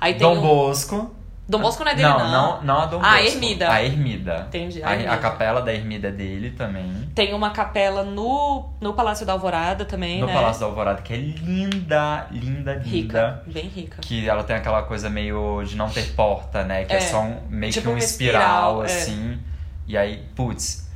[0.00, 0.40] Aí tem Dom um...
[0.40, 1.14] Bosco.
[1.50, 2.30] Dom Bosco não é dele, não, não.
[2.30, 3.36] não, não a Dom Ah, a Bosco.
[3.36, 3.72] Ermida.
[3.72, 4.44] A Ermida.
[4.48, 5.12] Entendi, a A, Ermida.
[5.12, 7.10] a capela da Ermida é dele também.
[7.14, 10.34] Tem uma capela no, no Palácio da Alvorada também, No né?
[10.34, 12.80] Palácio da Alvorada, que é linda, linda, linda.
[12.82, 13.96] Rica, bem rica.
[14.02, 16.84] Que ela tem aquela coisa meio de não ter porta, né?
[16.84, 18.84] Que é, É, só um, meio tipo que um espiral, espiral, é.
[18.84, 19.38] assim.
[19.86, 20.86] E aí, putz.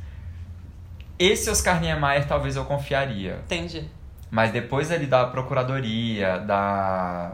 [1.17, 3.39] Esse Oscar Niemeyer talvez eu confiaria.
[3.45, 3.89] Entendi.
[4.29, 7.33] Mas depois ali da Procuradoria, da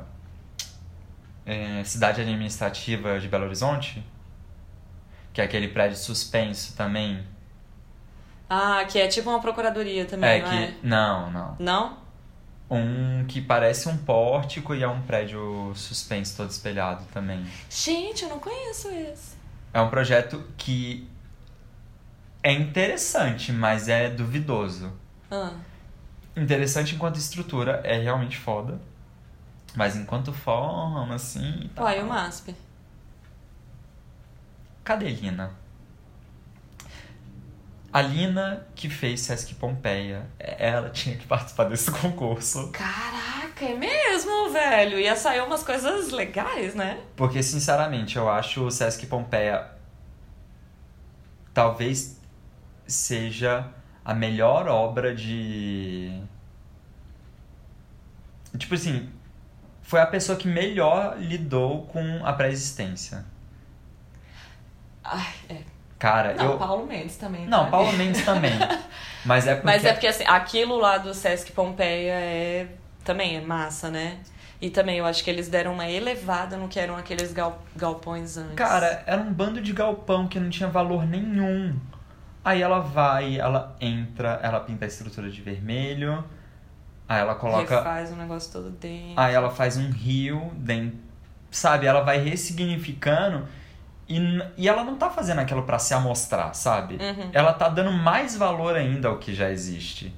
[1.50, 4.04] é, Cidade Administrativa de Belo Horizonte,
[5.34, 7.24] que é aquele prédio suspenso também.
[8.48, 10.56] Ah, que é tipo uma procuradoria também, é não que.
[10.56, 10.76] é?
[10.84, 11.56] Não, não.
[11.60, 11.98] Não?
[12.70, 17.44] Um que parece um pórtico e é um prédio suspenso todo espelhado também.
[17.68, 19.36] Gente, eu não conheço esse.
[19.74, 21.08] É um projeto que
[22.44, 24.94] é interessante, mas é duvidoso.
[25.32, 25.54] Ah,
[26.38, 28.80] Interessante enquanto estrutura, é realmente foda.
[29.76, 31.70] Mas enquanto forma, assim.
[31.76, 31.86] tal.
[31.86, 32.56] uai, o MASP.
[34.84, 35.52] Cadê Lina?
[37.92, 42.72] A Lina que fez Sesc Pompeia, ela tinha que participar desse concurso.
[42.72, 45.00] Caraca, é mesmo, velho.
[45.00, 47.02] Ia sair umas coisas legais, né?
[47.16, 49.72] Porque, sinceramente, eu acho o Sesc Pompeia
[51.54, 52.20] talvez
[52.88, 53.68] seja
[54.06, 56.22] a melhor obra de.
[58.58, 59.10] Tipo assim,
[59.90, 63.26] foi a pessoa que melhor lidou com a pré-existência.
[65.04, 65.56] Ai, é.
[65.98, 66.58] Cara, Não, eu.
[66.60, 67.48] Paulo Mendes também.
[67.48, 67.72] Não, né?
[67.72, 68.54] Paulo Mendes também.
[69.26, 69.66] Mas é porque.
[69.66, 72.68] Mas é porque assim, aquilo lá do Sesc Pompeia é
[73.04, 74.20] também é massa, né?
[74.62, 78.38] E também eu acho que eles deram uma elevada no que eram aqueles gal, galpões
[78.38, 78.54] antes.
[78.54, 81.76] Cara, era um bando de galpão que não tinha valor nenhum.
[82.46, 86.24] Aí ela vai, ela entra, ela pinta a estrutura de vermelho.
[87.10, 87.82] Aí ela coloca.
[87.82, 89.20] Faz o negócio todo dentro.
[89.20, 91.00] Aí ela faz um rio dentro.
[91.50, 91.88] Sabe?
[91.88, 93.48] Ela vai ressignificando.
[94.08, 94.20] E,
[94.56, 96.96] e ela não tá fazendo aquilo para se amostrar, sabe?
[96.96, 97.30] Uhum.
[97.34, 100.16] Ela tá dando mais valor ainda ao que já existe.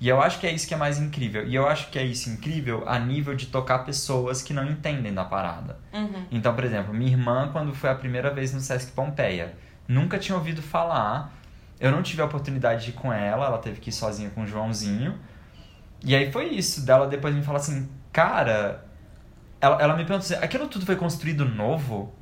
[0.00, 1.46] E eu acho que é isso que é mais incrível.
[1.46, 5.14] E eu acho que é isso incrível a nível de tocar pessoas que não entendem
[5.14, 5.78] da parada.
[5.92, 6.26] Uhum.
[6.32, 9.54] Então, por exemplo, minha irmã, quando foi a primeira vez no Sesc Pompeia,
[9.86, 11.32] nunca tinha ouvido falar.
[11.78, 14.42] Eu não tive a oportunidade de ir com ela, ela teve que ir sozinha com
[14.42, 15.16] o Joãozinho.
[16.04, 16.84] E aí foi isso.
[16.84, 18.84] Dela depois me fala assim, cara.
[19.60, 22.12] Ela, ela me perguntou assim, aquilo tudo foi construído novo?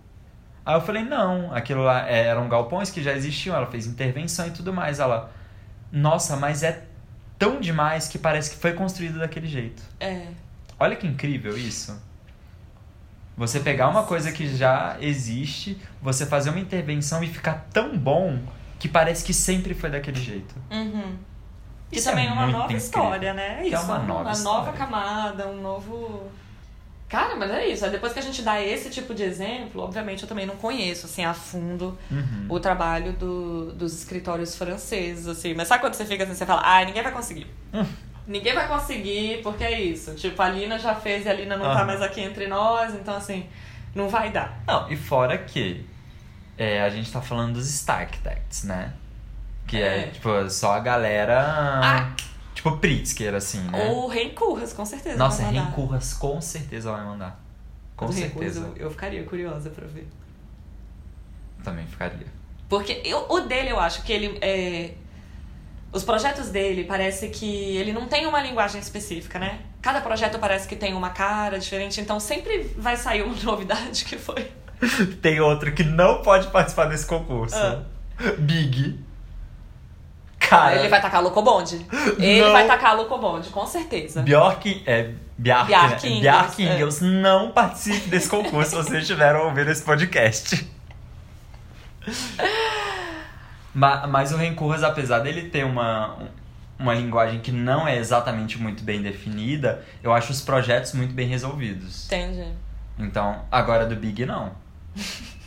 [0.65, 4.47] Aí eu falei, não, aquilo lá é, eram galpões que já existiam, ela fez intervenção
[4.47, 5.01] e tudo mais.
[5.01, 5.33] Ela,
[5.91, 6.85] nossa, mas é
[7.37, 9.83] tão demais que parece que foi construído daquele jeito.
[9.99, 10.29] É.
[10.79, 12.01] Olha que incrível isso.
[13.37, 18.39] Você pegar uma coisa que já existe, você fazer uma intervenção e ficar tão bom
[18.79, 20.55] que parece que sempre foi daquele jeito.
[20.71, 21.17] Uhum.
[21.93, 22.77] E Isso é também é uma nova incrível.
[22.79, 23.59] história, né?
[23.63, 24.73] Que é Isso, uma nova nova história.
[24.73, 26.31] camada, um novo.
[27.09, 27.87] Cara, mas é isso.
[27.91, 31.23] Depois que a gente dá esse tipo de exemplo, obviamente eu também não conheço assim
[31.25, 32.47] a fundo Uhum.
[32.49, 35.53] o trabalho do, dos escritórios franceses, assim.
[35.53, 37.47] Mas sabe quando você fica assim, você fala, ai, ninguém vai conseguir.
[37.75, 37.85] Hum.
[38.27, 40.15] Ninguém vai conseguir, porque é isso.
[40.15, 41.85] Tipo, a Lina já fez e a Lina não tá Aham.
[41.85, 43.47] mais aqui entre nós, então assim,
[43.95, 44.63] não vai dar.
[44.67, 45.85] Não, e fora que
[46.57, 48.95] é, a gente tá falando dos Starkcats, né?
[49.73, 50.07] Que é, É.
[50.09, 51.43] tipo, só a galera.
[51.83, 52.13] Ah.
[52.55, 53.89] Tipo, Pritzker, assim, né?
[53.89, 55.17] Ou Reincurras, com certeza.
[55.17, 55.45] Nossa.
[55.45, 57.41] Rencurras com certeza vai mandar.
[57.97, 58.61] Com certeza.
[58.77, 60.07] Eu, eu ficaria curiosa pra ver.
[61.65, 62.27] Também ficaria.
[62.69, 64.39] Porque eu, o dele, eu acho que ele.
[64.43, 64.93] É,
[65.91, 69.61] os projetos dele parece que ele não tem uma linguagem específica, né?
[69.81, 74.19] Cada projeto parece que tem uma cara diferente, então sempre vai sair uma novidade que
[74.19, 74.53] foi.
[75.23, 77.57] Tem outro que não pode participar desse concurso.
[77.57, 77.83] Ah.
[78.39, 79.01] Big.
[80.57, 81.87] Cara, ele vai tacar a Locobonde.
[82.19, 82.53] Ele Não.
[82.53, 84.23] vai tacar a Locobonde, com certeza.
[84.23, 86.17] Bjork, é, Bjark, Bjark né?
[86.17, 87.21] Ingels, Bjark é.
[87.23, 90.69] Não participe desse concurso se vocês estiveram ouvindo esse podcast.
[93.75, 96.17] Ma- Mas o Rencurras, apesar dele ter uma,
[96.79, 101.27] uma linguagem que não é exatamente muito bem definida, eu acho os projetos muito bem
[101.27, 102.07] resolvidos.
[102.07, 102.47] Entendi.
[102.99, 104.53] Então, agora do Big, não.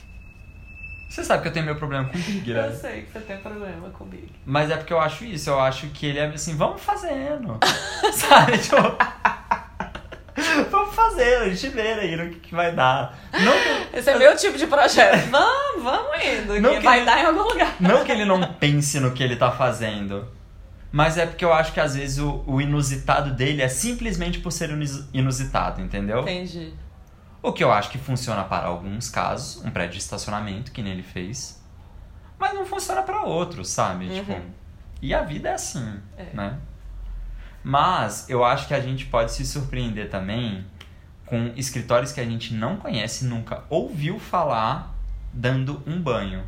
[1.15, 2.67] Você sabe que eu tenho meu problema com o Big, né?
[2.67, 4.29] Eu sei que você tem problema com o Big.
[4.45, 7.57] Mas é porque eu acho isso, eu acho que ele é assim, vamos fazendo.
[8.11, 8.57] Sabe?
[8.57, 8.75] Tipo,
[10.69, 13.17] vamos fazendo, a gente vê aí no que, que vai dar.
[13.31, 13.53] Não
[13.97, 15.27] Esse é meu tipo de projeto.
[15.31, 16.59] Vamos, vamos indo.
[16.61, 17.75] Não que que vai ele- dar em algum lugar.
[17.79, 20.27] não que ele não pense no que ele tá fazendo.
[20.91, 24.51] Mas é porque eu acho que às vezes o, o inusitado dele é simplesmente por
[24.51, 26.21] ser inus- inusitado, entendeu?
[26.21, 26.73] Entendi.
[27.47, 30.93] O que eu acho que funciona para alguns casos, um prédio de estacionamento que nem
[30.93, 31.61] ele fez,
[32.39, 34.05] mas não funciona para outros, sabe?
[34.07, 34.15] Uhum.
[34.15, 34.41] Tipo,
[35.01, 36.25] e a vida é assim, É.
[36.33, 36.57] né?
[37.63, 40.65] Mas eu acho que a gente pode se surpreender também
[41.25, 44.93] com escritórios que a gente não conhece, nunca ouviu falar
[45.33, 46.43] dando um banho,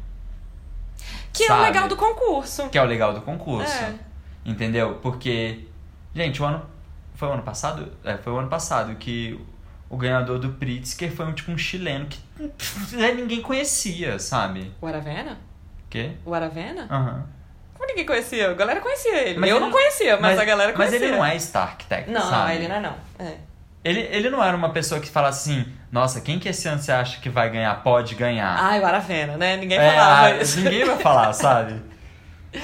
[1.33, 1.63] Que é o Sabe?
[1.63, 2.69] legal do concurso.
[2.69, 3.71] que é o legal do concurso.
[3.71, 3.95] É.
[4.45, 4.95] Entendeu?
[4.95, 5.67] Porque,
[6.15, 6.65] gente, o ano.
[7.13, 7.91] Foi o ano passado?
[8.03, 9.39] É, foi o ano passado que
[9.89, 12.19] o ganhador do Pritzker foi um tipo um chileno que
[12.49, 14.71] pff, ninguém conhecia, sabe?
[14.81, 15.37] O Aravena?
[15.89, 16.11] Quê?
[16.25, 16.87] O Aravena?
[16.89, 17.25] Aham.
[17.73, 18.49] Como ninguém conhecia?
[18.51, 19.39] A galera conhecia ele.
[19.39, 21.07] Mas eu ele- não conhecia, mas, a galera Mas conhecia.
[21.07, 22.47] ele não é Stark Tech, Não, sabe?
[22.47, 22.95] não, ele não é não.
[23.19, 23.35] É.
[23.83, 26.91] Ele, ele não era uma pessoa que fala assim, nossa, quem que esse ano você
[26.91, 27.73] acha que vai ganhar?
[27.83, 28.57] Pode ganhar.
[28.59, 29.55] Ai, o Aravena, né?
[29.55, 30.59] Ninguém É, falava ah, isso.
[30.59, 31.79] Ninguém vai falar, sabe?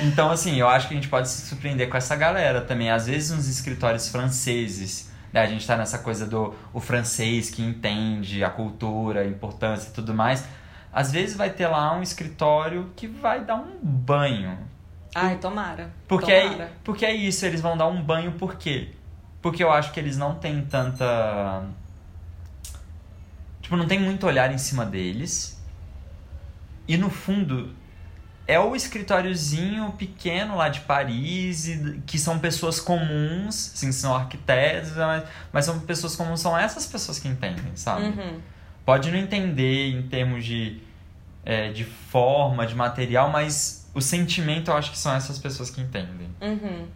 [0.02, 2.90] Então, assim, eu acho que a gente pode se surpreender com essa galera também.
[2.90, 5.42] Às vezes, nos escritórios franceses, né?
[5.42, 9.92] A gente tá nessa coisa do o francês que entende a cultura, a importância e
[9.92, 10.46] tudo mais.
[10.94, 14.58] Às vezes vai ter lá um escritório que vai dar um banho.
[15.16, 15.92] Ai, tomara.
[16.08, 16.64] Porque tomara.
[16.66, 18.92] é, porque é isso, eles vão dar um banho por quê?
[19.42, 21.64] Porque eu acho que eles não têm tanta.
[23.62, 25.60] Tipo, não tem muito olhar em cima deles.
[26.88, 27.74] E no fundo,
[28.46, 34.92] é o escritóriozinho pequeno lá de Paris, e que são pessoas comuns, assim, são arquitetos,
[34.96, 38.06] mas, mas são pessoas comuns, são essas pessoas que entendem, sabe?
[38.06, 38.40] Uhum.
[38.86, 40.82] Pode não entender em termos de,
[41.46, 45.80] é, de forma, de material, mas o sentimento eu acho que são essas pessoas que
[45.80, 46.30] entendem.
[46.42, 46.88] Uhum.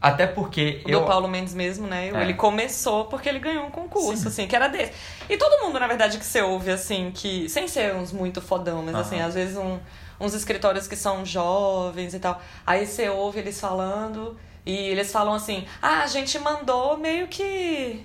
[0.00, 1.00] Até porque O eu.
[1.00, 2.08] do Paulo Mendes mesmo, né?
[2.08, 2.22] É.
[2.22, 4.28] Ele começou porque ele ganhou um concurso, Sim.
[4.28, 4.92] assim, que era desse.
[5.28, 7.48] E todo mundo, na verdade, que você ouve, assim, que.
[7.48, 9.78] Sem ser uns muito fodão, mas assim, às vezes um,
[10.18, 12.40] uns escritórios que são jovens e tal.
[12.66, 18.04] Aí você ouve eles falando e eles falam assim: ah, a gente mandou meio que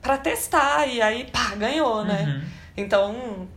[0.00, 0.86] pra testar.
[0.86, 2.22] E aí, pá, ganhou, né?
[2.22, 2.48] Uhum.
[2.76, 3.48] Então,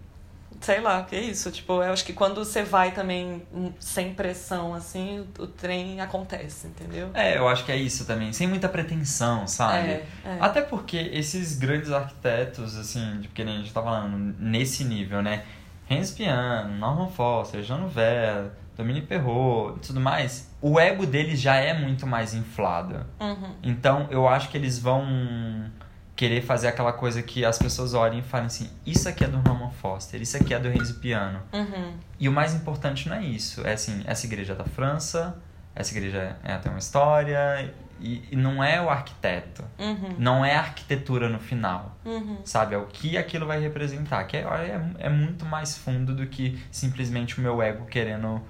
[0.59, 1.51] sei lá, que é isso.
[1.51, 3.43] Tipo, eu acho que quando você vai também
[3.79, 7.09] sem pressão, assim, o, trem acontece, entendeu?
[7.13, 9.89] É, eu acho que é isso também, sem muita pretensão, sabe?
[9.89, 10.37] É, é.
[10.39, 15.43] Até porque esses grandes arquitetos, assim, de, porque a gente tá falando nesse nível, né?
[15.91, 21.55] Hans Piano, Norman Foster, Jean Nouvel, Dominique Perrault e tudo mais, o ego deles já
[21.55, 23.05] é muito mais inflado.
[23.19, 23.55] Uhum.
[23.61, 25.69] Então, eu acho que eles vão
[26.15, 29.41] querer fazer aquela coisa que as pessoas olhem e falem assim: isso aqui é do
[29.41, 31.41] Norman Foster, isso aqui é do Renzo Piano.
[31.51, 31.93] Uhum.
[32.19, 33.65] E o mais importante não é isso.
[33.65, 35.35] É assim: essa igreja é da França,
[35.75, 39.63] essa igreja é, tem uma história, e, e não é o arquiteto.
[39.77, 40.15] Uhum.
[40.17, 41.95] Não é a arquitetura no final.
[42.03, 42.39] Uhum.
[42.43, 42.73] Sabe?
[42.73, 44.23] É o que aquilo vai representar.
[44.23, 48.41] Que é, é, é muito mais fundo do que simplesmente o meu ego querendo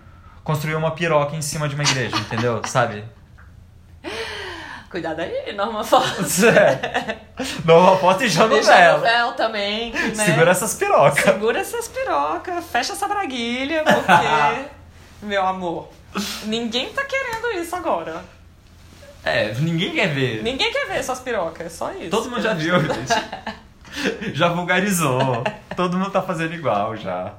[0.43, 2.61] construir uma piroca em cima de uma igreja, entendeu?
[2.65, 3.03] Sabe?
[4.89, 6.53] Cuidado aí, Norma Foster.
[6.57, 7.17] É.
[7.65, 8.63] Norma Foster e Janovel.
[8.63, 9.91] Janovel também.
[9.93, 10.25] Né?
[10.25, 11.23] Segura essas pirocas.
[11.23, 14.69] Segura essas pirocas, fecha essa braguilha, porque,
[15.25, 15.89] meu amor,
[16.43, 18.21] ninguém tá querendo isso agora.
[19.23, 20.43] É, ninguém quer ver.
[20.43, 22.09] Ninguém quer ver essas pirocas, é só isso.
[22.09, 24.33] Todo mundo já viu, gente.
[24.33, 25.43] já vulgarizou.
[25.75, 27.35] Todo mundo tá fazendo igual já.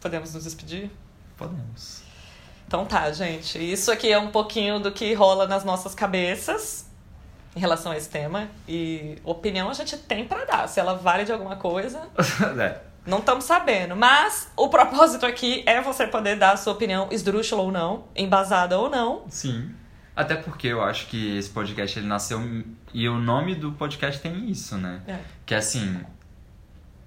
[0.00, 0.90] Podemos nos despedir?
[1.36, 2.02] Podemos.
[2.66, 3.58] Então tá, gente.
[3.58, 6.86] Isso aqui é um pouquinho do que rola nas nossas cabeças
[7.56, 8.48] em relação a esse tema.
[8.68, 10.68] E opinião a gente tem para dar.
[10.68, 12.08] Se ela vale de alguma coisa.
[12.60, 12.80] é.
[13.06, 13.96] Não estamos sabendo.
[13.96, 18.78] Mas o propósito aqui é você poder dar a sua opinião esdrúxula ou não, embasada
[18.78, 19.24] ou não.
[19.28, 19.74] Sim.
[20.14, 22.40] Até porque eu acho que esse podcast ele nasceu.
[22.92, 25.00] E o nome do podcast tem isso, né?
[25.06, 25.18] É.
[25.46, 26.00] Que é assim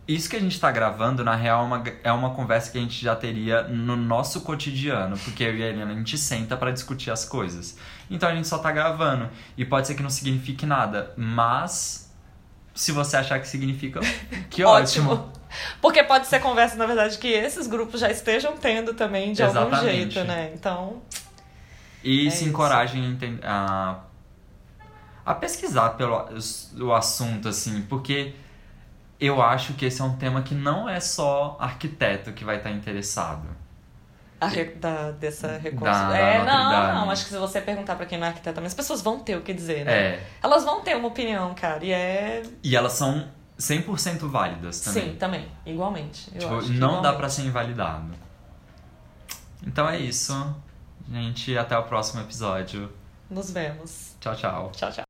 [0.07, 2.81] isso que a gente está gravando, na real, é uma, é uma conversa que a
[2.81, 6.71] gente já teria no nosso cotidiano, porque eu e a Helena a gente senta para
[6.71, 7.77] discutir as coisas.
[8.09, 9.29] Então a gente só está gravando.
[9.57, 12.11] E pode ser que não signifique nada, mas
[12.75, 14.01] se você achar que significa,
[14.49, 15.11] que ótimo.
[15.11, 15.33] ótimo.
[15.81, 19.75] Porque pode ser conversa, na verdade, que esses grupos já estejam tendo também de Exatamente.
[19.75, 20.51] algum jeito, né?
[20.53, 21.01] Então.
[22.03, 23.99] E é se encorajem a,
[25.25, 26.27] a pesquisar pelo
[26.81, 28.33] o assunto, assim, porque
[29.19, 32.71] eu acho que esse é um tema que não é só arquiteto que vai estar
[32.71, 33.47] interessado.
[34.41, 36.13] Re, da, dessa reconstrução.
[36.13, 37.09] É, não, não.
[37.09, 39.41] Acho que se você perguntar para quem não é arquiteto, as pessoas vão ter o
[39.41, 39.93] que dizer, né?
[39.93, 40.27] É.
[40.43, 41.83] Elas vão ter uma opinião, cara.
[41.85, 42.43] E é.
[42.61, 43.25] E elas são
[43.57, 45.11] 100% válidas também.
[45.11, 45.47] Sim, também.
[45.65, 46.29] Igualmente.
[46.31, 47.03] tipo, não igualmente.
[47.03, 48.11] dá para ser invalidado.
[49.65, 50.33] Então é isso.
[51.09, 52.91] Gente, até o próximo episódio.
[53.29, 54.15] Nos vemos.
[54.19, 54.71] Tchau, tchau.
[54.73, 55.03] Tchau, tchau.